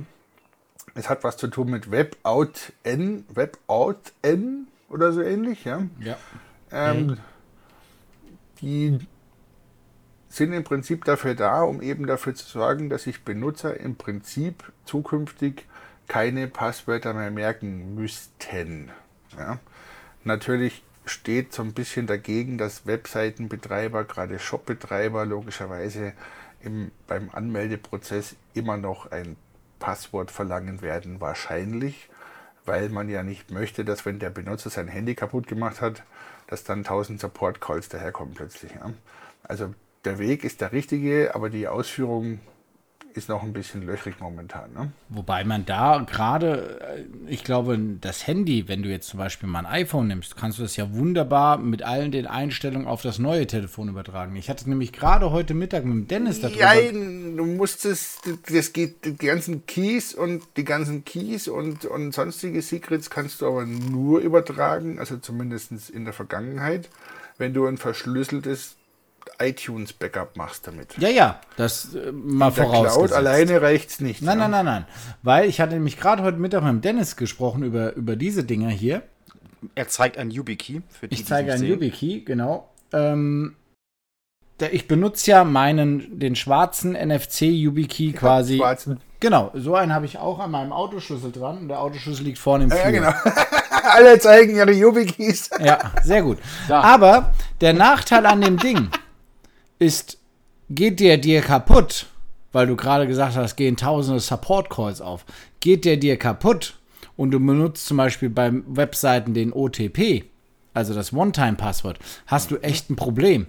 Es 0.98 1.10
hat 1.10 1.24
was 1.24 1.38
zu 1.38 1.48
tun 1.48 1.70
mit 1.70 1.92
WebOutN, 1.92 3.26
WebOutN 3.30 4.68
oder 4.90 5.14
so 5.14 5.22
ähnlich, 5.22 5.64
ja. 5.64 5.84
Ja. 6.00 6.18
Ähm, 6.72 7.08
Mhm. 7.08 7.18
Die 8.62 9.00
sind 10.30 10.54
im 10.54 10.64
Prinzip 10.64 11.06
dafür 11.06 11.36
da, 11.36 11.62
um 11.62 11.84
eben 11.84 12.08
dafür 12.08 12.34
zu 12.34 12.46
sorgen, 12.46 12.90
dass 12.90 13.04
sich 13.04 13.24
Benutzer 13.24 13.80
im 13.80 13.96
Prinzip 13.96 14.72
zukünftig 14.84 15.66
keine 16.08 16.48
Passwörter 16.48 17.14
mehr 17.14 17.30
merken 17.30 17.94
müssten. 17.94 18.90
Ja. 19.38 19.60
Natürlich 20.24 20.84
steht 21.06 21.54
so 21.54 21.62
ein 21.62 21.74
bisschen 21.74 22.08
dagegen, 22.08 22.58
dass 22.58 22.88
Webseitenbetreiber, 22.88 24.04
gerade 24.04 24.40
Shopbetreiber, 24.40 25.26
logischerweise 25.26 26.14
im, 26.62 26.92
beim 27.08 27.30
Anmeldeprozess 27.32 28.36
immer 28.56 28.78
noch 28.78 29.12
ein 29.12 29.36
Passwort 29.80 30.32
verlangen 30.32 30.82
werden, 30.82 31.22
wahrscheinlich, 31.22 32.10
weil 32.66 32.90
man 32.90 33.10
ja 33.10 33.24
nicht 33.24 33.52
möchte, 33.52 33.86
dass 33.86 34.06
wenn 34.06 34.20
der 34.20 34.30
Benutzer 34.30 34.70
sein 34.70 34.88
Handy 34.88 35.16
kaputt 35.16 35.48
gemacht 35.48 35.82
hat, 35.82 36.04
dass 36.48 36.64
dann 36.64 36.80
1000 36.80 37.20
Support-Calls 37.20 37.90
daherkommen 37.90 38.34
plötzlich. 38.34 38.74
Ja. 38.74 38.92
Also 39.44 39.74
der 40.06 40.20
Weg 40.20 40.44
ist 40.44 40.62
der 40.62 40.72
richtige, 40.72 41.36
aber 41.36 41.50
die 41.50 41.68
Ausführung 41.68 42.40
ist 43.18 43.30
noch 43.30 43.44
ein 43.44 43.52
bisschen 43.52 43.86
löchrig 43.86 44.20
momentan. 44.20 44.72
Ne? 44.74 44.92
Wobei 45.10 45.44
man 45.44 45.66
da 45.66 46.06
gerade, 46.08 46.80
äh, 46.82 47.32
ich 47.32 47.44
glaube, 47.44 47.78
das 48.00 48.28
Handy, 48.28 48.68
wenn 48.68 48.84
du 48.84 48.90
jetzt 48.90 49.08
zum 49.10 49.18
Beispiel 49.18 49.50
mal 49.50 49.60
ein 49.60 49.66
iPhone 49.66 50.08
nimmst, 50.08 50.38
kannst 50.38 50.60
du 50.60 50.64
das 50.64 50.78
ja 50.78 50.94
wunderbar 50.94 51.58
mit 51.58 51.84
allen 51.84 52.12
den 52.12 52.28
Einstellungen 52.28 52.88
auf 52.88 53.02
das 53.02 53.20
neue 53.20 53.48
Telefon 53.48 53.90
übertragen. 53.90 54.36
Ich 54.36 54.50
hatte 54.50 54.70
nämlich 54.70 54.94
gerade 54.94 55.32
heute 55.32 55.54
Mittag 55.54 55.84
mit 55.84 55.94
dem 55.94 56.08
Dennis 56.08 56.40
darüber. 56.40 56.60
Ja, 56.60 56.92
du 56.92 57.46
musst 57.46 57.86
es, 57.86 58.20
das 58.50 58.72
geht, 58.72 59.04
die 59.04 59.16
ganzen 59.18 59.66
Keys 59.66 60.14
und 60.14 60.44
die 60.56 60.64
ganzen 60.64 61.04
Keys 61.04 61.48
und, 61.48 61.86
und 61.86 62.14
sonstige 62.14 62.62
Secrets 62.62 63.10
kannst 63.10 63.42
du 63.42 63.48
aber 63.48 63.66
nur 63.66 64.20
übertragen, 64.20 65.00
also 65.00 65.18
zumindest 65.18 65.90
in 65.90 66.06
der 66.06 66.14
Vergangenheit, 66.14 66.90
wenn 67.38 67.54
du 67.54 67.66
ein 67.66 67.78
verschlüsseltes 67.78 68.76
iTunes-Backup 69.40 70.38
machst 70.38 70.68
damit. 70.68 70.98
Ja, 70.98 71.10
ja, 71.10 71.40
das 71.56 71.96
äh, 71.96 72.12
mal 72.12 72.52
der 72.52 72.66
Cloud 72.66 72.76
vorausgesetzt. 72.76 73.14
alleine 73.14 73.62
reicht's 73.62 74.00
nicht. 74.00 74.22
Nein, 74.22 74.40
ja. 74.40 74.48
nein, 74.48 74.66
nein, 74.66 74.66
nein. 74.66 74.86
Weil 75.24 75.50
ich 75.50 75.62
hatte 75.62 75.74
nämlich 75.74 76.00
gerade 76.00 76.24
heute 76.24 76.38
Mittag 76.38 76.64
mit 76.64 76.72
dem 76.72 76.82
Dennis 76.82 77.16
gesprochen 77.16 77.64
über, 77.64 77.94
über 77.94 78.16
diese 78.16 78.44
Dinger 78.44 78.70
hier. 78.70 79.04
Er 79.76 79.88
zeigt 79.88 80.18
ein 80.18 80.32
YubiKey 80.32 80.82
für 80.90 81.08
die, 81.08 81.16
Ich 81.16 81.26
zeige 81.26 81.54
einen. 81.54 81.64
YubiKey, 81.64 82.22
genau. 82.22 82.70
Ähm, 82.94 83.56
der, 84.60 84.74
ich 84.74 84.88
benutze 84.88 85.32
ja 85.32 85.44
meinen, 85.44 86.20
den 86.20 86.36
schwarzen 86.36 86.94
NFC 86.94 87.42
YubiKey 87.42 88.14
quasi. 88.14 88.58
Schwarzen. 88.58 89.00
Genau, 89.20 89.52
so 89.56 89.76
einen 89.76 89.94
habe 89.94 90.06
ich 90.06 90.20
auch 90.20 90.40
an 90.40 90.52
meinem 90.52 90.72
Autoschlüssel 90.72 91.32
dran. 91.32 91.58
Und 91.60 91.68
der 91.70 91.82
Autoschlüssel 91.82 92.26
liegt 92.26 92.38
vorne 92.38 92.66
im 92.66 92.72
Flur. 92.72 92.82
Ja, 92.82 92.92
genau. 92.92 93.12
Alle 93.84 94.20
zeigen 94.20 94.56
ihre 94.56 94.72
YubiKeys. 94.72 95.50
Ja, 95.60 95.92
sehr 96.04 96.22
gut. 96.22 96.38
Da. 96.68 96.82
Aber 96.82 97.34
der 97.62 97.74
Nachteil 97.74 98.26
an 98.26 98.42
dem 98.42 98.58
Ding 98.58 98.90
ist, 99.80 100.18
geht 100.70 101.00
der 101.00 101.18
dir 101.18 101.42
kaputt, 101.42 102.08
weil 102.52 102.68
du 102.68 102.76
gerade 102.76 103.08
gesagt 103.08 103.36
hast, 103.36 103.56
gehen 103.56 103.78
tausende 103.78 104.20
Support-Calls 104.20 105.02
auf, 105.02 105.26
geht 105.60 105.86
der 105.86 105.98
dir 105.98 106.18
kaputt 106.18 106.78
und 107.16 107.32
du 107.32 107.40
benutzt 107.40 107.86
zum 107.86 107.98
Beispiel 107.98 108.30
beim 108.30 108.64
Webseiten 108.68 109.34
den 109.34 109.54
OTP, 109.54 110.26
also 110.74 110.94
das 110.94 111.14
One-Time-Passwort, 111.14 112.00
hast 112.28 112.52
du 112.52 112.58
echt 112.58 112.90
ein 112.90 112.96
Problem. 112.96 113.48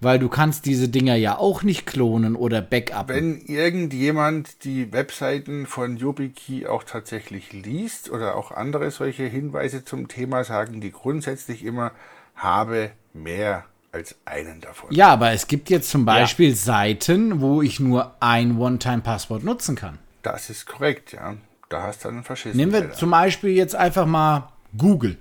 Weil 0.00 0.20
du 0.20 0.28
kannst 0.28 0.66
diese 0.66 0.88
Dinger 0.88 1.16
ja 1.16 1.36
auch 1.36 1.64
nicht 1.64 1.84
klonen 1.84 2.36
oder 2.36 2.62
backuppen. 2.62 3.08
Wenn 3.08 3.40
irgendjemand 3.40 4.62
die 4.62 4.92
Webseiten 4.92 5.66
von 5.66 5.96
YubiKey 5.96 6.66
auch 6.66 6.84
tatsächlich 6.84 7.52
liest 7.52 8.08
oder 8.08 8.36
auch 8.36 8.52
andere 8.52 8.92
solche 8.92 9.24
Hinweise 9.24 9.84
zum 9.84 10.06
Thema, 10.06 10.44
sagen 10.44 10.80
die 10.80 10.92
grundsätzlich 10.92 11.64
immer, 11.64 11.90
habe 12.36 12.92
mehr 13.12 13.64
als 13.94 14.16
einen 14.24 14.60
davon. 14.60 14.92
Ja, 14.92 15.10
aber 15.10 15.30
es 15.30 15.46
gibt 15.46 15.70
jetzt 15.70 15.88
zum 15.88 16.04
Beispiel 16.04 16.54
Seiten, 16.54 17.40
wo 17.40 17.62
ich 17.62 17.78
nur 17.78 18.16
ein 18.20 18.58
One-Time-Passwort 18.58 19.44
nutzen 19.44 19.76
kann. 19.76 19.98
Das 20.22 20.50
ist 20.50 20.66
korrekt, 20.66 21.12
ja. 21.12 21.36
Da 21.68 21.82
hast 21.84 22.04
du 22.04 22.08
einen 22.08 22.24
Faschisten. 22.24 22.56
Nehmen 22.56 22.72
wir 22.72 22.80
leider. 22.80 22.92
zum 22.92 23.10
Beispiel 23.10 23.50
jetzt 23.50 23.76
einfach 23.76 24.06
mal 24.06 24.52
Google. 24.76 25.16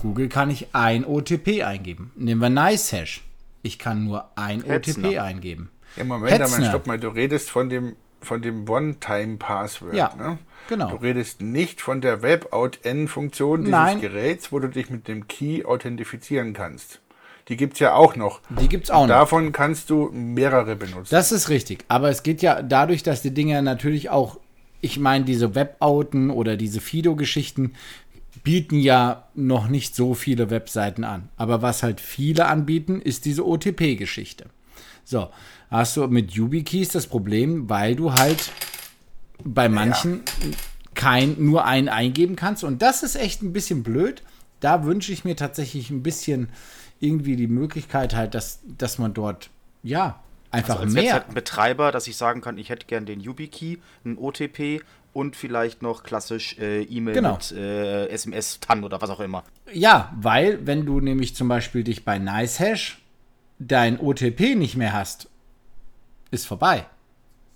Google 0.00 0.28
kann 0.28 0.50
ich 0.50 0.68
ein 0.74 1.04
OTP 1.04 1.62
eingeben. 1.64 2.12
Nehmen 2.16 2.40
wir 2.40 2.50
NiceHash. 2.50 3.22
Ich 3.62 3.78
kann 3.78 4.04
nur 4.04 4.30
ein 4.36 4.62
Hetzner. 4.62 5.08
OTP 5.08 5.18
eingeben. 5.18 5.70
Im 5.96 6.08
Moment, 6.08 6.32
aber 6.32 6.44
Hetzner. 6.44 6.68
stopp 6.68 6.86
mal, 6.86 7.00
du 7.00 7.08
redest 7.08 7.50
von 7.50 7.68
dem, 7.68 7.96
von 8.20 8.40
dem 8.40 8.68
One-Time-Password. 8.68 9.94
Ja, 9.94 10.14
ne? 10.16 10.38
genau. 10.68 10.90
Du 10.90 10.96
redest 10.96 11.40
nicht 11.40 11.80
von 11.80 12.00
der 12.00 12.22
Web-Out-N-Funktion 12.22 13.60
dieses 13.60 13.72
Nein. 13.72 14.00
Geräts, 14.00 14.52
wo 14.52 14.60
du 14.60 14.68
dich 14.68 14.90
mit 14.90 15.08
dem 15.08 15.26
Key 15.26 15.64
authentifizieren 15.64 16.52
kannst. 16.52 17.00
Die 17.48 17.56
gibt 17.56 17.74
es 17.74 17.80
ja 17.80 17.94
auch 17.94 18.16
noch. 18.16 18.40
Die 18.60 18.68
gibt 18.68 18.84
es 18.84 18.90
auch 18.90 19.02
noch. 19.02 19.14
Davon 19.14 19.52
kannst 19.52 19.90
du 19.90 20.10
mehrere 20.12 20.74
benutzen. 20.74 21.08
Das 21.10 21.30
ist 21.30 21.48
richtig. 21.48 21.84
Aber 21.88 22.10
es 22.10 22.22
geht 22.22 22.42
ja 22.42 22.60
dadurch, 22.62 23.02
dass 23.02 23.22
die 23.22 23.32
Dinger 23.32 23.62
natürlich 23.62 24.10
auch, 24.10 24.40
ich 24.80 24.98
meine, 24.98 25.24
diese 25.24 25.54
Webauten 25.54 26.30
oder 26.30 26.56
diese 26.56 26.80
Fido-Geschichten 26.80 27.74
bieten 28.42 28.78
ja 28.78 29.28
noch 29.34 29.68
nicht 29.68 29.94
so 29.94 30.14
viele 30.14 30.50
Webseiten 30.50 31.04
an. 31.04 31.28
Aber 31.36 31.62
was 31.62 31.82
halt 31.82 32.00
viele 32.00 32.46
anbieten, 32.46 33.00
ist 33.00 33.24
diese 33.24 33.46
OTP-Geschichte. 33.46 34.46
So, 35.04 35.28
hast 35.70 35.96
du 35.96 36.06
mit 36.08 36.32
YubiKeys 36.32 36.88
das 36.88 37.06
Problem, 37.06 37.70
weil 37.70 37.94
du 37.94 38.12
halt 38.12 38.50
bei 39.44 39.68
manchen 39.68 40.22
kein, 40.94 41.36
nur 41.38 41.64
einen 41.64 41.88
eingeben 41.88 42.34
kannst. 42.34 42.64
Und 42.64 42.82
das 42.82 43.04
ist 43.04 43.14
echt 43.14 43.42
ein 43.42 43.52
bisschen 43.52 43.84
blöd. 43.84 44.22
Da 44.60 44.84
wünsche 44.84 45.12
ich 45.12 45.24
mir 45.24 45.36
tatsächlich 45.36 45.90
ein 45.90 46.02
bisschen 46.02 46.48
irgendwie 47.00 47.36
die 47.36 47.46
Möglichkeit 47.48 48.14
halt, 48.14 48.34
dass, 48.34 48.60
dass 48.64 48.98
man 48.98 49.14
dort, 49.14 49.50
ja, 49.82 50.22
einfach 50.50 50.74
Also 50.76 50.84
als 50.84 50.94
mehr. 50.94 51.14
Webseitenbetreiber, 51.14 51.92
dass 51.92 52.06
ich 52.06 52.16
sagen 52.16 52.40
kann, 52.40 52.58
ich 52.58 52.70
hätte 52.70 52.86
gern 52.86 53.06
den 53.06 53.20
YubiKey, 53.20 53.80
ein 54.04 54.16
OTP 54.18 54.82
und 55.12 55.36
vielleicht 55.36 55.82
noch 55.82 56.02
klassisch 56.02 56.58
äh, 56.58 56.82
E-Mail 56.82 57.14
Genau. 57.14 57.34
mit 57.34 57.52
äh, 57.52 58.06
SMS, 58.08 58.60
TAN 58.60 58.84
oder 58.84 59.00
was 59.00 59.10
auch 59.10 59.20
immer. 59.20 59.44
Ja, 59.72 60.12
weil 60.16 60.66
wenn 60.66 60.84
du 60.86 61.00
nämlich 61.00 61.34
zum 61.34 61.48
Beispiel 61.48 61.84
dich 61.84 62.04
bei 62.04 62.18
NiceHash 62.18 63.02
dein 63.58 63.98
OTP 63.98 64.54
nicht 64.54 64.76
mehr 64.76 64.92
hast, 64.92 65.28
ist 66.30 66.46
vorbei. 66.46 66.86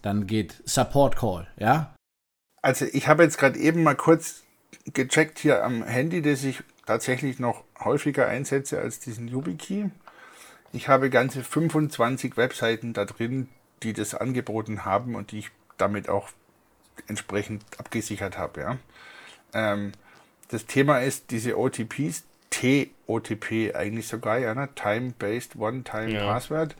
Dann 0.03 0.27
geht 0.27 0.63
Support 0.65 1.17
Call, 1.17 1.47
ja? 1.59 1.95
Also 2.63 2.87
ich 2.93 3.09
habe 3.09 3.23
jetzt 3.23 3.37
gerade 3.39 3.59
eben 3.59 3.83
mal 3.83 3.95
kurz 3.97 4.43
gecheckt 4.87 5.39
hier 5.39 5.63
am 5.65 5.83
Handy, 5.83 6.23
das 6.23 6.43
ich 6.45 6.63
tatsächlich 6.87 7.39
noch 7.39 7.65
häufiger 7.81 8.27
einsetze 8.27 8.79
als 8.79 9.01
diesen 9.01 9.29
YubiKey. 9.29 9.91
Ich 10.73 10.89
habe 10.89 11.11
ganze 11.11 11.43
25 11.43 12.37
Webseiten 12.37 12.93
da 12.93 13.05
drin, 13.05 13.49
die 13.83 13.93
das 13.93 14.15
angeboten 14.15 14.85
haben 14.85 15.15
und 15.15 15.33
die 15.33 15.41
ich 15.41 15.51
damit 15.79 16.09
auch 16.09 16.29
entsprechend 17.07 17.65
abgesichert 17.79 18.39
habe. 18.39 18.61
Ja. 18.61 18.79
Ähm, 19.53 19.93
das 20.49 20.67
Thema 20.67 21.01
ist 21.01 21.31
diese 21.31 21.59
OTPs, 21.59 22.25
TOTP 22.51 23.75
eigentlich 23.75 24.09
sogar, 24.09 24.39
ja, 24.39 24.55
ne? 24.55 24.69
Time-Based 24.75 25.57
One-Time 25.57 26.11
Ja. 26.11 26.33
Password, 26.33 26.77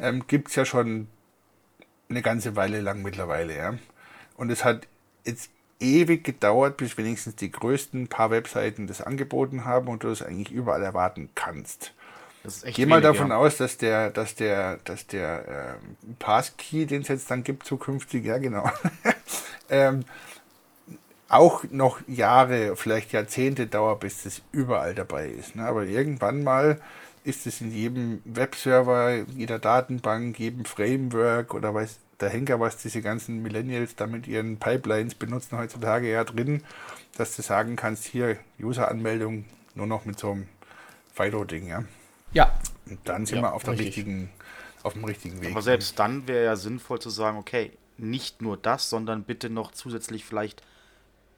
ähm, 0.00 0.24
gibt 0.28 0.48
es 0.48 0.54
ja 0.54 0.64
schon 0.64 1.08
eine 2.08 2.22
ganze 2.22 2.56
Weile 2.56 2.80
lang 2.80 3.02
mittlerweile, 3.02 3.56
ja. 3.56 3.74
Und 4.36 4.50
es 4.50 4.64
hat 4.64 4.86
jetzt 5.24 5.50
ewig 5.80 6.24
gedauert, 6.24 6.76
bis 6.76 6.96
wenigstens 6.96 7.36
die 7.36 7.50
größten 7.50 8.08
paar 8.08 8.30
Webseiten 8.30 8.86
das 8.86 9.00
angeboten 9.00 9.64
haben 9.64 9.88
und 9.88 10.02
du 10.02 10.08
es 10.08 10.22
eigentlich 10.22 10.50
überall 10.50 10.82
erwarten 10.82 11.30
kannst. 11.34 11.92
Geh 12.64 12.86
mal 12.86 12.96
wenig, 12.96 13.02
davon 13.02 13.30
ja. 13.30 13.36
aus, 13.36 13.56
dass 13.58 13.78
der, 13.78 14.10
dass 14.10 14.34
der, 14.34 14.78
dass 14.84 15.06
der 15.06 15.76
ähm, 15.82 16.16
Passkey, 16.18 16.86
den 16.86 17.02
es 17.02 17.08
jetzt 17.08 17.30
dann 17.30 17.44
gibt, 17.44 17.66
zukünftig, 17.66 18.24
ja 18.24 18.38
genau, 18.38 18.70
ähm, 19.70 20.04
auch 21.28 21.64
noch 21.70 22.00
Jahre, 22.06 22.74
vielleicht 22.76 23.12
Jahrzehnte 23.12 23.66
dauert, 23.66 24.00
bis 24.00 24.22
das 24.22 24.40
überall 24.50 24.94
dabei 24.94 25.28
ist. 25.28 25.56
Ne? 25.56 25.64
Aber 25.64 25.84
irgendwann 25.84 26.42
mal 26.42 26.80
ist 27.24 27.46
es 27.46 27.60
in 27.60 27.70
jedem 27.70 28.22
Webserver, 28.24 29.24
jeder 29.36 29.58
Datenbank, 29.58 30.38
jedem 30.38 30.64
Framework 30.64 31.52
oder 31.52 31.74
weiß 31.74 31.98
der 32.20 32.30
Henker, 32.30 32.60
was 32.60 32.76
diese 32.78 33.00
ganzen 33.02 33.42
Millennials 33.42 33.94
da 33.96 34.06
mit 34.06 34.26
ihren 34.26 34.58
Pipelines 34.58 35.14
benutzen 35.14 35.56
heutzutage 35.58 36.10
ja 36.10 36.24
drin, 36.24 36.62
dass 37.16 37.36
du 37.36 37.42
sagen 37.42 37.76
kannst, 37.76 38.04
hier 38.04 38.36
User-Anmeldung 38.60 39.44
nur 39.74 39.86
noch 39.86 40.04
mit 40.04 40.18
so 40.18 40.32
einem 40.32 40.48
Fido-Ding, 41.14 41.68
ja. 41.68 41.84
Ja, 42.32 42.52
Und 42.88 42.98
dann 43.04 43.24
sind 43.26 43.36
Ja, 43.36 43.42
wir 43.42 43.54
auf, 43.54 43.62
der 43.62 43.72
richtig. 43.72 43.88
richtigen, 43.88 44.30
auf 44.82 44.92
dem 44.94 45.04
richtigen 45.04 45.40
Weg. 45.40 45.50
Aber 45.52 45.62
selbst 45.62 45.98
dann 45.98 46.26
wäre 46.28 46.44
ja 46.44 46.56
sinnvoll 46.56 47.00
zu 47.00 47.10
sagen, 47.10 47.38
okay, 47.38 47.72
nicht 47.96 48.42
nur 48.42 48.56
das, 48.56 48.90
sondern 48.90 49.24
bitte 49.24 49.50
noch 49.50 49.72
zusätzlich 49.72 50.24
vielleicht 50.24 50.62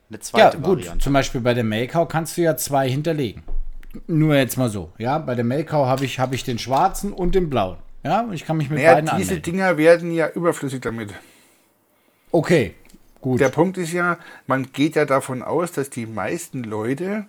eine 0.09 0.19
ja 0.19 0.23
zweite 0.23 0.59
gut. 0.59 0.79
Variante. 0.79 1.05
Zum 1.05 1.13
Beispiel 1.13 1.41
bei 1.41 1.55
der 1.55 1.65
Makeout 1.65 2.07
kannst 2.07 2.37
du 2.37 2.43
ja 2.43 2.57
zwei 2.57 2.89
hinterlegen. 2.89 3.43
Nur 4.07 4.37
jetzt 4.37 4.57
mal 4.57 4.69
so. 4.69 4.93
Ja, 4.99 5.19
bei 5.19 5.35
der 5.35 5.45
Makeout 5.45 5.87
habe 5.87 6.05
ich, 6.05 6.19
hab 6.19 6.33
ich 6.33 6.45
den 6.45 6.59
schwarzen 6.59 7.13
und 7.13 7.35
den 7.35 7.51
blauen. 7.51 7.79
Ja, 8.03 8.23
und 8.23 8.33
ich 8.33 8.45
kann 8.45 8.57
mich 8.57 8.71
mit 8.71 8.79
Naja, 8.79 8.95
beiden 8.95 9.11
diese 9.19 9.31
anmelden. 9.35 9.43
Dinger 9.43 9.77
werden 9.77 10.13
ja 10.13 10.29
überflüssig 10.31 10.81
damit. 10.81 11.13
Okay, 12.33 12.75
gut. 13.21 13.41
Der 13.41 13.49
Punkt 13.49 13.77
ist 13.77 13.93
ja, 13.93 14.19
man 14.47 14.73
geht 14.73 14.97
ja 14.97 15.05
davon 15.05 15.43
aus, 15.43 15.73
dass 15.73 15.91
die 15.91 16.07
meisten 16.07 16.65
Leute, 16.65 17.27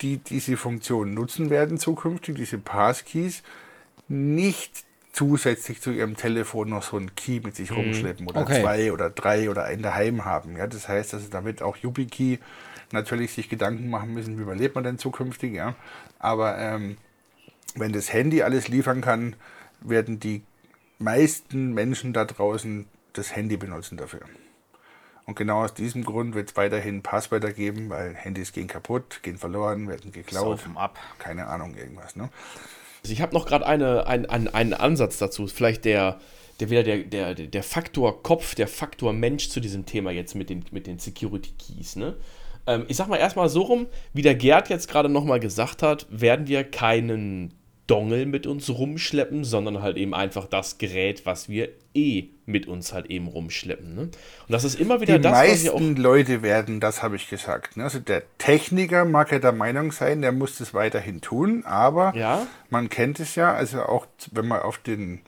die 0.00 0.18
diese 0.18 0.56
Funktion 0.56 1.14
nutzen 1.14 1.50
werden 1.50 1.78
zukünftig, 1.78 2.34
diese 2.36 2.58
Passkeys, 2.58 3.42
nicht 4.08 4.84
zusätzlich 5.12 5.80
zu 5.80 5.90
ihrem 5.90 6.16
Telefon 6.16 6.70
noch 6.70 6.82
so 6.82 6.96
einen 6.96 7.14
Key 7.14 7.40
mit 7.42 7.56
sich 7.56 7.72
rumschleppen 7.72 8.26
oder 8.28 8.42
Okay. 8.42 8.60
zwei 8.60 8.92
oder 8.92 9.10
drei 9.10 9.50
oder 9.50 9.64
einen 9.64 9.82
daheim 9.82 10.24
haben. 10.24 10.56
Ja, 10.56 10.66
das 10.66 10.88
heißt, 10.88 11.12
dass 11.12 11.22
sie 11.24 11.30
damit 11.30 11.62
auch 11.62 11.76
YubiKey 11.76 12.38
natürlich 12.92 13.32
sich 13.32 13.48
Gedanken 13.48 13.88
machen 13.90 14.14
müssen, 14.14 14.36
wie 14.38 14.42
überlebt 14.42 14.74
man 14.74 14.84
denn 14.84 14.98
zukünftig. 14.98 15.52
Ja, 15.54 15.74
aber 16.18 16.58
ähm, 16.58 16.96
wenn 17.74 17.92
das 17.92 18.12
Handy 18.12 18.42
alles 18.42 18.68
liefern 18.68 19.00
kann, 19.00 19.34
werden 19.82 20.20
die 20.20 20.42
meisten 20.98 21.72
Menschen 21.72 22.12
da 22.12 22.24
draußen 22.24 22.86
das 23.12 23.34
Handy 23.34 23.56
benutzen 23.56 23.96
dafür. 23.96 24.20
Und 25.26 25.36
genau 25.36 25.64
aus 25.64 25.74
diesem 25.74 26.04
Grund 26.04 26.34
wird 26.34 26.50
es 26.50 26.56
weiterhin 26.56 27.02
Passwörter 27.02 27.52
geben, 27.52 27.88
weil 27.88 28.14
Handys 28.14 28.52
gehen 28.52 28.66
kaputt, 28.66 29.20
gehen 29.22 29.38
verloren, 29.38 29.88
werden 29.88 30.12
geklaut. 30.12 30.58
Saufen 30.58 30.76
ab. 30.76 30.98
Keine 31.18 31.46
Ahnung, 31.46 31.76
irgendwas. 31.76 32.16
Ne? 32.16 32.30
Also 33.02 33.12
ich 33.12 33.22
habe 33.22 33.34
noch 33.34 33.46
gerade 33.46 33.66
eine, 33.66 34.06
ein, 34.06 34.26
ein, 34.26 34.48
einen 34.48 34.74
Ansatz 34.74 35.18
dazu. 35.18 35.46
Vielleicht 35.46 35.84
der, 35.84 36.18
der 36.58 36.70
wieder 36.70 36.82
der, 36.82 37.04
der, 37.04 37.34
der 37.34 37.62
Faktor 37.62 38.22
Kopf, 38.22 38.54
der 38.54 38.66
Faktor 38.66 39.12
Mensch 39.12 39.48
zu 39.50 39.60
diesem 39.60 39.86
Thema 39.86 40.10
jetzt 40.10 40.34
mit 40.34 40.50
den, 40.50 40.64
mit 40.72 40.86
den 40.86 40.98
Security 40.98 41.52
Keys. 41.52 41.96
Ne? 41.96 42.16
Ähm, 42.66 42.84
ich 42.88 42.96
sag 42.96 43.08
mal 43.08 43.16
erstmal 43.16 43.48
so 43.48 43.62
rum, 43.62 43.86
wie 44.12 44.22
der 44.22 44.34
Gerd 44.34 44.68
jetzt 44.68 44.88
gerade 44.88 45.08
nochmal 45.08 45.40
gesagt 45.40 45.82
hat, 45.82 46.06
werden 46.10 46.46
wir 46.48 46.64
keinen 46.64 47.54
Dongle 47.90 48.24
mit 48.26 48.46
uns 48.46 48.68
rumschleppen, 48.70 49.42
sondern 49.44 49.82
halt 49.82 49.96
eben 49.96 50.14
einfach 50.14 50.46
das 50.46 50.78
Gerät, 50.78 51.26
was 51.26 51.48
wir 51.48 51.68
eh 51.94 52.28
mit 52.46 52.66
uns 52.66 52.92
halt 52.92 53.06
eben 53.06 53.26
rumschleppen. 53.26 53.94
Ne? 53.94 54.00
Und 54.02 54.12
das 54.48 54.64
ist 54.64 54.78
immer 54.78 55.00
wieder 55.00 55.16
Die 55.18 55.22
das, 55.22 55.32
was 55.32 55.62
ich 55.62 55.70
auch. 55.70 55.80
meisten 55.80 55.96
Leute 55.96 56.42
werden, 56.42 56.78
das 56.80 57.02
habe 57.02 57.16
ich 57.16 57.28
gesagt. 57.28 57.76
Ne? 57.76 57.84
Also 57.84 57.98
der 57.98 58.22
Techniker 58.38 59.04
mag 59.04 59.32
ja 59.32 59.38
der 59.40 59.52
Meinung 59.52 59.90
sein, 59.92 60.22
der 60.22 60.32
muss 60.32 60.58
das 60.58 60.72
weiterhin 60.74 61.20
tun, 61.20 61.64
aber 61.66 62.14
Ja. 62.14 62.46
man 62.68 62.88
kennt 62.88 63.18
es 63.18 63.34
ja, 63.34 63.52
also 63.52 63.82
auch 63.82 64.06
wenn 64.32 64.46
man 64.46 64.60
auf 64.60 64.78
den, 64.78 65.20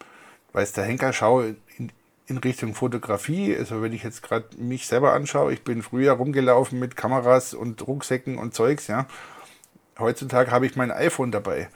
weiß 0.53 0.73
der 0.73 0.85
Henker, 0.85 1.13
schaue 1.13 1.57
in, 1.79 1.91
in 2.29 2.39
Richtung 2.39 2.75
Fotografie, 2.75 3.57
also 3.57 3.83
wenn 3.83 3.93
ich 3.93 4.05
jetzt 4.05 4.23
gerade 4.23 4.47
mich 4.57 4.87
selber 4.87 5.13
anschaue, 5.15 5.53
ich 5.53 5.63
bin 5.63 5.83
früher 5.83 6.13
rumgelaufen 6.13 6.79
mit 6.79 6.95
Kameras 6.97 7.55
und 7.55 7.85
Rucksäcken 7.87 8.39
und 8.39 8.55
Zeugs, 8.55 8.87
ja. 8.87 9.07
Heutzutage 9.99 10.51
habe 10.51 10.67
ich 10.67 10.77
mein 10.77 10.91
iPhone 10.91 11.33
dabei. 11.33 11.69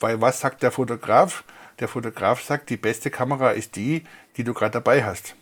Weil 0.00 0.20
was 0.20 0.40
sagt 0.40 0.62
der 0.62 0.70
Fotograf? 0.70 1.44
Der 1.80 1.88
Fotograf 1.88 2.42
sagt, 2.42 2.70
die 2.70 2.76
beste 2.76 3.10
Kamera 3.10 3.50
ist 3.50 3.76
die, 3.76 4.04
die 4.36 4.44
du 4.44 4.54
gerade 4.54 4.72
dabei 4.72 5.04
hast. 5.04 5.34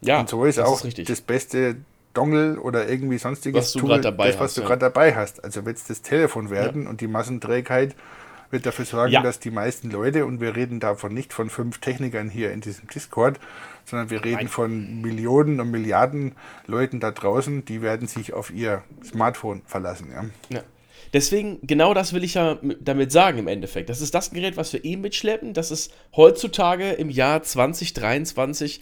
Ja, 0.00 0.20
Und 0.20 0.28
so 0.28 0.44
ist 0.44 0.58
das 0.58 0.66
auch 0.68 0.84
richtig. 0.84 1.06
das 1.06 1.20
beste 1.20 1.76
Dongle 2.12 2.60
oder 2.60 2.88
irgendwie 2.88 3.18
sonstiges 3.18 3.58
Was 3.66 3.72
du 3.72 3.86
grad 3.86 4.04
dabei 4.04 4.26
das, 4.28 4.36
was 4.36 4.42
hast, 4.50 4.56
du 4.58 4.60
ja. 4.62 4.66
gerade 4.66 4.80
dabei 4.80 5.14
hast. 5.14 5.42
Also 5.44 5.64
wird 5.64 5.78
es 5.78 5.84
das 5.84 6.02
Telefon 6.02 6.50
werden 6.50 6.86
und 6.86 7.00
die 7.00 7.06
Massenträgheit 7.06 7.94
wird 8.50 8.66
dafür 8.66 8.84
sorgen, 8.84 9.12
Ja. 9.12 9.22
dass 9.22 9.38
die 9.40 9.50
meisten 9.50 9.90
Leute, 9.90 10.26
und 10.26 10.40
wir 10.42 10.54
reden 10.54 10.78
davon 10.78 11.14
nicht 11.14 11.32
von 11.32 11.48
fünf 11.48 11.78
Technikern 11.78 12.28
hier 12.28 12.52
in 12.52 12.60
diesem 12.60 12.86
Discord, 12.88 13.40
sondern 13.86 14.10
wir 14.10 14.22
reden 14.24 14.48
von 14.48 15.00
Millionen 15.00 15.58
und 15.58 15.70
Milliarden 15.70 16.34
Leuten 16.66 17.00
da 17.00 17.12
draußen, 17.12 17.64
die 17.64 17.80
werden 17.80 18.08
sich 18.08 18.34
auf 18.34 18.50
ihr 18.50 18.82
Smartphone 19.02 19.62
verlassen. 19.66 20.08
Ja. 20.12 20.24
Ja. 20.58 20.62
Deswegen, 21.12 21.58
genau 21.62 21.92
das 21.92 22.12
will 22.12 22.24
ich 22.24 22.34
ja 22.34 22.58
damit 22.80 23.12
sagen 23.12 23.38
im 23.38 23.48
Endeffekt. 23.48 23.90
Das 23.90 24.00
ist 24.00 24.14
das 24.14 24.30
Gerät, 24.30 24.56
was 24.56 24.72
wir 24.72 24.84
eh 24.84 24.96
mitschleppen. 24.96 25.52
Das 25.52 25.70
ist 25.70 25.92
heutzutage 26.16 26.92
im 26.92 27.10
Jahr 27.10 27.42
2023 27.42 28.80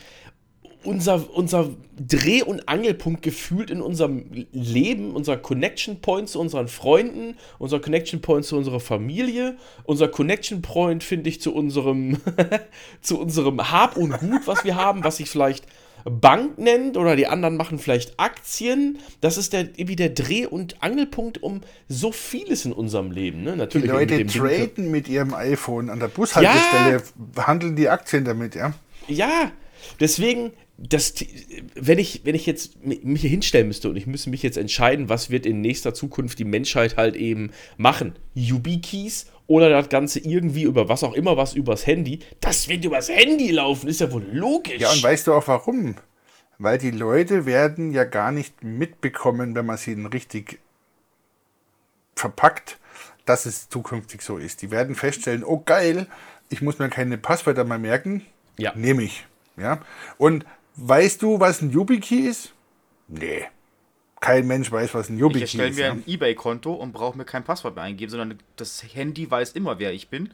unser, 0.82 1.28
unser 1.34 1.70
Dreh- 1.98 2.42
und 2.42 2.68
Angelpunkt 2.68 3.22
gefühlt 3.22 3.70
in 3.70 3.82
unserem 3.82 4.30
Leben, 4.52 5.14
unser 5.14 5.36
Connection 5.36 6.00
Point 6.00 6.28
zu 6.30 6.40
unseren 6.40 6.68
Freunden, 6.68 7.36
unser 7.58 7.80
Connection 7.80 8.22
Point 8.22 8.46
zu 8.46 8.56
unserer 8.56 8.80
Familie, 8.80 9.56
unser 9.84 10.08
Connection 10.08 10.62
Point, 10.62 11.04
finde 11.04 11.28
ich, 11.28 11.40
zu 11.40 11.54
unserem, 11.54 12.18
zu 13.02 13.20
unserem 13.20 13.70
Hab 13.70 13.96
und 13.96 14.18
Gut, 14.18 14.46
was 14.46 14.64
wir 14.64 14.76
haben, 14.76 15.04
was 15.04 15.18
sich 15.18 15.28
vielleicht 15.28 15.66
Bank 16.04 16.58
nennt 16.58 16.96
oder 16.96 17.16
die 17.16 17.26
anderen 17.26 17.56
machen 17.56 17.78
vielleicht 17.78 18.18
Aktien. 18.18 18.98
Das 19.20 19.36
ist 19.36 19.52
der, 19.52 19.62
irgendwie 19.76 19.96
der 19.96 20.10
Dreh- 20.10 20.46
und 20.46 20.82
Angelpunkt 20.82 21.42
um 21.42 21.60
so 21.88 22.12
vieles 22.12 22.64
in 22.64 22.72
unserem 22.72 23.10
Leben. 23.10 23.42
Ne? 23.42 23.52
Die 23.52 23.58
Natürlich 23.58 23.90
Leute 23.90 24.16
mit 24.18 24.32
traden 24.32 24.90
mit 24.90 25.08
ihrem 25.08 25.34
iPhone 25.34 25.90
an 25.90 26.00
der 26.00 26.08
Bushaltestelle, 26.08 27.02
handeln 27.36 27.76
die 27.76 27.88
Aktien 27.88 28.24
damit, 28.24 28.54
ja. 28.54 28.74
Ja, 29.08 29.50
deswegen, 29.98 30.52
das, 30.78 31.14
wenn, 31.74 31.98
ich, 31.98 32.22
wenn 32.24 32.34
ich 32.34 32.46
jetzt 32.46 32.84
mi- 32.84 33.00
mich 33.02 33.22
hier 33.22 33.30
hinstellen 33.30 33.66
müsste 33.66 33.88
und 33.90 33.96
ich 33.96 34.06
müsste 34.06 34.30
mich 34.30 34.42
jetzt 34.42 34.56
entscheiden, 34.56 35.08
was 35.08 35.30
wird 35.30 35.46
in 35.46 35.60
nächster 35.60 35.94
Zukunft 35.94 36.38
die 36.38 36.44
Menschheit 36.44 36.96
halt 36.96 37.16
eben 37.16 37.50
machen, 37.76 38.14
YubiKeys 38.34 39.26
oder 39.50 39.68
das 39.68 39.88
Ganze 39.88 40.20
irgendwie 40.20 40.62
über 40.62 40.88
was 40.88 41.02
auch 41.02 41.12
immer, 41.12 41.36
was 41.36 41.54
übers 41.54 41.84
Handy, 41.84 42.20
das 42.40 42.68
wird 42.68 42.84
übers 42.84 43.08
Handy 43.08 43.50
laufen, 43.50 43.88
ist 43.88 44.00
ja 44.00 44.12
wohl 44.12 44.24
logisch. 44.30 44.80
Ja, 44.80 44.92
und 44.92 45.02
weißt 45.02 45.26
du 45.26 45.34
auch 45.34 45.48
warum? 45.48 45.96
Weil 46.58 46.78
die 46.78 46.92
Leute 46.92 47.46
werden 47.46 47.90
ja 47.90 48.04
gar 48.04 48.30
nicht 48.30 48.62
mitbekommen, 48.62 49.56
wenn 49.56 49.66
man 49.66 49.76
sie 49.76 49.96
dann 49.96 50.06
richtig 50.06 50.60
verpackt, 52.14 52.78
dass 53.24 53.44
es 53.44 53.68
zukünftig 53.68 54.22
so 54.22 54.38
ist. 54.38 54.62
Die 54.62 54.70
werden 54.70 54.94
feststellen, 54.94 55.42
oh 55.42 55.60
geil, 55.66 56.06
ich 56.48 56.62
muss 56.62 56.78
mir 56.78 56.88
keine 56.88 57.18
Passwörter 57.18 57.64
mehr 57.64 57.78
merken. 57.78 58.24
Ja. 58.56 58.72
Nehme 58.76 59.02
ich. 59.02 59.26
Ja. 59.56 59.80
Und 60.16 60.46
weißt 60.76 61.22
du, 61.22 61.40
was 61.40 61.60
ein 61.60 61.72
YubiKey 61.72 62.20
ist? 62.20 62.52
Nee. 63.08 63.46
Kein 64.20 64.46
Mensch 64.46 64.70
weiß, 64.70 64.94
was 64.94 65.08
ein 65.08 65.14
Ich 65.14 65.20
YubiKey 65.20 65.40
erstelle 65.42 65.68
ist. 65.70 65.76
mir 65.76 65.84
ja. 65.86 65.92
ein 65.92 66.04
Ebay-Konto 66.06 66.72
und 66.72 66.92
brauche 66.92 67.16
mir 67.16 67.24
kein 67.24 67.42
Passwort 67.42 67.74
mehr 67.74 67.84
eingeben, 67.84 68.10
sondern 68.10 68.38
das 68.56 68.82
Handy 68.92 69.30
weiß 69.30 69.52
immer, 69.52 69.78
wer 69.78 69.92
ich 69.92 70.08
bin. 70.08 70.32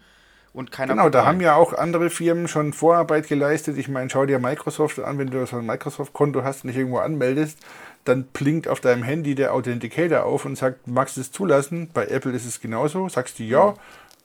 Und 0.53 0.73
keiner 0.73 0.95
Genau, 0.95 1.09
da 1.11 1.21
rein. 1.21 1.29
haben 1.29 1.41
ja 1.43 1.55
auch 1.55 1.73
andere 1.75 2.09
Firmen 2.11 2.49
schon 2.49 2.73
Vorarbeit 2.73 3.29
geleistet. 3.29 3.77
Ich 3.79 3.89
meine, 3.89 4.09
schau 4.11 4.25
dir 4.27 4.39
Microsoft 4.39 4.99
an, 4.99 5.19
wenn 5.19 5.31
du 5.31 5.47
so 5.47 5.59
ein 5.59 5.67
Microsoft-Konto 5.67 6.43
hast 6.43 6.65
und 6.65 6.69
dich 6.69 6.79
irgendwo 6.79 6.99
anmeldest, 6.99 7.59
dann 8.05 8.25
blinkt 8.25 8.67
auf 8.67 8.81
deinem 8.81 9.03
Handy 9.03 9.35
der 9.35 9.53
Authenticator 9.53 10.25
auf 10.25 10.45
und 10.47 10.57
sagt, 10.57 10.89
magst 10.89 11.17
du 11.17 11.21
es 11.21 11.31
zulassen? 11.31 11.91
Bei 11.93 12.07
Apple 12.07 12.33
ist 12.33 12.47
es 12.47 12.61
genauso. 12.61 13.09
Sagst 13.09 13.39
du 13.39 13.45
ja, 13.45 13.75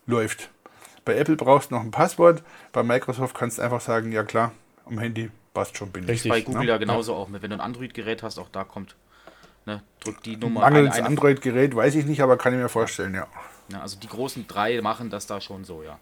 läuft. 0.08 0.50
Bei 1.04 1.16
Apple 1.18 1.36
brauchst 1.36 1.72
du 1.72 1.76
noch 1.76 1.84
ein 1.84 1.92
Passwort. 1.92 2.44
Bei 2.72 2.82
Microsoft 2.82 3.36
kannst 3.36 3.58
du 3.58 3.64
einfach 3.64 3.82
sagen, 3.82 4.12
ja 4.12 4.24
klar, 4.24 4.54
am 4.86 5.00
Handy 5.00 5.30
passt 5.54 5.76
schon, 5.78 5.92
bin 5.92 6.04
ich. 6.04 6.10
Richtig. 6.12 6.32
bei 6.32 6.42
Google 6.42 6.62
ne? 6.62 6.68
ja 6.70 6.78
genauso 6.78 7.14
auch. 7.14 7.28
Wenn 7.32 7.42
du 7.42 7.56
ein 7.56 7.62
Android-Gerät 7.62 8.24
hast, 8.24 8.40
auch 8.40 8.50
da 8.50 8.64
kommt, 8.64 8.96
ne, 9.66 9.82
drück 10.04 10.22
die 10.24 10.38
Nummer 10.38 10.62
Mangels 10.62 10.96
eine- 10.96 11.08
Android-Gerät 11.08 11.76
weiß 11.76 11.96
ich 11.96 12.06
nicht, 12.06 12.22
aber 12.22 12.38
kann 12.38 12.54
ich 12.54 12.60
mir 12.60 12.70
vorstellen, 12.70 13.14
ja. 13.14 13.28
Ja, 13.70 13.82
also 13.82 13.98
die 14.00 14.08
großen 14.08 14.48
drei 14.48 14.82
machen 14.82 15.10
das 15.10 15.28
da 15.28 15.40
schon 15.42 15.64
so, 15.64 15.84
ja. 15.84 15.98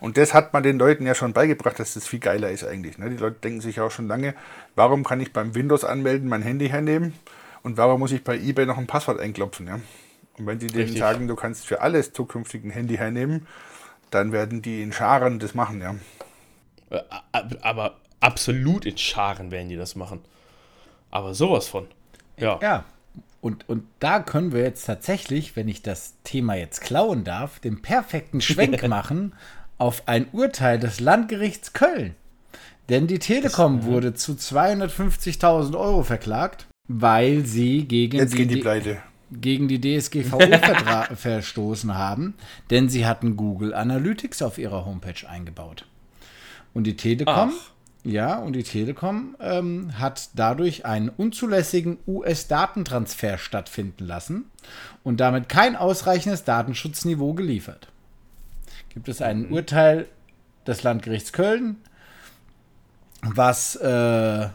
Und 0.00 0.16
das 0.16 0.32
hat 0.32 0.54
man 0.54 0.62
den 0.62 0.78
Leuten 0.78 1.04
ja 1.04 1.14
schon 1.14 1.34
beigebracht, 1.34 1.78
dass 1.78 1.92
das 1.94 2.06
viel 2.06 2.18
geiler 2.18 2.50
ist 2.50 2.64
eigentlich. 2.64 2.96
Ne? 2.96 3.10
Die 3.10 3.16
Leute 3.18 3.36
denken 3.40 3.60
sich 3.60 3.78
auch 3.78 3.90
schon 3.90 4.08
lange, 4.08 4.34
warum 4.74 5.04
kann 5.04 5.20
ich 5.20 5.34
beim 5.34 5.54
Windows 5.54 5.84
anmelden 5.84 6.30
mein 6.30 6.40
Handy 6.40 6.70
hernehmen 6.70 7.12
und 7.62 7.76
warum 7.76 8.00
muss 8.00 8.10
ich 8.12 8.24
bei 8.24 8.38
eBay 8.38 8.64
noch 8.64 8.78
ein 8.78 8.86
Passwort 8.86 9.20
einklopfen? 9.20 9.66
Ja? 9.66 9.80
Und 10.38 10.46
wenn 10.46 10.58
die 10.58 10.68
denen 10.68 10.84
Richtig. 10.84 11.00
sagen, 11.00 11.28
du 11.28 11.36
kannst 11.36 11.66
für 11.66 11.82
alles 11.82 12.14
zukünftig 12.14 12.64
ein 12.64 12.70
Handy 12.70 12.96
hernehmen, 12.96 13.46
dann 14.10 14.32
werden 14.32 14.62
die 14.62 14.82
in 14.82 14.92
Scharen 14.94 15.38
das 15.38 15.54
machen. 15.54 15.82
Ja? 15.82 15.94
Äh, 16.88 17.02
ab- 17.32 17.54
Aber 17.60 17.96
absolut 18.20 18.86
in 18.86 18.96
Scharen 18.96 19.50
werden 19.50 19.68
die 19.68 19.76
das 19.76 19.94
machen. 19.94 20.20
Aber 21.10 21.34
sowas 21.34 21.68
von. 21.68 21.86
Ja. 22.40 22.58
Ja, 22.62 22.84
und, 23.40 23.68
und 23.68 23.84
da 24.00 24.20
können 24.20 24.52
wir 24.52 24.62
jetzt 24.62 24.84
tatsächlich, 24.84 25.54
wenn 25.54 25.68
ich 25.68 25.82
das 25.82 26.14
Thema 26.24 26.54
jetzt 26.54 26.80
klauen 26.80 27.24
darf, 27.24 27.60
den 27.60 27.82
perfekten 27.82 28.40
Schwenk 28.40 28.86
machen 28.88 29.34
auf 29.78 30.02
ein 30.06 30.26
Urteil 30.32 30.78
des 30.78 30.98
Landgerichts 30.98 31.72
Köln. 31.72 32.14
Denn 32.88 33.06
die 33.06 33.18
Telekom 33.18 33.84
wurde 33.84 34.14
zu 34.14 34.32
250.000 34.32 35.78
Euro 35.78 36.02
verklagt, 36.02 36.66
weil 36.88 37.44
sie 37.44 37.84
gegen 37.86 38.18
Jetzt 38.18 38.36
die, 38.36 38.46
die 38.46 38.96
gegen 39.30 39.68
die 39.68 39.80
DSGVO 39.80 40.40
verstoßen 41.14 41.94
haben, 41.94 42.34
denn 42.70 42.88
sie 42.88 43.06
hatten 43.06 43.36
Google 43.36 43.74
Analytics 43.74 44.40
auf 44.40 44.56
ihrer 44.56 44.86
Homepage 44.86 45.28
eingebaut. 45.28 45.84
Und 46.72 46.84
die 46.84 46.96
Telekom 46.96 47.52
Ja, 48.04 48.38
und 48.38 48.52
die 48.54 48.62
Telekom 48.62 49.36
ähm, 49.40 49.98
hat 49.98 50.30
dadurch 50.34 50.86
einen 50.86 51.08
unzulässigen 51.08 51.98
US-Datentransfer 52.06 53.38
stattfinden 53.38 54.06
lassen 54.06 54.50
und 55.02 55.18
damit 55.18 55.48
kein 55.48 55.74
ausreichendes 55.74 56.44
Datenschutzniveau 56.44 57.34
geliefert. 57.34 57.88
Gibt 58.90 59.08
es 59.08 59.20
ein 59.20 59.50
Urteil 59.50 60.06
des 60.66 60.82
Landgerichts 60.84 61.32
Köln, 61.32 61.76
was 63.22 63.74
äh, 63.76 64.48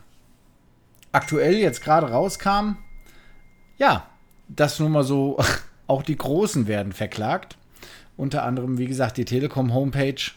aktuell 1.12 1.56
jetzt 1.56 1.84
gerade 1.84 2.10
rauskam? 2.10 2.78
Ja, 3.78 4.08
das 4.48 4.80
nur 4.80 4.90
mal 4.90 5.04
so, 5.04 5.38
auch 5.88 6.04
die 6.04 6.18
Großen 6.18 6.68
werden 6.68 6.94
verklagt. 6.94 7.58
Unter 8.16 8.44
anderem, 8.44 8.78
wie 8.78 8.88
gesagt, 8.88 9.18
die 9.18 9.26
Telekom-Homepage 9.26 10.32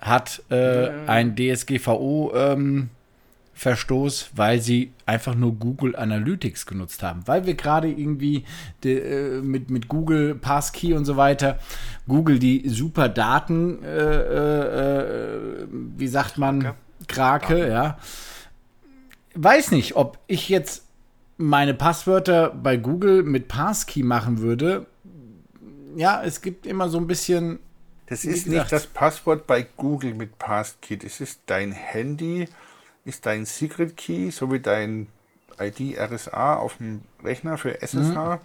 hat 0.00 0.42
äh, 0.50 0.88
ein 1.06 1.36
DSGVO-Verstoß, 1.36 4.22
ähm, 4.22 4.28
weil 4.36 4.60
sie 4.60 4.92
einfach 5.06 5.34
nur 5.34 5.54
Google 5.54 5.96
Analytics 5.96 6.66
genutzt 6.66 7.02
haben. 7.02 7.22
Weil 7.26 7.46
wir 7.46 7.54
gerade 7.54 7.88
irgendwie 7.88 8.44
de, 8.84 9.38
äh, 9.38 9.40
mit, 9.40 9.70
mit 9.70 9.88
Google 9.88 10.34
Passkey 10.34 10.94
und 10.94 11.04
so 11.04 11.16
weiter, 11.16 11.58
Google 12.06 12.38
die 12.38 12.68
super 12.68 13.08
Daten, 13.08 13.82
äh, 13.82 13.88
äh, 13.88 15.62
äh 15.62 15.66
wie 15.70 16.08
sagt 16.08 16.38
man, 16.38 16.60
Krake, 16.60 16.76
Krake 17.08 17.70
ja. 17.70 17.98
Weiß 19.34 19.70
nicht, 19.70 19.96
ob 19.96 20.18
ich 20.26 20.48
jetzt 20.48 20.84
meine 21.36 21.74
Passwörter 21.74 22.50
bei 22.50 22.76
Google 22.76 23.22
mit 23.22 23.48
Passkey 23.48 24.02
machen 24.02 24.38
würde. 24.38 24.86
Ja, 25.96 26.22
es 26.22 26.40
gibt 26.40 26.66
immer 26.66 26.88
so 26.88 26.98
ein 26.98 27.06
bisschen 27.06 27.58
das 28.06 28.24
ist 28.24 28.46
nicht 28.46 28.70
das 28.70 28.86
Passwort 28.86 29.46
bei 29.46 29.66
Google 29.76 30.14
mit 30.14 30.38
Passkey. 30.38 30.96
Das 30.96 31.20
ist 31.20 31.40
dein 31.46 31.72
Handy, 31.72 32.48
ist 33.04 33.26
dein 33.26 33.46
Secret 33.46 33.96
Key, 33.96 34.30
sowie 34.30 34.60
dein 34.60 35.08
ID 35.58 35.98
RSA 35.98 36.56
auf 36.56 36.76
dem 36.76 37.02
Rechner 37.24 37.58
für 37.58 37.82
SSH. 37.82 38.16
Mhm. 38.16 38.38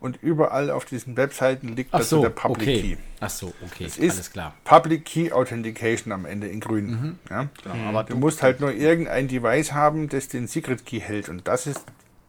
Und 0.00 0.22
überall 0.22 0.70
auf 0.70 0.84
diesen 0.84 1.16
Webseiten 1.16 1.74
liegt 1.74 1.92
Ach 1.92 2.02
so, 2.02 2.22
der 2.22 2.30
Public 2.30 2.68
okay. 2.68 2.80
Key. 2.80 2.96
Ach 3.18 3.30
so, 3.30 3.52
okay, 3.64 3.84
das 3.84 3.98
ist 3.98 4.14
alles 4.14 4.30
klar. 4.30 4.54
Public 4.62 5.04
Key 5.04 5.32
Authentication 5.32 6.12
am 6.12 6.24
Ende 6.24 6.46
in 6.46 6.60
grün. 6.60 6.86
Mhm. 6.86 7.18
Ja? 7.28 7.48
Aber 7.88 8.04
du, 8.04 8.12
du 8.12 8.18
musst 8.20 8.40
halt 8.44 8.60
nur 8.60 8.72
irgendein 8.72 9.26
Device 9.26 9.72
haben, 9.72 10.08
das 10.08 10.28
den 10.28 10.46
Secret 10.46 10.86
Key 10.86 11.00
hält. 11.00 11.28
Und 11.28 11.48
das 11.48 11.66
ist 11.66 11.84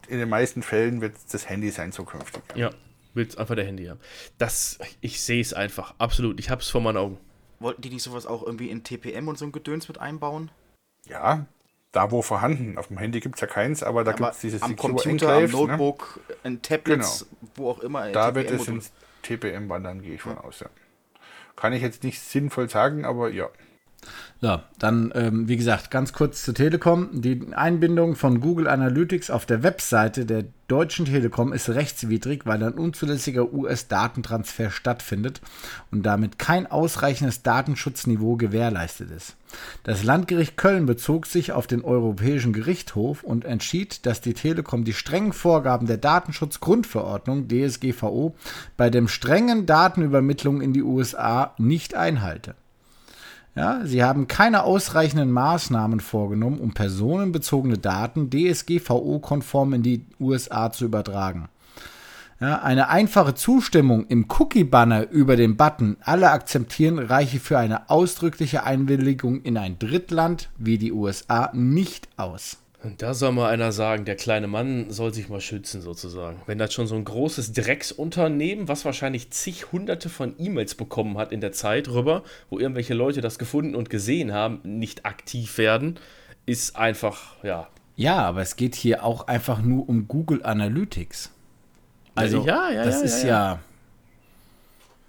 in 0.07 0.17
den 0.17 0.29
meisten 0.29 0.63
Fällen 0.63 1.01
wird 1.01 1.13
das 1.31 1.47
Handy 1.47 1.69
sein 1.69 1.91
zukünftig. 1.91 2.41
Ja 2.55 2.71
willst 3.13 3.37
einfach 3.37 3.55
der 3.55 3.65
Handy 3.65 3.85
haben. 3.85 3.99
Das, 4.37 4.79
ich 5.01 5.21
sehe 5.21 5.41
es 5.41 5.53
einfach, 5.53 5.95
absolut. 5.97 6.39
Ich 6.39 6.49
habe 6.49 6.61
es 6.61 6.69
vor 6.69 6.81
meinen 6.81 6.97
Augen. 6.97 7.17
Wollten 7.59 7.81
die 7.81 7.89
nicht 7.89 8.03
sowas 8.03 8.25
auch 8.25 8.43
irgendwie 8.43 8.69
in 8.69 8.83
TPM 8.83 9.27
und 9.27 9.37
so 9.37 9.45
ein 9.45 9.51
Gedöns 9.51 9.87
mit 9.87 9.99
einbauen? 9.99 10.49
Ja, 11.07 11.45
da 11.91 12.11
wo 12.11 12.21
vorhanden. 12.21 12.77
Auf 12.77 12.87
dem 12.87 12.97
Handy 12.97 13.19
gibt 13.19 13.35
es 13.35 13.41
ja 13.41 13.47
keins, 13.47 13.83
aber 13.83 14.03
da 14.03 14.13
gibt 14.13 14.29
es 14.29 14.39
dieses 14.39 14.61
am 14.61 14.75
Computer, 14.75 15.33
am 15.33 15.43
ne? 15.43 15.49
Notebook, 15.49 16.19
ne? 16.27 16.35
in 16.43 16.61
Tablets, 16.61 17.25
genau. 17.29 17.51
wo 17.55 17.69
auch 17.71 17.79
immer. 17.79 18.09
Da 18.11 18.35
wird 18.35 18.51
es 18.51 18.67
ins 18.67 18.91
TPM 19.23 19.67
wandern, 19.69 20.01
gehe 20.01 20.15
ich 20.15 20.21
von 20.21 20.33
ja. 20.33 20.41
aus. 20.41 20.59
Ja. 20.59 20.69
Kann 21.55 21.73
ich 21.73 21.81
jetzt 21.81 22.03
nicht 22.03 22.21
sinnvoll 22.21 22.69
sagen, 22.69 23.05
aber 23.05 23.29
ja. 23.29 23.49
So, 24.41 24.57
dann, 24.77 25.11
ähm, 25.15 25.49
wie 25.49 25.57
gesagt, 25.57 25.91
ganz 25.91 26.13
kurz 26.13 26.43
zur 26.43 26.53
Telekom. 26.53 27.09
Die 27.21 27.47
Einbindung 27.53 28.15
von 28.15 28.39
Google 28.39 28.69
Analytics 28.69 29.29
auf 29.29 29.45
der 29.45 29.63
Webseite 29.63 30.25
der 30.25 30.45
Deutschen 30.69 31.05
Telekom 31.05 31.51
ist 31.51 31.67
rechtswidrig, 31.67 32.45
weil 32.45 32.63
ein 32.63 32.73
unzulässiger 32.73 33.51
US-Datentransfer 33.51 34.71
stattfindet 34.71 35.41
und 35.91 36.03
damit 36.03 36.39
kein 36.39 36.71
ausreichendes 36.71 37.43
Datenschutzniveau 37.43 38.37
gewährleistet 38.37 39.11
ist. 39.11 39.35
Das 39.83 40.03
Landgericht 40.03 40.55
Köln 40.55 40.85
bezog 40.85 41.25
sich 41.25 41.51
auf 41.51 41.67
den 41.67 41.83
Europäischen 41.83 42.53
Gerichtshof 42.53 43.23
und 43.23 43.43
entschied, 43.43 44.05
dass 44.05 44.21
die 44.21 44.35
Telekom 44.35 44.85
die 44.85 44.93
strengen 44.93 45.33
Vorgaben 45.33 45.85
der 45.85 45.97
Datenschutzgrundverordnung 45.97 47.49
DSGVO 47.49 48.35
bei 48.77 48.89
dem 48.89 49.09
strengen 49.09 49.65
Datenübermittlung 49.65 50.61
in 50.61 50.71
die 50.71 50.83
USA 50.83 51.55
nicht 51.57 51.95
einhalte. 51.95 52.55
Ja, 53.55 53.85
sie 53.85 54.03
haben 54.03 54.27
keine 54.27 54.63
ausreichenden 54.63 55.31
Maßnahmen 55.31 55.99
vorgenommen, 55.99 56.59
um 56.59 56.73
personenbezogene 56.73 57.77
Daten 57.77 58.29
DSGVO-konform 58.29 59.73
in 59.73 59.83
die 59.83 60.05
USA 60.19 60.71
zu 60.71 60.85
übertragen. 60.85 61.49
Ja, 62.39 62.61
eine 62.61 62.87
einfache 62.87 63.35
Zustimmung 63.35 64.07
im 64.07 64.27
Cookie-Banner 64.29 65.09
über 65.09 65.35
den 65.35 65.57
Button 65.57 65.97
Alle 65.99 66.31
akzeptieren 66.31 66.97
reiche 66.97 67.39
für 67.39 67.57
eine 67.57 67.89
ausdrückliche 67.89 68.63
Einwilligung 68.63 69.41
in 69.41 69.57
ein 69.57 69.77
Drittland 69.77 70.49
wie 70.57 70.77
die 70.77 70.93
USA 70.93 71.51
nicht 71.53 72.07
aus. 72.15 72.57
Und 72.81 73.01
da 73.01 73.13
soll 73.13 73.33
mal 73.33 73.49
einer 73.49 73.73
sagen, 73.73 74.05
der 74.05 74.15
kleine 74.15 74.47
Mann 74.47 74.89
soll 74.89 75.13
sich 75.13 75.27
mal 75.27 75.41
schützen, 75.41 75.81
sozusagen. 75.81 76.41
Wenn 76.45 76.57
das 76.57 76.73
schon 76.73 76.87
so 76.87 76.95
ein 76.95 77.03
großes 77.03 77.51
Drecksunternehmen, 77.51 78.69
was 78.69 78.85
wahrscheinlich 78.85 79.31
zig 79.31 79.73
hunderte 79.73 80.07
von 80.07 80.33
E-Mails 80.37 80.75
bekommen 80.75 81.17
hat 81.17 81.33
in 81.33 81.41
der 81.41 81.51
Zeit 81.51 81.89
rüber, 81.89 82.23
wo 82.49 82.57
irgendwelche 82.57 82.93
Leute 82.93 83.19
das 83.19 83.37
gefunden 83.37 83.75
und 83.75 83.89
gesehen 83.89 84.33
haben, 84.33 84.61
nicht 84.63 85.05
aktiv 85.05 85.57
werden, 85.57 85.99
ist 86.45 86.77
einfach, 86.77 87.43
ja. 87.43 87.67
Ja, 87.97 88.19
aber 88.19 88.41
es 88.41 88.55
geht 88.55 88.75
hier 88.75 89.03
auch 89.03 89.27
einfach 89.27 89.61
nur 89.61 89.89
um 89.89 90.07
Google 90.07 90.41
Analytics. 90.43 91.31
Also, 92.15 92.45
ja, 92.45 92.71
ja, 92.71 92.85
das 92.85 92.99
ja, 92.99 93.01
ist 93.01 93.23
ja 93.23 93.59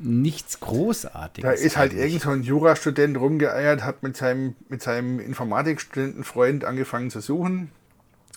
nichts 0.01 0.61
Großartiges. 0.61 1.49
Da 1.49 1.53
ist 1.53 1.77
halt 1.77 1.93
irgend 1.93 2.23
so 2.23 2.31
ein 2.31 2.43
Jurastudent 2.43 3.19
rumgeeiert, 3.19 3.85
hat 3.85 4.03
mit 4.03 4.17
seinem, 4.17 4.57
mit 4.69 4.83
seinem 4.83 5.21
Informatikstudentenfreund 5.21 6.65
angefangen 6.65 7.11
zu 7.11 7.21
suchen. 7.21 7.71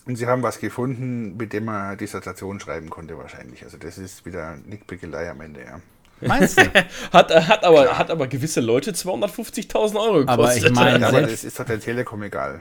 Und 0.06 0.16
sie 0.16 0.26
haben 0.26 0.42
was 0.42 0.58
gefunden, 0.58 1.36
mit 1.38 1.54
dem 1.54 1.68
er 1.68 1.96
Dissertation 1.96 2.60
schreiben 2.60 2.90
konnte, 2.90 3.16
wahrscheinlich. 3.16 3.64
Also, 3.64 3.78
das 3.78 3.96
ist 3.96 4.26
wieder 4.26 4.56
Nickpickelei 4.66 5.30
am 5.30 5.40
Ende, 5.40 5.64
ja. 5.64 5.80
Meinst 6.20 6.60
du? 6.60 6.62
hat, 7.12 7.34
hat, 7.34 7.64
aber, 7.64 7.98
hat 7.98 8.10
aber 8.10 8.26
gewisse 8.26 8.60
Leute 8.60 8.92
250.000 8.92 9.96
Euro 9.96 10.18
gekostet. 10.20 10.28
Aber 10.28 10.54
ich 10.54 10.70
meine, 10.72 11.06
aber 11.06 11.22
das 11.22 11.44
ist 11.44 11.58
doch 11.58 11.64
der 11.64 11.80
Telekom 11.80 12.22
egal. 12.22 12.60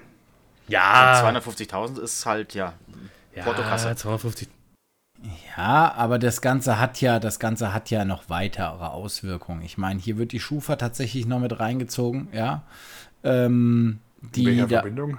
Ja. 0.67 1.21
250.000 1.21 2.01
ist 2.01 2.25
halt, 2.25 2.53
ja, 2.53 2.73
ja 3.35 3.43
Portokasse. 3.43 3.93
250. 3.95 4.47
Ja, 5.57 5.93
aber 5.95 6.19
das 6.19 6.41
Ganze 6.41 6.79
hat 6.79 6.99
ja, 6.99 7.19
das 7.19 7.39
Ganze 7.39 7.73
hat 7.73 7.89
ja 7.89 8.05
noch 8.05 8.29
weitere 8.29 8.85
Auswirkungen. 8.85 9.61
Ich 9.61 9.77
meine, 9.77 9.99
hier 9.99 10.17
wird 10.17 10.31
die 10.31 10.39
Schufa 10.39 10.75
tatsächlich 10.75 11.25
noch 11.25 11.39
mit 11.39 11.59
reingezogen, 11.59 12.27
ja. 12.33 12.63
Ähm, 13.23 13.99
die 14.21 14.41
In 14.41 14.47
welcher 14.47 14.67
da, 14.67 14.79
Verbindung? 14.81 15.17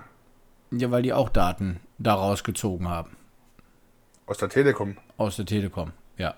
Ja, 0.71 0.91
weil 0.91 1.03
die 1.03 1.13
auch 1.13 1.29
Daten 1.29 1.81
daraus 1.99 2.45
gezogen 2.45 2.89
haben. 2.89 3.17
Aus 4.27 4.39
der 4.39 4.49
Telekom? 4.49 4.97
Aus 5.17 5.37
der 5.37 5.47
Telekom, 5.47 5.93
ja. 6.19 6.35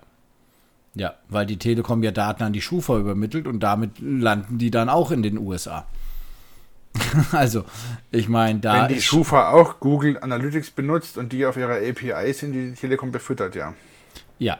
Ja, 0.95 1.15
weil 1.27 1.45
die 1.45 1.57
Telekom 1.57 2.03
ja 2.03 2.11
Daten 2.11 2.43
an 2.43 2.53
die 2.53 2.61
Schufa 2.61 2.97
übermittelt 2.97 3.47
und 3.47 3.59
damit 3.59 3.99
landen 3.99 4.57
die 4.57 4.71
dann 4.71 4.89
auch 4.89 5.11
in 5.11 5.23
den 5.23 5.37
USA. 5.37 5.85
also, 7.31 7.63
ich 8.11 8.27
meine, 8.27 8.59
da. 8.59 8.87
Wenn 8.87 8.95
die 8.95 9.01
Schufa 9.01 9.51
auch 9.51 9.79
Google 9.79 10.17
Analytics 10.19 10.71
benutzt 10.71 11.17
und 11.17 11.31
die 11.33 11.45
auf 11.45 11.57
ihrer 11.57 11.75
API 11.75 12.33
sind, 12.33 12.53
die 12.53 12.73
Telekom 12.73 13.11
befüttert, 13.11 13.55
ja. 13.55 13.73
Ja. 14.39 14.57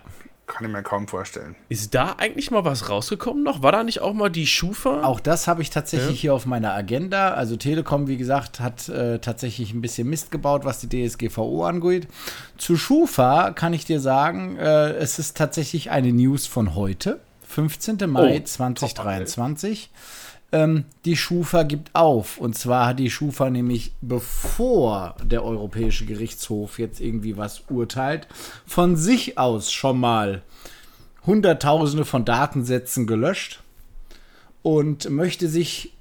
Kann 0.47 0.65
ich 0.65 0.71
mir 0.71 0.81
kaum 0.81 1.09
vorstellen. 1.09 1.57
Ist 1.67 1.93
da 1.93 2.15
eigentlich 2.17 2.51
mal 2.51 2.63
was 2.63 2.89
rausgekommen 2.89 3.43
noch? 3.43 3.63
War 3.63 3.73
da 3.73 3.83
nicht 3.83 3.99
auch 3.99 4.13
mal 4.13 4.29
die 4.29 4.47
Schufa? 4.47 5.03
Auch 5.03 5.19
das 5.19 5.45
habe 5.45 5.61
ich 5.61 5.71
tatsächlich 5.71 6.15
ja. 6.15 6.21
hier 6.21 6.33
auf 6.33 6.45
meiner 6.45 6.73
Agenda. 6.73 7.33
Also 7.33 7.57
Telekom, 7.57 8.07
wie 8.07 8.15
gesagt, 8.15 8.61
hat 8.61 8.87
äh, 8.87 9.19
tatsächlich 9.19 9.73
ein 9.73 9.81
bisschen 9.81 10.07
Mist 10.07 10.31
gebaut, 10.31 10.63
was 10.63 10.79
die 10.79 10.87
DSGVO 10.87 11.65
angeht. 11.65 12.07
Zu 12.57 12.77
Schufa 12.77 13.51
kann 13.51 13.73
ich 13.73 13.83
dir 13.83 13.99
sagen, 13.99 14.55
äh, 14.55 14.91
es 14.93 15.19
ist 15.19 15.35
tatsächlich 15.35 15.91
eine 15.91 16.13
News 16.13 16.47
von 16.47 16.75
heute, 16.75 17.19
15. 17.43 17.97
Mai 18.09 18.37
oh, 18.37 18.43
2023. 18.45 19.89
Top, 19.91 20.26
ähm, 20.51 20.85
die 21.05 21.17
Schufa 21.17 21.63
gibt 21.63 21.93
auf. 21.93 22.37
Und 22.37 22.57
zwar 22.57 22.87
hat 22.87 22.99
die 22.99 23.09
Schufa 23.09 23.49
nämlich, 23.49 23.93
bevor 24.01 25.15
der 25.23 25.43
Europäische 25.43 26.05
Gerichtshof 26.05 26.79
jetzt 26.79 27.01
irgendwie 27.01 27.37
was 27.37 27.63
urteilt, 27.69 28.27
von 28.65 28.95
sich 28.95 29.37
aus 29.37 29.71
schon 29.71 29.99
mal 29.99 30.41
Hunderttausende 31.25 32.05
von 32.05 32.23
Datensätzen 32.23 33.05
gelöscht 33.05 33.61
und 34.61 35.09
möchte 35.09 35.49
sich 35.49 35.93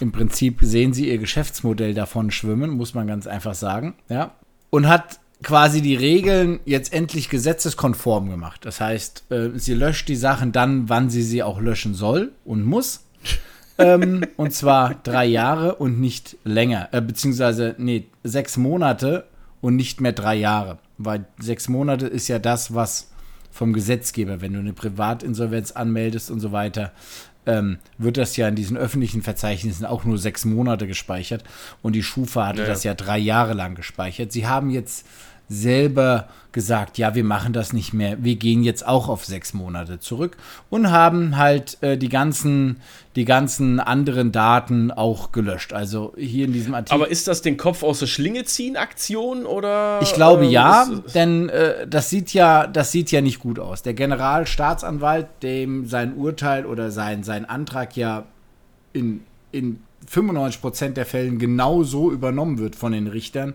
im 0.00 0.10
Prinzip 0.10 0.58
sehen 0.62 0.92
Sie 0.92 1.08
ihr 1.08 1.18
Geschäftsmodell 1.18 1.94
davon 1.94 2.30
schwimmen, 2.30 2.70
muss 2.70 2.94
man 2.94 3.06
ganz 3.06 3.26
einfach 3.26 3.54
sagen, 3.54 3.94
ja. 4.08 4.32
Und 4.70 4.88
hat 4.88 5.20
quasi 5.42 5.80
die 5.80 5.94
Regeln 5.94 6.60
jetzt 6.64 6.92
endlich 6.92 7.28
gesetzeskonform 7.28 8.30
gemacht. 8.30 8.64
Das 8.64 8.80
heißt, 8.80 9.30
äh, 9.30 9.50
sie 9.54 9.74
löscht 9.74 10.08
die 10.08 10.16
Sachen 10.16 10.52
dann, 10.52 10.88
wann 10.88 11.10
sie 11.10 11.22
sie 11.22 11.42
auch 11.42 11.60
löschen 11.60 11.94
soll 11.94 12.32
und 12.44 12.64
muss 12.64 13.04
ähm, 13.80 14.26
und 14.36 14.52
zwar 14.52 14.94
drei 15.02 15.26
Jahre 15.26 15.76
und 15.76 16.00
nicht 16.00 16.36
länger. 16.44 16.88
Äh, 16.92 17.00
beziehungsweise, 17.00 17.74
nee, 17.78 18.06
sechs 18.22 18.56
Monate 18.56 19.26
und 19.60 19.76
nicht 19.76 20.00
mehr 20.00 20.12
drei 20.12 20.36
Jahre. 20.36 20.78
Weil 20.98 21.24
sechs 21.38 21.68
Monate 21.68 22.06
ist 22.06 22.28
ja 22.28 22.38
das, 22.38 22.74
was 22.74 23.10
vom 23.50 23.72
Gesetzgeber, 23.72 24.40
wenn 24.40 24.52
du 24.52 24.60
eine 24.60 24.72
Privatinsolvenz 24.72 25.72
anmeldest 25.72 26.30
und 26.30 26.40
so 26.40 26.52
weiter, 26.52 26.92
ähm, 27.46 27.78
wird 27.98 28.16
das 28.16 28.36
ja 28.36 28.48
in 28.48 28.54
diesen 28.54 28.76
öffentlichen 28.76 29.22
Verzeichnissen 29.22 29.86
auch 29.86 30.04
nur 30.04 30.18
sechs 30.18 30.44
Monate 30.44 30.86
gespeichert. 30.86 31.42
Und 31.82 31.94
die 31.94 32.02
Schufa 32.02 32.46
hatte 32.46 32.62
Ja, 32.62 32.68
das 32.68 32.84
ja 32.84 32.94
drei 32.94 33.18
Jahre 33.18 33.54
lang 33.54 33.74
gespeichert. 33.74 34.30
Sie 34.30 34.46
haben 34.46 34.70
jetzt 34.70 35.06
selber 35.50 36.28
gesagt, 36.52 36.96
ja, 36.96 37.14
wir 37.14 37.24
machen 37.24 37.52
das 37.52 37.72
nicht 37.72 37.92
mehr, 37.92 38.16
wir 38.24 38.36
gehen 38.36 38.62
jetzt 38.62 38.86
auch 38.86 39.08
auf 39.08 39.24
sechs 39.24 39.52
Monate 39.52 39.98
zurück 40.00 40.36
und 40.70 40.90
haben 40.90 41.36
halt 41.36 41.76
äh, 41.82 41.96
die 41.98 42.08
ganzen, 42.08 42.76
die 43.16 43.24
ganzen 43.24 43.78
anderen 43.80 44.30
Daten 44.32 44.90
auch 44.92 45.32
gelöscht. 45.32 45.72
Also 45.72 46.12
hier 46.16 46.46
in 46.46 46.52
diesem 46.52 46.74
Artikel. 46.74 46.94
Aber 46.94 47.10
ist 47.10 47.26
das 47.28 47.42
den 47.42 47.56
Kopf 47.56 47.82
aus 47.82 47.98
der 47.98 48.06
Schlinge 48.06 48.44
ziehen 48.44 48.76
Aktion 48.76 49.44
oder? 49.44 49.98
Ich 50.02 50.12
glaube 50.14 50.44
ähm, 50.44 50.50
ja, 50.50 50.82
ist- 50.84 51.14
denn 51.14 51.48
äh, 51.48 51.86
das 51.86 52.10
sieht 52.10 52.32
ja, 52.32 52.66
das 52.68 52.90
sieht 52.92 53.10
ja 53.10 53.20
nicht 53.20 53.40
gut 53.40 53.58
aus. 53.58 53.82
Der 53.82 53.94
Generalstaatsanwalt, 53.94 55.26
dem 55.42 55.86
sein 55.86 56.14
Urteil 56.14 56.64
oder 56.66 56.90
sein, 56.90 57.22
sein 57.24 57.44
Antrag 57.44 57.96
ja 57.96 58.24
in, 58.92 59.20
in 59.52 59.80
95% 60.10 60.90
der 60.90 61.06
Fällen 61.06 61.38
genau 61.38 61.82
so 61.82 62.10
übernommen 62.10 62.58
wird 62.58 62.74
von 62.76 62.92
den 62.92 63.06
Richtern, 63.06 63.54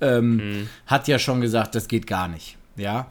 ähm, 0.00 0.68
hat 0.86 1.08
ja 1.08 1.18
schon 1.18 1.40
gesagt, 1.40 1.74
das 1.74 1.88
geht 1.88 2.06
gar 2.06 2.28
nicht. 2.28 2.56
Ja. 2.76 3.08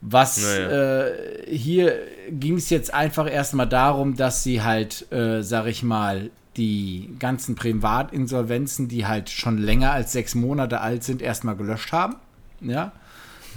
Was 0.00 0.42
Naja. 0.42 1.06
äh, 1.06 1.56
hier 1.56 1.94
ging 2.30 2.56
es 2.56 2.70
jetzt 2.70 2.92
einfach 2.92 3.30
erstmal 3.30 3.68
darum, 3.68 4.16
dass 4.16 4.42
sie 4.42 4.62
halt, 4.62 5.10
äh, 5.12 5.42
sag 5.42 5.66
ich 5.66 5.82
mal, 5.84 6.30
die 6.56 7.14
ganzen 7.18 7.54
Privatinsolvenzen, 7.54 8.88
die 8.88 9.06
halt 9.06 9.30
schon 9.30 9.58
länger 9.58 9.92
als 9.92 10.12
sechs 10.12 10.34
Monate 10.34 10.80
alt 10.80 11.04
sind, 11.04 11.22
erstmal 11.22 11.56
gelöscht 11.56 11.92
haben. 11.92 12.16
Ja. 12.60 12.92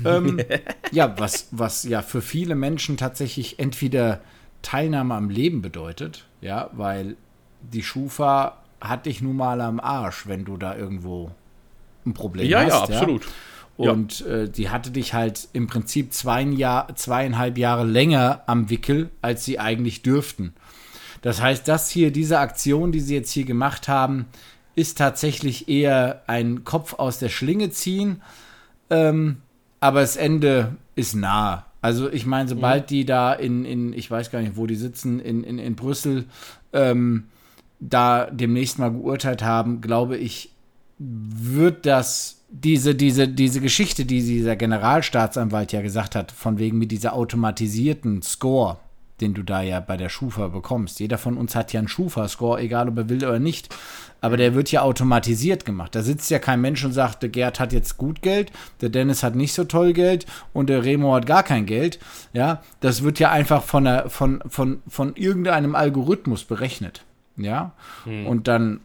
ähm, 0.05 0.39
ja, 0.91 1.15
was, 1.17 1.47
was 1.51 1.83
ja 1.83 2.01
für 2.01 2.21
viele 2.21 2.55
Menschen 2.55 2.95
tatsächlich 2.95 3.59
entweder 3.59 4.21
Teilnahme 4.61 5.15
am 5.15 5.29
Leben 5.29 5.61
bedeutet, 5.61 6.25
ja, 6.41 6.69
weil 6.73 7.17
die 7.61 7.83
Schufa 7.83 8.57
hat 8.79 9.07
dich 9.07 9.21
nun 9.21 9.35
mal 9.35 9.61
am 9.61 9.79
Arsch, 9.79 10.27
wenn 10.27 10.45
du 10.45 10.57
da 10.57 10.75
irgendwo 10.75 11.31
ein 12.05 12.13
Problem 12.13 12.47
Ja, 12.47 12.59
hast. 12.59 12.69
ja, 12.69 12.79
absolut. 12.81 13.23
Ja. 13.77 13.91
Und 13.91 14.25
äh, 14.25 14.49
die 14.49 14.69
hatte 14.69 14.91
dich 14.91 15.13
halt 15.13 15.49
im 15.51 15.67
Prinzip 15.67 16.13
zwei 16.13 16.43
Jahr, 16.43 16.95
zweieinhalb 16.95 17.57
Jahre 17.57 17.85
länger 17.85 18.43
am 18.45 18.69
Wickel, 18.69 19.09
als 19.21 19.43
sie 19.43 19.59
eigentlich 19.59 20.01
dürften. 20.01 20.53
Das 21.21 21.41
heißt, 21.41 21.67
das 21.67 21.89
hier, 21.89 22.11
diese 22.11 22.39
Aktion, 22.39 22.91
die 22.91 22.99
sie 23.01 23.15
jetzt 23.15 23.31
hier 23.31 23.45
gemacht 23.45 23.87
haben, 23.87 24.27
ist 24.75 24.97
tatsächlich 24.97 25.67
eher 25.67 26.21
ein 26.27 26.63
Kopf 26.63 26.93
aus 26.93 27.19
der 27.19 27.29
Schlinge 27.29 27.69
ziehen. 27.71 28.21
Ähm, 28.89 29.37
aber 29.79 30.01
das 30.01 30.15
Ende 30.15 30.75
ist 30.95 31.15
nahe. 31.15 31.65
Also 31.81 32.09
ich 32.11 32.25
meine, 32.25 32.47
sobald 32.49 32.89
die 32.89 33.05
da 33.05 33.33
in, 33.33 33.65
in, 33.65 33.93
ich 33.93 34.09
weiß 34.09 34.31
gar 34.31 34.39
nicht, 34.41 34.55
wo 34.55 34.65
die 34.67 34.75
sitzen, 34.75 35.19
in, 35.19 35.43
in, 35.43 35.59
in 35.59 35.75
Brüssel, 35.75 36.25
ähm, 36.73 37.25
da 37.79 38.25
demnächst 38.31 38.79
mal 38.79 38.91
geurteilt 38.91 39.43
haben, 39.43 39.81
glaube 39.81 40.17
ich, 40.17 40.51
wird 40.97 41.85
das 41.85 42.35
diese, 42.49 42.95
diese, 42.95 43.27
diese 43.27 43.59
Geschichte, 43.59 44.05
die 44.05 44.21
dieser 44.21 44.55
Generalstaatsanwalt 44.55 45.73
ja 45.73 45.81
gesagt 45.81 46.15
hat, 46.15 46.31
von 46.31 46.57
wegen 46.57 46.77
mit 46.77 46.91
dieser 46.91 47.13
automatisierten 47.13 48.21
Score, 48.21 48.77
den 49.19 49.33
du 49.33 49.43
da 49.43 49.61
ja 49.61 49.79
bei 49.79 49.97
der 49.97 50.09
Schufa 50.09 50.47
bekommst. 50.47 50.99
Jeder 50.99 51.17
von 51.17 51.37
uns 51.37 51.55
hat 51.55 51.73
ja 51.73 51.79
einen 51.79 51.87
Schufa-Score, 51.87 52.59
egal 52.61 52.89
ob 52.89 52.97
er 52.97 53.09
will 53.09 53.25
oder 53.25 53.39
nicht. 53.39 53.73
Aber 54.21 54.37
der 54.37 54.55
wird 54.55 54.71
ja 54.71 54.81
automatisiert 54.81 55.65
gemacht. 55.65 55.95
Da 55.95 56.01
sitzt 56.01 56.31
ja 56.31 56.39
kein 56.39 56.61
Mensch 56.61 56.83
und 56.83 56.93
sagt, 56.93 57.23
der 57.23 57.29
Gerd 57.29 57.59
hat 57.59 57.73
jetzt 57.73 57.97
gut 57.97 58.21
Geld, 58.21 58.51
der 58.81 58.89
Dennis 58.89 59.21
hat 59.21 59.35
nicht 59.35 59.53
so 59.53 59.65
toll 59.65 59.93
Geld 59.93 60.25
und 60.53 60.69
der 60.69 60.83
Remo 60.83 61.13
hat 61.13 61.25
gar 61.25 61.43
kein 61.43 61.65
Geld. 61.65 61.99
Ja, 62.33 62.61
das 62.79 63.03
wird 63.03 63.19
ja 63.19 63.31
einfach 63.31 63.63
von, 63.63 63.83
der, 63.83 64.09
von, 64.09 64.41
von, 64.47 64.81
von 64.87 65.15
irgendeinem 65.15 65.75
Algorithmus 65.75 66.43
berechnet. 66.43 67.03
Ja, 67.37 67.73
und 68.05 68.47
dann 68.47 68.79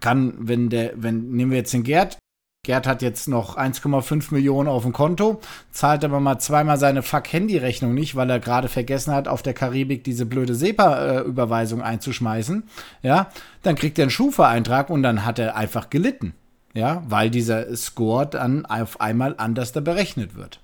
kann, 0.00 0.34
wenn 0.38 0.68
der, 0.68 0.92
wenn, 0.96 1.30
nehmen 1.32 1.50
wir 1.50 1.58
jetzt 1.58 1.72
den 1.72 1.82
Gerd, 1.82 2.18
Gerd 2.64 2.86
hat 2.86 3.02
jetzt 3.02 3.26
noch 3.26 3.56
1,5 3.56 4.32
Millionen 4.32 4.68
auf 4.68 4.84
dem 4.84 4.92
Konto, 4.92 5.40
zahlt 5.72 6.04
aber 6.04 6.20
mal 6.20 6.38
zweimal 6.38 6.78
seine 6.78 7.02
Fuck-Handy-Rechnung 7.02 7.92
nicht, 7.92 8.14
weil 8.14 8.30
er 8.30 8.38
gerade 8.38 8.68
vergessen 8.68 9.12
hat, 9.12 9.26
auf 9.26 9.42
der 9.42 9.52
Karibik 9.52 10.04
diese 10.04 10.26
blöde 10.26 10.54
SEPA-Überweisung 10.54 11.82
einzuschmeißen, 11.82 12.62
ja, 13.02 13.30
dann 13.64 13.74
kriegt 13.74 13.98
er 13.98 14.04
einen 14.04 14.10
Schufa-Eintrag 14.10 14.90
und 14.90 15.02
dann 15.02 15.24
hat 15.24 15.40
er 15.40 15.56
einfach 15.56 15.90
gelitten, 15.90 16.34
ja, 16.72 17.02
weil 17.08 17.30
dieser 17.30 17.74
Score 17.74 18.26
dann 18.26 18.64
auf 18.64 19.00
einmal 19.00 19.34
anders 19.38 19.72
da 19.72 19.80
berechnet 19.80 20.36
wird. 20.36 20.60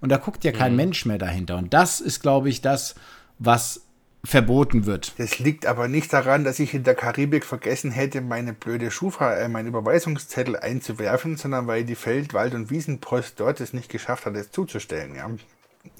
Und 0.00 0.10
da 0.10 0.16
guckt 0.16 0.42
ja 0.42 0.52
kein 0.52 0.74
Mensch 0.74 1.04
mehr 1.04 1.18
dahinter. 1.18 1.58
Und 1.58 1.74
das 1.74 2.00
ist, 2.00 2.22
glaube 2.22 2.48
ich, 2.48 2.62
das, 2.62 2.94
was 3.38 3.85
verboten 4.26 4.86
wird. 4.86 5.12
Das 5.18 5.38
liegt 5.38 5.66
aber 5.66 5.88
nicht 5.88 6.12
daran, 6.12 6.44
dass 6.44 6.58
ich 6.58 6.74
in 6.74 6.84
der 6.84 6.94
Karibik 6.94 7.44
vergessen 7.44 7.90
hätte, 7.90 8.20
meine 8.20 8.52
blöde 8.52 8.90
Schufa, 8.90 9.34
äh, 9.34 9.48
meinen 9.48 9.68
Überweisungszettel 9.68 10.56
einzuwerfen, 10.56 11.36
sondern 11.36 11.66
weil 11.66 11.84
die 11.84 11.94
Feld-, 11.94 12.34
Wald- 12.34 12.54
und 12.54 12.70
Wiesenpost 12.70 13.40
dort 13.40 13.60
es 13.60 13.72
nicht 13.72 13.88
geschafft 13.88 14.26
hat, 14.26 14.34
es 14.34 14.50
zuzustellen. 14.50 15.14
Ja. 15.14 15.30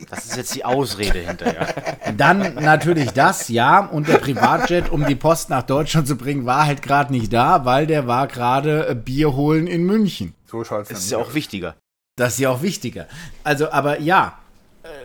Das 0.09 0.25
ist 0.25 0.37
jetzt 0.37 0.55
die 0.55 0.65
Ausrede 0.65 1.21
hinterher. 1.21 1.73
Dann 2.17 2.55
natürlich 2.55 3.11
das, 3.11 3.49
ja. 3.49 3.87
Und 3.87 4.09
der 4.09 4.19
Privatjet, 4.19 4.91
um 4.91 5.07
die 5.07 5.15
Post 5.15 5.51
nach 5.51 5.63
Deutschland 5.63 6.09
zu 6.09 6.17
bringen, 6.17 6.45
war 6.45 6.67
halt 6.67 6.83
gerade 6.83 7.13
nicht 7.13 7.33
da, 7.33 7.65
weil 7.65 7.87
der 7.87 8.07
war 8.07 8.27
gerade 8.27 8.89
äh, 8.89 8.95
Bier 8.95 9.35
holen 9.35 9.67
in 9.67 9.85
München. 9.85 10.35
So 10.47 10.65
schaut 10.65 10.83
es 10.83 10.89
Das 10.89 10.99
ist 11.01 11.11
ja 11.11 11.19
auch 11.19 11.35
wichtiger. 11.35 11.77
Das 12.17 12.35
ist 12.35 12.39
ja 12.41 12.51
auch 12.51 12.63
wichtiger. 12.63 13.07
Also, 13.45 13.71
aber 13.71 14.01
ja, 14.01 14.39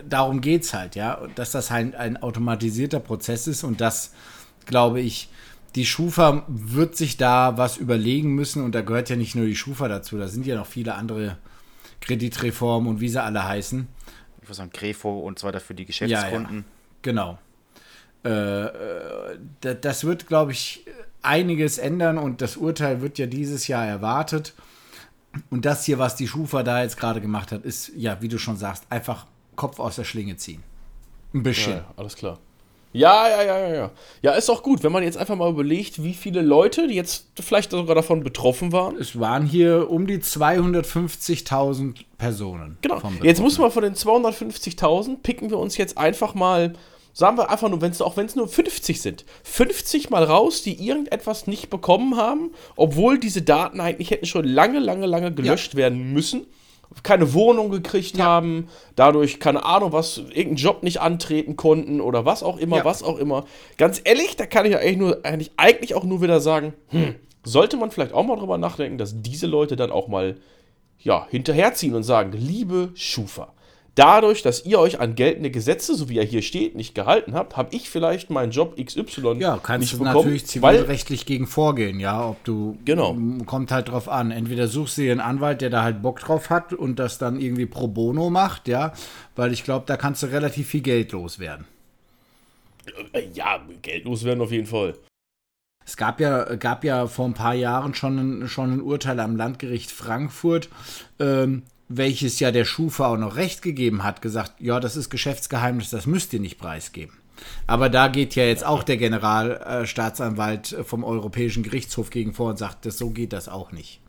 darum 0.08 0.40
geht's 0.40 0.74
halt, 0.74 0.94
ja. 0.96 1.20
Dass 1.34 1.52
das 1.52 1.70
halt 1.70 1.94
ein 1.94 2.16
automatisierter 2.22 3.00
Prozess 3.00 3.46
ist 3.46 3.64
und 3.64 3.80
das, 3.80 4.12
glaube 4.66 5.00
ich, 5.00 5.28
die 5.74 5.86
Schufa 5.86 6.44
wird 6.48 6.96
sich 6.96 7.16
da 7.16 7.56
was 7.56 7.76
überlegen 7.78 8.34
müssen 8.34 8.62
und 8.62 8.74
da 8.74 8.82
gehört 8.82 9.08
ja 9.10 9.16
nicht 9.16 9.34
nur 9.34 9.46
die 9.46 9.56
Schufa 9.56 9.88
dazu, 9.88 10.18
da 10.18 10.28
sind 10.28 10.44
ja 10.46 10.56
noch 10.56 10.66
viele 10.66 10.94
andere 10.94 11.38
Kreditreformen 12.00 12.90
und 12.90 13.00
wie 13.00 13.08
sie 13.08 13.22
alle 13.22 13.44
heißen. 13.46 13.86
Ich 14.42 14.48
würde 14.48 14.54
sagen, 14.54 14.70
Grefo 14.72 15.20
und 15.20 15.38
so 15.38 15.46
weiter 15.46 15.60
für 15.60 15.74
die 15.74 15.84
Geschäftskunden. 15.86 16.64
Genau. 17.02 17.38
Äh, 18.24 18.28
äh, 18.64 19.38
da- 19.60 19.74
das 19.74 20.04
wird, 20.04 20.26
glaube 20.28 20.52
ich, 20.52 20.84
einiges 21.22 21.78
ändern 21.78 22.18
und 22.18 22.40
das 22.42 22.56
Urteil 22.56 23.00
wird 23.00 23.18
ja 23.18 23.26
dieses 23.26 23.66
Jahr 23.68 23.86
erwartet. 23.86 24.54
Und 25.50 25.64
das 25.64 25.84
hier, 25.84 25.98
was 25.98 26.16
die 26.16 26.28
Schufa 26.28 26.62
da 26.62 26.82
jetzt 26.82 26.98
gerade 26.98 27.20
gemacht 27.20 27.52
hat, 27.52 27.64
ist, 27.64 27.92
ja, 27.96 28.20
wie 28.20 28.28
du 28.28 28.38
schon 28.38 28.56
sagst, 28.56 28.84
einfach 28.90 29.26
Kopf 29.56 29.78
aus 29.78 29.96
der 29.96 30.04
Schlinge 30.04 30.36
ziehen. 30.36 30.62
Ein 31.34 31.42
bisschen. 31.42 31.72
Ja, 31.72 31.84
alles 31.96 32.16
klar. 32.16 32.38
Ja, 32.92 33.26
ja, 33.26 33.42
ja, 33.42 33.58
ja, 33.58 33.74
ja. 33.74 33.90
Ja, 34.20 34.32
ist 34.32 34.50
auch 34.50 34.62
gut, 34.62 34.82
wenn 34.82 34.92
man 34.92 35.02
jetzt 35.02 35.16
einfach 35.16 35.34
mal 35.34 35.50
überlegt, 35.50 36.02
wie 36.02 36.12
viele 36.12 36.42
Leute, 36.42 36.88
die 36.88 36.94
jetzt 36.94 37.26
vielleicht 37.40 37.70
sogar 37.70 37.94
davon 37.94 38.22
betroffen 38.22 38.70
waren. 38.72 38.96
Es 38.96 39.18
waren 39.18 39.46
hier 39.46 39.90
um 39.90 40.06
die 40.06 40.18
250.000 40.18 42.04
Personen. 42.18 42.76
Genau. 42.82 43.00
Jetzt 43.22 43.40
muss 43.40 43.58
man 43.58 43.70
von 43.70 43.82
den 43.82 43.94
250.000 43.94 45.22
picken 45.22 45.48
wir 45.48 45.58
uns 45.58 45.78
jetzt 45.78 45.96
einfach 45.96 46.34
mal, 46.34 46.74
sagen 47.14 47.38
wir 47.38 47.48
einfach 47.48 47.70
nur, 47.70 47.80
wenn 47.80 47.92
es 47.92 48.02
auch 48.02 48.18
wenn 48.18 48.26
es 48.26 48.36
nur 48.36 48.46
50 48.46 49.00
sind, 49.00 49.24
50 49.44 50.10
mal 50.10 50.24
raus, 50.24 50.62
die 50.62 50.86
irgendetwas 50.86 51.46
nicht 51.46 51.70
bekommen 51.70 52.18
haben, 52.18 52.50
obwohl 52.76 53.18
diese 53.18 53.40
Daten 53.40 53.80
eigentlich 53.80 54.10
hätten 54.10 54.26
schon 54.26 54.44
lange, 54.44 54.80
lange, 54.80 55.06
lange 55.06 55.32
gelöscht 55.32 55.76
werden 55.76 56.12
müssen. 56.12 56.46
Keine 57.02 57.32
Wohnung 57.34 57.70
gekriegt 57.70 58.20
haben, 58.20 58.68
dadurch, 58.96 59.40
keine 59.40 59.64
Ahnung, 59.64 59.92
was, 59.92 60.18
irgendeinen 60.18 60.56
Job 60.56 60.82
nicht 60.82 61.00
antreten 61.00 61.56
konnten 61.56 62.00
oder 62.00 62.24
was 62.24 62.42
auch 62.42 62.58
immer, 62.58 62.78
Ja. 62.78 62.84
was 62.84 63.02
auch 63.02 63.18
immer. 63.18 63.44
Ganz 63.78 64.00
ehrlich, 64.04 64.36
da 64.36 64.46
kann 64.46 64.66
ich 64.66 64.72
ja 64.72 64.78
eigentlich, 64.78 64.96
nur, 64.98 65.20
eigentlich, 65.24 65.52
eigentlich 65.56 65.94
auch 65.94 66.04
nur 66.04 66.22
wieder 66.22 66.40
sagen, 66.40 66.74
hm, 66.88 67.14
sollte 67.44 67.76
man 67.76 67.90
vielleicht 67.90 68.12
auch 68.12 68.24
mal 68.24 68.36
drüber 68.36 68.58
nachdenken, 68.58 68.98
dass 68.98 69.20
diese 69.22 69.46
Leute 69.46 69.76
dann 69.76 69.90
auch 69.90 70.08
mal 70.08 70.36
ja, 70.98 71.26
hinterherziehen 71.30 71.94
und 71.94 72.02
sagen, 72.04 72.32
liebe 72.32 72.90
Schufa, 72.94 73.52
dadurch, 73.94 74.42
dass 74.42 74.64
ihr 74.64 74.78
euch 74.78 75.00
an 75.00 75.14
geltende 75.14 75.50
Gesetze, 75.50 75.94
so 75.94 76.08
wie 76.08 76.18
er 76.18 76.24
hier 76.24 76.42
steht, 76.42 76.74
nicht 76.74 76.94
gehalten 76.94 77.34
habt, 77.34 77.56
habe 77.56 77.74
ich 77.74 77.90
vielleicht 77.90 78.30
meinen 78.30 78.50
Job 78.50 78.76
XY 78.82 79.36
Ja, 79.38 79.58
kannst 79.62 79.80
nicht 79.80 79.92
du 79.94 79.98
bekommen, 79.98 80.14
natürlich 80.16 80.46
zivilrechtlich 80.46 81.26
gegen 81.26 81.46
vorgehen, 81.46 82.00
ja, 82.00 82.26
ob 82.28 82.42
du 82.44 82.78
Genau. 82.84 83.16
kommt 83.46 83.70
halt 83.70 83.88
drauf 83.88 84.08
an. 84.08 84.30
Entweder 84.30 84.68
suchst 84.68 84.96
du 84.98 85.02
dir 85.02 85.12
einen 85.12 85.20
Anwalt, 85.20 85.60
der 85.60 85.70
da 85.70 85.82
halt 85.82 86.02
Bock 86.02 86.20
drauf 86.20 86.50
hat 86.50 86.72
und 86.72 86.98
das 86.98 87.18
dann 87.18 87.40
irgendwie 87.40 87.66
pro 87.66 87.88
bono 87.88 88.30
macht, 88.30 88.68
ja, 88.68 88.92
weil 89.36 89.52
ich 89.52 89.64
glaube, 89.64 89.84
da 89.86 89.96
kannst 89.96 90.22
du 90.22 90.26
relativ 90.28 90.68
viel 90.68 90.82
Geld 90.82 91.12
loswerden. 91.12 91.66
äh, 93.12 93.28
ja, 93.34 93.60
geldlos 93.82 94.24
werden 94.24 94.40
auf 94.40 94.50
jeden 94.52 94.66
Fall. 94.66 94.94
Es 95.84 95.96
gab 95.96 96.20
ja, 96.20 96.54
gab 96.56 96.84
ja 96.84 97.08
vor 97.08 97.24
ein 97.26 97.34
paar 97.34 97.54
Jahren 97.54 97.92
schon 97.94 98.16
ein, 98.44 98.48
schon 98.48 98.72
ein 98.74 98.80
Urteil 98.80 99.18
am 99.18 99.34
Landgericht 99.36 99.90
Frankfurt, 99.90 100.68
ähm, 101.18 101.62
welches 101.96 102.40
ja 102.40 102.50
der 102.50 102.64
Schufa 102.64 103.06
auch 103.06 103.16
noch 103.16 103.36
recht 103.36 103.62
gegeben 103.62 104.02
hat, 104.02 104.22
gesagt, 104.22 104.60
ja, 104.60 104.80
das 104.80 104.96
ist 104.96 105.10
Geschäftsgeheimnis, 105.10 105.90
das 105.90 106.06
müsst 106.06 106.32
ihr 106.32 106.40
nicht 106.40 106.58
preisgeben. 106.58 107.16
Aber 107.66 107.88
da 107.88 108.08
geht 108.08 108.34
ja 108.34 108.44
jetzt 108.44 108.64
auch 108.64 108.82
der 108.82 108.96
Generalstaatsanwalt 108.96 110.76
vom 110.84 111.04
Europäischen 111.04 111.62
Gerichtshof 111.62 112.10
gegen 112.10 112.34
vor 112.34 112.50
und 112.50 112.58
sagt, 112.58 112.86
das, 112.86 112.98
so 112.98 113.10
geht 113.10 113.32
das 113.32 113.48
auch 113.48 113.72
nicht. 113.72 114.00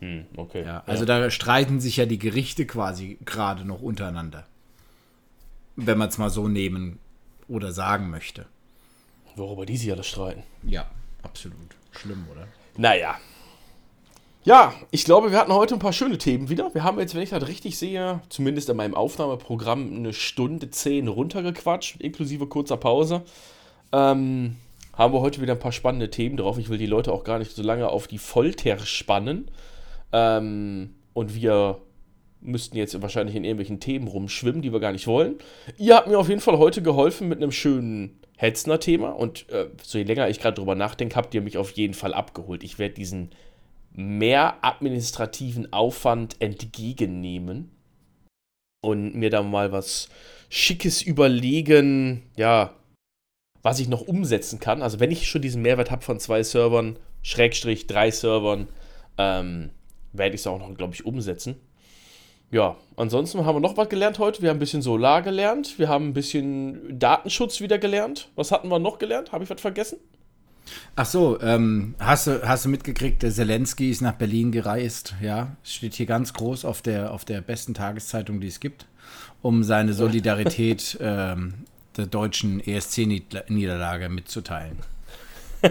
Hm, 0.00 0.24
okay. 0.36 0.64
Ja, 0.64 0.82
also 0.86 1.04
da 1.04 1.30
streiten 1.30 1.80
sich 1.80 1.96
ja 1.96 2.06
die 2.06 2.18
Gerichte 2.18 2.66
quasi 2.66 3.18
gerade 3.24 3.64
noch 3.64 3.82
untereinander. 3.82 4.46
Wenn 5.76 5.98
man 5.98 6.08
es 6.08 6.18
mal 6.18 6.30
so 6.30 6.48
nehmen 6.48 6.98
oder 7.48 7.72
sagen 7.72 8.10
möchte. 8.10 8.46
Worüber 9.36 9.66
die 9.66 9.76
sich 9.76 9.92
alle 9.92 10.04
streiten. 10.04 10.42
Ja, 10.62 10.90
absolut. 11.22 11.76
Schlimm, 11.92 12.26
oder? 12.30 12.48
Naja. 12.76 13.18
Ja, 14.42 14.72
ich 14.90 15.04
glaube, 15.04 15.30
wir 15.30 15.38
hatten 15.38 15.52
heute 15.52 15.74
ein 15.74 15.80
paar 15.80 15.92
schöne 15.92 16.16
Themen 16.16 16.48
wieder. 16.48 16.72
Wir 16.72 16.82
haben 16.82 16.98
jetzt, 16.98 17.14
wenn 17.14 17.22
ich 17.22 17.28
das 17.28 17.46
richtig 17.46 17.78
sehe, 17.78 18.20
zumindest 18.30 18.70
in 18.70 18.76
meinem 18.76 18.94
Aufnahmeprogramm 18.94 19.94
eine 19.94 20.14
Stunde 20.14 20.70
zehn 20.70 21.08
runtergequatscht, 21.08 22.00
inklusive 22.00 22.46
kurzer 22.46 22.78
Pause. 22.78 23.20
Ähm, 23.92 24.56
haben 24.94 25.12
wir 25.12 25.20
heute 25.20 25.42
wieder 25.42 25.52
ein 25.52 25.58
paar 25.58 25.72
spannende 25.72 26.08
Themen 26.08 26.38
drauf. 26.38 26.56
Ich 26.56 26.70
will 26.70 26.78
die 26.78 26.86
Leute 26.86 27.12
auch 27.12 27.22
gar 27.22 27.38
nicht 27.38 27.50
so 27.50 27.62
lange 27.62 27.90
auf 27.90 28.06
die 28.06 28.16
Folter 28.16 28.78
spannen. 28.78 29.50
Ähm, 30.10 30.94
und 31.12 31.34
wir 31.34 31.82
müssten 32.40 32.78
jetzt 32.78 33.00
wahrscheinlich 33.02 33.36
in 33.36 33.44
irgendwelchen 33.44 33.78
Themen 33.78 34.08
rumschwimmen, 34.08 34.62
die 34.62 34.72
wir 34.72 34.80
gar 34.80 34.92
nicht 34.92 35.06
wollen. 35.06 35.34
Ihr 35.76 35.96
habt 35.96 36.08
mir 36.08 36.18
auf 36.18 36.30
jeden 36.30 36.40
Fall 36.40 36.56
heute 36.56 36.80
geholfen 36.80 37.28
mit 37.28 37.42
einem 37.42 37.52
schönen 37.52 38.18
Hetzner-Thema. 38.38 39.10
Und 39.10 39.50
äh, 39.50 39.66
so 39.82 39.98
je 39.98 40.04
länger 40.04 40.30
ich 40.30 40.40
gerade 40.40 40.54
drüber 40.54 40.76
nachdenke, 40.76 41.16
habt 41.16 41.34
ihr 41.34 41.42
mich 41.42 41.58
auf 41.58 41.72
jeden 41.72 41.92
Fall 41.92 42.14
abgeholt. 42.14 42.64
Ich 42.64 42.78
werde 42.78 42.94
diesen 42.94 43.32
mehr 43.92 44.64
administrativen 44.64 45.72
Aufwand 45.72 46.40
entgegennehmen 46.40 47.70
und 48.82 49.14
mir 49.14 49.30
da 49.30 49.42
mal 49.42 49.72
was 49.72 50.08
Schickes 50.48 51.02
überlegen, 51.02 52.22
ja, 52.36 52.74
was 53.62 53.78
ich 53.78 53.88
noch 53.88 54.02
umsetzen 54.02 54.58
kann. 54.60 54.82
Also 54.82 55.00
wenn 55.00 55.10
ich 55.10 55.28
schon 55.28 55.42
diesen 55.42 55.62
Mehrwert 55.62 55.90
habe 55.90 56.02
von 56.02 56.18
zwei 56.18 56.42
Servern, 56.42 56.98
Schrägstrich 57.22 57.86
drei 57.86 58.10
Servern, 58.10 58.68
ähm, 59.18 59.70
werde 60.12 60.34
ich 60.34 60.40
es 60.40 60.46
auch 60.46 60.58
noch, 60.58 60.74
glaube 60.76 60.94
ich, 60.94 61.04
umsetzen. 61.04 61.56
Ja, 62.50 62.76
ansonsten 62.96 63.44
haben 63.44 63.56
wir 63.56 63.60
noch 63.60 63.76
was 63.76 63.88
gelernt 63.88 64.18
heute. 64.18 64.42
Wir 64.42 64.50
haben 64.50 64.56
ein 64.56 64.60
bisschen 64.60 64.82
Solar 64.82 65.22
gelernt. 65.22 65.78
Wir 65.78 65.88
haben 65.88 66.08
ein 66.08 66.14
bisschen 66.14 66.98
Datenschutz 66.98 67.60
wieder 67.60 67.78
gelernt. 67.78 68.28
Was 68.34 68.50
hatten 68.50 68.68
wir 68.68 68.80
noch 68.80 68.98
gelernt? 68.98 69.30
Habe 69.30 69.44
ich 69.44 69.50
was 69.50 69.60
vergessen? 69.60 69.98
Ach 70.96 71.06
so, 71.06 71.40
ähm, 71.40 71.94
hast, 71.98 72.26
du, 72.26 72.46
hast 72.46 72.64
du 72.64 72.68
mitgekriegt, 72.68 73.22
der 73.22 73.30
Zelensky 73.30 73.90
ist 73.90 74.00
nach 74.00 74.14
Berlin 74.14 74.52
gereist, 74.52 75.14
ja, 75.20 75.56
steht 75.64 75.94
hier 75.94 76.06
ganz 76.06 76.32
groß 76.32 76.64
auf 76.64 76.82
der, 76.82 77.12
auf 77.12 77.24
der 77.24 77.40
besten 77.40 77.74
Tageszeitung, 77.74 78.40
die 78.40 78.48
es 78.48 78.60
gibt, 78.60 78.86
um 79.42 79.64
seine 79.64 79.92
Solidarität 79.92 80.98
ähm, 81.00 81.54
der 81.96 82.06
deutschen 82.06 82.60
ESC-Niederlage 82.60 84.08
mitzuteilen. 84.08 84.78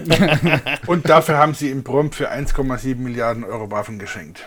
Und 0.85 1.09
dafür 1.09 1.37
haben 1.37 1.53
sie 1.53 1.71
ihm 1.71 1.83
prompt 1.83 2.15
für 2.15 2.31
1,7 2.31 2.95
Milliarden 2.97 3.43
Euro 3.43 3.71
Waffen 3.71 3.97
geschenkt. 3.97 4.43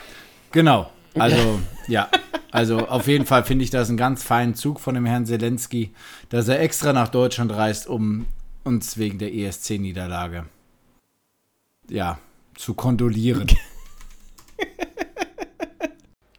Genau, 0.53 0.91
also 1.15 1.61
ja, 1.89 2.09
also 2.51 2.87
auf 2.87 3.07
jeden 3.07 3.27
Fall 3.27 3.45
finde 3.45 3.65
ich 3.65 3.71
das 3.71 3.89
einen 3.89 3.97
ganz 3.97 4.23
feinen 4.23 4.55
Zug 4.55 4.79
von 4.79 4.95
dem 4.95 5.07
Herrn 5.07 5.27
Zelensky, 5.27 5.93
dass 6.29 6.49
er 6.49 6.61
extra 6.61 6.93
nach 6.93 7.09
Deutschland 7.09 7.53
reist, 7.53 7.87
um 7.87 8.27
uns 8.65 8.97
wegen 8.99 9.19
der 9.19 9.33
ESC-Niederlage 9.35 10.47
ja, 11.89 12.19
zu 12.55 12.75
kondolieren. 12.75 13.47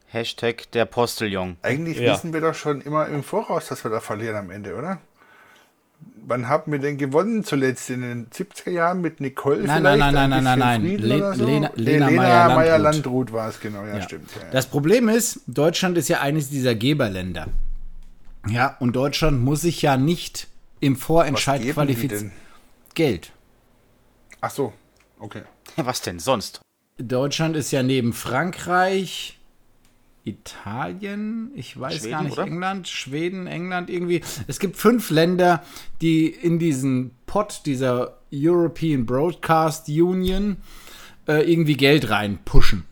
Hashtag 0.08 0.72
der 0.72 0.86
Posteljong. 0.86 1.58
Eigentlich 1.64 1.98
Ja. 1.98 2.14
wissen 2.14 2.34
wir 2.34 2.42
doch 2.42 2.54
schon 2.54 2.82
immer 2.82 3.08
im 3.08 3.24
Voraus, 3.24 3.68
dass 3.68 3.84
wir 3.84 3.90
da 3.92 4.00
verlieren 4.00 4.36
am 4.36 4.52
Ende, 4.52 4.76
oder? 4.76 5.00
Wann 6.26 6.48
haben 6.48 6.72
wir 6.72 6.80
denn 6.80 6.98
gewonnen 6.98 7.44
zuletzt? 7.44 7.90
In 7.90 8.02
den 8.02 8.28
70er 8.30 8.70
Jahren 8.70 9.02
mit 9.02 9.20
Nicole 9.20 9.64
Nein, 9.64 9.78
vielleicht? 9.82 10.00
nein, 10.00 10.14
nein, 10.14 10.34
Ein 10.34 10.44
nein, 10.44 10.60
nein, 10.60 10.60
bisschen 10.60 10.60
nein. 10.60 10.82
Frieden 10.82 11.08
Le- 11.10 11.36
so? 11.36 11.46
Lena- 11.46 11.72
Lena 11.76 12.08
Lena 12.10 12.56
Meyer-Landrut. 12.56 13.32
War 13.34 13.50
es, 13.50 13.60
genau. 13.60 13.84
Ja, 13.86 13.96
Ja. 13.98 14.02
stimmt. 14.04 14.30
Ja, 14.36 14.42
ja. 14.44 14.52
Das 14.52 14.68
Problem 14.68 15.10
ist, 15.10 15.42
Deutschland 15.48 15.98
ist 15.98 16.10
ja 16.10 16.20
eines 16.22 16.50
dieser 16.50 16.76
Geberländer. 16.76 17.48
Ja, 18.48 18.76
und 18.80 18.96
Deutschland 18.96 19.42
muss 19.42 19.62
sich 19.62 19.82
ja 19.82 19.98
nicht 19.98 20.48
im 20.84 20.96
Vorentscheid 20.98 21.64
denn? 22.12 22.32
Geld. 22.94 23.32
Ach 24.42 24.52
so, 24.52 24.74
okay. 25.20 25.44
Was 25.78 26.02
denn 26.02 26.20
sonst? 26.20 26.62
Deutschland 26.98 27.56
ist 27.56 27.72
ja 27.72 27.82
neben 27.82 28.12
Frankreich, 28.12 29.40
Italien, 30.26 31.52
ich 31.56 31.80
weiß 31.80 31.96
Schweden, 31.96 32.12
gar 32.12 32.24
nicht, 32.24 32.34
oder? 32.34 32.44
England, 32.44 32.88
Schweden, 32.88 33.48
England 33.48 33.90
irgendwie. 33.90 34.22
Es 34.48 34.60
gibt 34.60 34.76
fünf 34.76 35.10
Länder, 35.10 35.64
die 36.02 36.28
in 36.28 36.60
diesen 36.60 37.12
Pot 37.26 37.62
dieser 37.66 38.20
European 38.34 39.06
Broadcast 39.06 39.88
Union 39.88 40.58
äh, 41.28 41.50
irgendwie 41.50 41.78
Geld 41.78 42.10
reinpushen. 42.10 42.86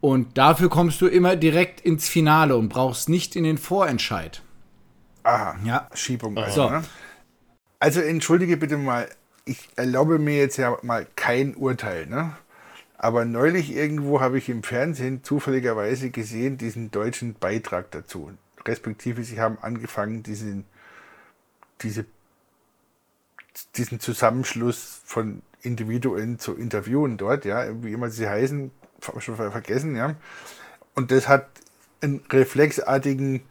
Und 0.00 0.38
dafür 0.38 0.68
kommst 0.68 1.00
du 1.00 1.06
immer 1.06 1.36
direkt 1.36 1.80
ins 1.80 2.08
Finale 2.08 2.56
und 2.56 2.68
brauchst 2.68 3.08
nicht 3.08 3.36
in 3.36 3.44
den 3.44 3.58
Vorentscheid. 3.58 4.42
Aha, 5.22 5.56
Ja. 5.64 5.88
Schiebung. 5.94 6.36
Also, 6.36 6.68
So. 6.68 6.70
ne? 6.70 6.84
also 7.78 8.00
entschuldige 8.00 8.56
bitte 8.56 8.76
mal, 8.76 9.08
ich 9.44 9.68
erlaube 9.76 10.18
mir 10.18 10.36
jetzt 10.38 10.56
ja 10.56 10.76
mal 10.82 11.06
kein 11.16 11.54
Urteil, 11.54 12.06
ne? 12.06 12.36
Aber 12.98 13.24
neulich 13.24 13.74
irgendwo 13.74 14.20
habe 14.20 14.36
ich 14.36 14.48
im 14.50 14.62
Fernsehen 14.62 15.24
zufälligerweise 15.24 16.10
gesehen, 16.10 16.58
diesen 16.58 16.90
deutschen 16.90 17.32
Beitrag 17.34 17.90
dazu. 17.92 18.30
Respektive, 18.66 19.24
sie 19.24 19.40
haben 19.40 19.56
angefangen, 19.62 20.22
diesen, 20.22 20.66
diese, 21.80 22.04
diesen 23.76 24.00
Zusammenschluss 24.00 25.00
von 25.06 25.40
Individuen 25.62 26.38
zu 26.38 26.54
interviewen 26.54 27.16
dort, 27.16 27.46
ja, 27.46 27.64
wie 27.82 27.92
immer 27.92 28.10
sie 28.10 28.28
heißen, 28.28 28.70
ich 29.16 29.24
schon 29.24 29.36
ver- 29.36 29.50
vergessen, 29.50 29.96
ja. 29.96 30.14
Und 30.94 31.10
das 31.10 31.26
hat 31.28 31.48
einen 32.02 32.20
reflexartigen 32.30 33.42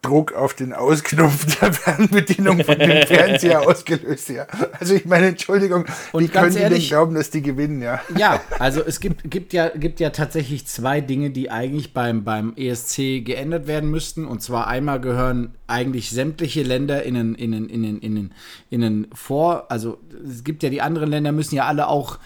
Druck 0.00 0.32
auf 0.32 0.54
den 0.54 0.72
Ausknopf 0.72 1.58
der 1.60 1.72
Fernbedienung 1.72 2.62
von 2.62 2.78
dem 2.78 3.06
Fernseher 3.06 3.62
ausgelöst, 3.68 4.28
ja. 4.28 4.46
Also 4.78 4.94
ich 4.94 5.04
meine, 5.06 5.26
Entschuldigung, 5.28 5.86
Und 6.12 6.22
wie 6.22 6.28
können 6.28 6.50
die 6.50 6.54
denn 6.54 6.62
ehrlich- 6.72 6.88
glauben, 6.88 7.16
dass 7.16 7.30
die 7.30 7.42
gewinnen, 7.42 7.82
ja? 7.82 8.00
Ja, 8.16 8.40
also 8.60 8.80
es 8.84 9.00
gibt, 9.00 9.28
gibt, 9.28 9.52
ja, 9.52 9.68
gibt 9.70 9.98
ja 9.98 10.10
tatsächlich 10.10 10.66
zwei 10.66 11.00
Dinge, 11.00 11.30
die 11.30 11.50
eigentlich 11.50 11.94
beim, 11.94 12.22
beim 12.22 12.52
ESC 12.56 13.24
geändert 13.24 13.66
werden 13.66 13.90
müssten. 13.90 14.24
Und 14.24 14.40
zwar 14.40 14.68
einmal 14.68 15.00
gehören 15.00 15.54
eigentlich 15.66 16.10
sämtliche 16.10 16.62
Länder 16.62 17.02
in 17.02 17.14
den, 17.14 17.34
in 17.34 17.50
den, 17.52 17.68
in 17.68 17.82
den, 17.82 17.98
in 17.98 18.14
den, 18.14 18.34
in 18.70 18.80
den 18.80 19.06
Vor-, 19.12 19.66
also 19.70 19.98
es 20.28 20.44
gibt 20.44 20.62
ja 20.62 20.70
die 20.70 20.80
anderen 20.80 21.10
Länder, 21.10 21.32
müssen 21.32 21.56
ja 21.56 21.66
alle 21.66 21.88
auch 21.88 22.18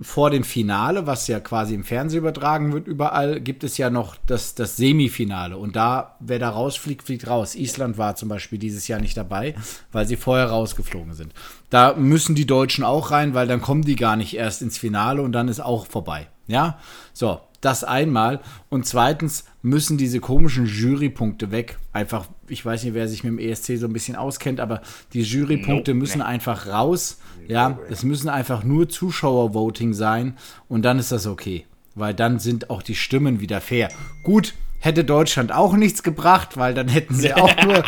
vor 0.00 0.30
dem 0.30 0.44
Finale, 0.44 1.06
was 1.06 1.26
ja 1.26 1.40
quasi 1.40 1.74
im 1.74 1.82
Fernsehen 1.82 2.20
übertragen 2.20 2.72
wird, 2.72 2.86
überall 2.86 3.40
gibt 3.40 3.64
es 3.64 3.78
ja 3.78 3.90
noch 3.90 4.14
das, 4.26 4.54
das 4.54 4.76
Semifinale. 4.76 5.58
Und 5.58 5.74
da, 5.74 6.16
wer 6.20 6.38
da 6.38 6.50
rausfliegt, 6.50 7.02
fliegt 7.02 7.26
raus. 7.26 7.56
Island 7.56 7.98
war 7.98 8.14
zum 8.14 8.28
Beispiel 8.28 8.58
dieses 8.58 8.86
Jahr 8.86 9.00
nicht 9.00 9.16
dabei, 9.16 9.56
weil 9.90 10.06
sie 10.06 10.16
vorher 10.16 10.46
rausgeflogen 10.46 11.14
sind. 11.14 11.32
Da 11.68 11.94
müssen 11.94 12.36
die 12.36 12.46
Deutschen 12.46 12.84
auch 12.84 13.10
rein, 13.10 13.34
weil 13.34 13.48
dann 13.48 13.60
kommen 13.60 13.82
die 13.82 13.96
gar 13.96 14.14
nicht 14.14 14.36
erst 14.36 14.62
ins 14.62 14.78
Finale 14.78 15.20
und 15.20 15.32
dann 15.32 15.48
ist 15.48 15.60
auch 15.60 15.86
vorbei. 15.86 16.28
Ja, 16.46 16.78
so, 17.12 17.40
das 17.60 17.84
einmal. 17.84 18.40
Und 18.68 18.86
zweitens 18.86 19.44
müssen 19.62 19.98
diese 19.98 20.20
komischen 20.20 20.66
Jurypunkte 20.66 21.50
weg. 21.50 21.78
Einfach, 21.92 22.26
ich 22.46 22.64
weiß 22.64 22.84
nicht, 22.84 22.94
wer 22.94 23.08
sich 23.08 23.24
mit 23.24 23.32
dem 23.32 23.38
ESC 23.38 23.78
so 23.78 23.86
ein 23.86 23.92
bisschen 23.92 24.16
auskennt, 24.16 24.60
aber 24.60 24.82
die 25.12 25.22
Jurypunkte 25.22 25.94
müssen 25.94 26.22
einfach 26.22 26.66
raus. 26.66 27.18
Ja, 27.46 27.78
es 27.88 28.02
müssen 28.02 28.28
einfach 28.28 28.62
nur 28.62 28.88
Zuschauervoting 28.88 29.94
sein 29.94 30.36
und 30.68 30.82
dann 30.82 30.98
ist 30.98 31.12
das 31.12 31.26
okay. 31.26 31.64
Weil 31.94 32.14
dann 32.14 32.38
sind 32.38 32.70
auch 32.70 32.82
die 32.82 32.94
Stimmen 32.94 33.40
wieder 33.40 33.60
fair. 33.60 33.88
Gut, 34.22 34.54
hätte 34.78 35.04
Deutschland 35.04 35.52
auch 35.52 35.74
nichts 35.74 36.02
gebracht, 36.02 36.56
weil 36.56 36.74
dann 36.74 36.88
hätten 36.88 37.14
sie 37.14 37.34
auch 37.34 37.54
nur 37.64 37.82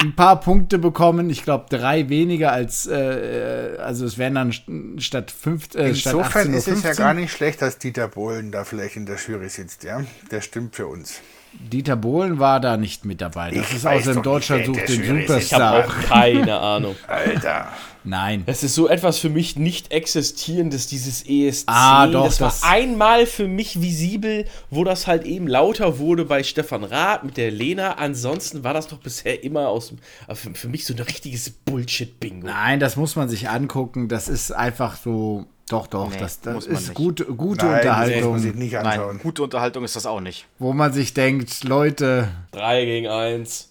ein 0.00 0.14
paar 0.16 0.40
Punkte 0.40 0.78
bekommen. 0.78 1.30
Ich 1.30 1.42
glaube, 1.44 1.66
drei 1.68 2.08
weniger 2.08 2.52
als, 2.52 2.86
äh, 2.86 3.76
also 3.78 4.04
es 4.06 4.18
wären 4.18 4.34
dann 4.34 4.50
st- 4.52 5.00
statt 5.00 5.30
fünf, 5.30 5.74
äh, 5.74 5.94
statt 5.94 6.14
Insofern 6.14 6.42
18 6.42 6.54
ist 6.54 6.68
es 6.68 6.82
ja 6.82 6.88
15. 6.90 6.96
gar 6.96 7.14
nicht 7.14 7.32
schlecht, 7.32 7.62
dass 7.62 7.78
Dieter 7.78 8.08
Bohlen 8.08 8.50
da 8.52 8.64
vielleicht 8.64 8.96
in 8.96 9.06
der 9.06 9.16
Jury 9.16 9.48
sitzt, 9.48 9.84
ja. 9.84 10.02
Der 10.30 10.40
stimmt 10.40 10.74
für 10.76 10.86
uns. 10.86 11.20
Dieter 11.52 11.96
Bohlen 11.96 12.38
war 12.38 12.60
da 12.60 12.76
nicht 12.76 13.04
mit 13.04 13.20
dabei. 13.20 13.50
Das 13.50 13.68
Ich 13.70 13.76
ist 13.76 13.84
weiß 13.84 14.02
außer 14.02 14.14
doch 14.16 14.22
Deutschland 14.22 14.66
sucht 14.66 14.80
den 14.80 14.86
sitzt. 14.86 15.00
Ich 15.02 15.52
habe 15.54 15.82
Superstar. 15.82 15.84
auch 15.86 16.08
keine 16.08 16.58
Ahnung. 16.58 16.96
Alter. 17.06 17.68
Nein. 18.02 18.44
Das 18.46 18.62
ist 18.62 18.74
so 18.74 18.88
etwas 18.88 19.18
für 19.18 19.28
mich 19.28 19.56
nicht 19.56 19.92
existierendes, 19.92 20.86
dieses 20.86 21.22
ESC. 21.28 21.64
Ah, 21.66 22.06
doch, 22.06 22.24
das 22.24 22.40
war 22.40 22.48
das- 22.48 22.62
einmal 22.62 23.26
für 23.26 23.46
mich 23.46 23.82
visibel, 23.82 24.46
wo 24.70 24.84
das 24.84 25.06
halt 25.06 25.24
eben 25.24 25.46
lauter 25.46 25.98
wurde 25.98 26.24
bei 26.24 26.42
Stefan 26.42 26.82
Rath 26.84 27.24
mit 27.24 27.36
der 27.36 27.50
Lena. 27.50 27.94
Ansonsten 27.94 28.64
war 28.64 28.72
das 28.72 28.88
doch 28.88 28.98
bisher 28.98 29.44
immer 29.44 29.68
aus 29.68 29.88
dem, 29.88 29.98
äh, 30.28 30.34
für, 30.34 30.54
für 30.54 30.68
mich 30.68 30.86
so 30.86 30.94
ein 30.94 31.00
richtiges 31.00 31.50
Bullshit-Bingo. 31.50 32.46
Nein, 32.46 32.80
das 32.80 32.96
muss 32.96 33.16
man 33.16 33.28
sich 33.28 33.50
angucken. 33.50 34.08
Das 34.08 34.28
ist 34.28 34.50
einfach 34.50 34.96
so. 34.96 35.46
Doch, 35.70 35.86
doch, 35.86 36.10
Nee, 36.10 36.16
das, 36.18 36.40
das 36.40 36.54
muss 36.54 36.66
man 36.66 36.76
ist 36.76 36.82
nicht. 36.88 36.94
gute, 36.94 37.24
gute 37.26 37.66
Nein, 37.66 37.80
das 37.84 37.86
muss 37.86 37.96
man 37.96 38.06
sich 38.40 38.52
Unterhaltung, 38.52 38.58
nicht 38.58 38.72
Nein, 38.72 38.86
anschauen. 38.86 39.18
gute 39.22 39.42
Unterhaltung 39.44 39.84
ist 39.84 39.96
das 39.96 40.06
auch 40.06 40.20
nicht. 40.20 40.46
wo 40.58 40.72
man 40.72 40.92
sich 40.92 41.14
denkt, 41.14 41.64
Leute, 41.64 42.28
3 42.52 42.84
gegen 42.84 43.08
1. 43.08 43.68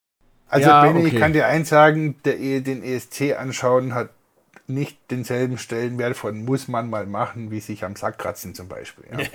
Also, 0.48 0.68
Ja, 0.70 0.82
Benny, 0.84 1.00
okay. 1.06 1.14
ich 1.14 1.20
kann 1.22 1.34
dir 1.34 1.46
eins 1.48 1.70
sagen, 1.70 2.16
der, 2.26 2.40
E- 2.40 2.62
den 2.62 2.84
ESC 2.84 3.36
anschauen 3.38 3.94
hat 3.94 4.10
nicht 4.66 4.98
denselben 5.12 5.58
Stellenwert 5.58 6.16
von 6.16 6.44
muss 6.46 6.68
man 6.68 6.90
mal 6.90 7.06
machen, 7.06 7.52
wie 7.52 7.60
sich 7.60 7.84
am 7.84 7.96
Sack 7.96 8.18
kratzen 8.18 8.56
zum 8.56 8.68
Beispiel. 8.68 9.04
Ja. 9.12 9.20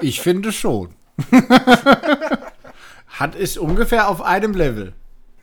ich 0.00 0.20
finde 0.20 0.52
schon. 0.52 0.94
Hat 3.08 3.34
ist 3.34 3.58
ungefähr 3.58 4.08
auf 4.08 4.20
einem 4.22 4.52
Level. 4.52 4.92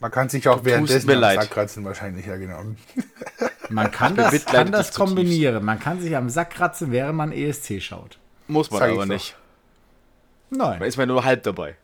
Man 0.04 0.12
kann 0.12 0.28
sich 0.28 0.49
auch 0.49 0.58
Du 0.60 0.66
währenddessen 0.66 1.10
am 1.12 1.18
leid. 1.18 1.39
Sack 1.39 1.51
kratzen, 1.51 1.86
wahrscheinlich, 1.86 2.26
ja 2.26 2.36
genau. 2.36 2.62
Man 3.70 3.89
kann 3.89 4.18
das, 4.18 4.43
kann 4.43 4.70
das 4.70 4.93
kombinieren. 4.93 5.64
Man 5.64 5.80
kann 5.80 6.01
sich 6.01 6.14
am 6.18 6.30
Sack 6.30 6.49
kratzen, 6.49 6.91
während 6.91 7.16
man 7.16 7.32
ESC 7.32 7.82
schaut. 7.82 8.20
Muss 8.49 8.70
man 8.70 8.82
Sag 8.82 8.91
aber 8.91 9.06
nicht. 9.06 9.38
Nein, 10.49 10.82
Da 10.82 10.86
ist 10.86 10.97
man 10.97 11.08
nur 11.08 11.24
halb 11.24 11.43
dabei. 11.43 11.78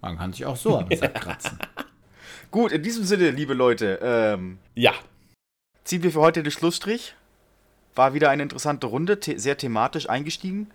man 0.00 0.16
kann 0.16 0.32
sich 0.32 0.46
auch 0.46 0.54
so 0.54 0.78
am 0.78 0.88
Sack 0.94 1.14
kratzen. 1.16 1.58
Gut, 2.52 2.70
in 2.70 2.84
diesem 2.84 3.02
Sinne, 3.02 3.30
liebe 3.30 3.52
Leute, 3.52 3.98
ähm, 4.00 4.58
Ja, 4.76 4.92
ziehen 5.82 6.04
wir 6.04 6.12
für 6.12 6.20
heute 6.20 6.44
den 6.44 6.52
Schlussstrich. 6.52 7.16
War 7.96 8.14
wieder 8.14 8.30
eine 8.30 8.44
interessante 8.44 8.86
Runde, 8.86 9.18
the 9.20 9.40
sehr 9.40 9.56
thematisch 9.56 10.08
eingestiegen. 10.08 10.70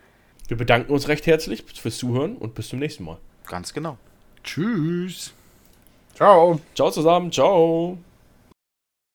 wir 0.50 0.58
bedanken 0.58 0.92
uns 0.92 1.08
recht 1.08 1.26
herzlich 1.26 1.64
fürs 1.74 1.98
Zuhören 1.98 2.36
und 2.36 2.54
bis 2.54 2.68
zum 2.68 2.80
nächsten 2.80 3.06
Mal. 3.06 3.18
Ganz 3.48 3.74
genau. 3.74 3.98
Tschüss. 4.44 5.34
Ciao. 6.20 6.60
Ciao 6.74 6.92
zusammen, 6.92 7.32
ciao. 7.32 7.98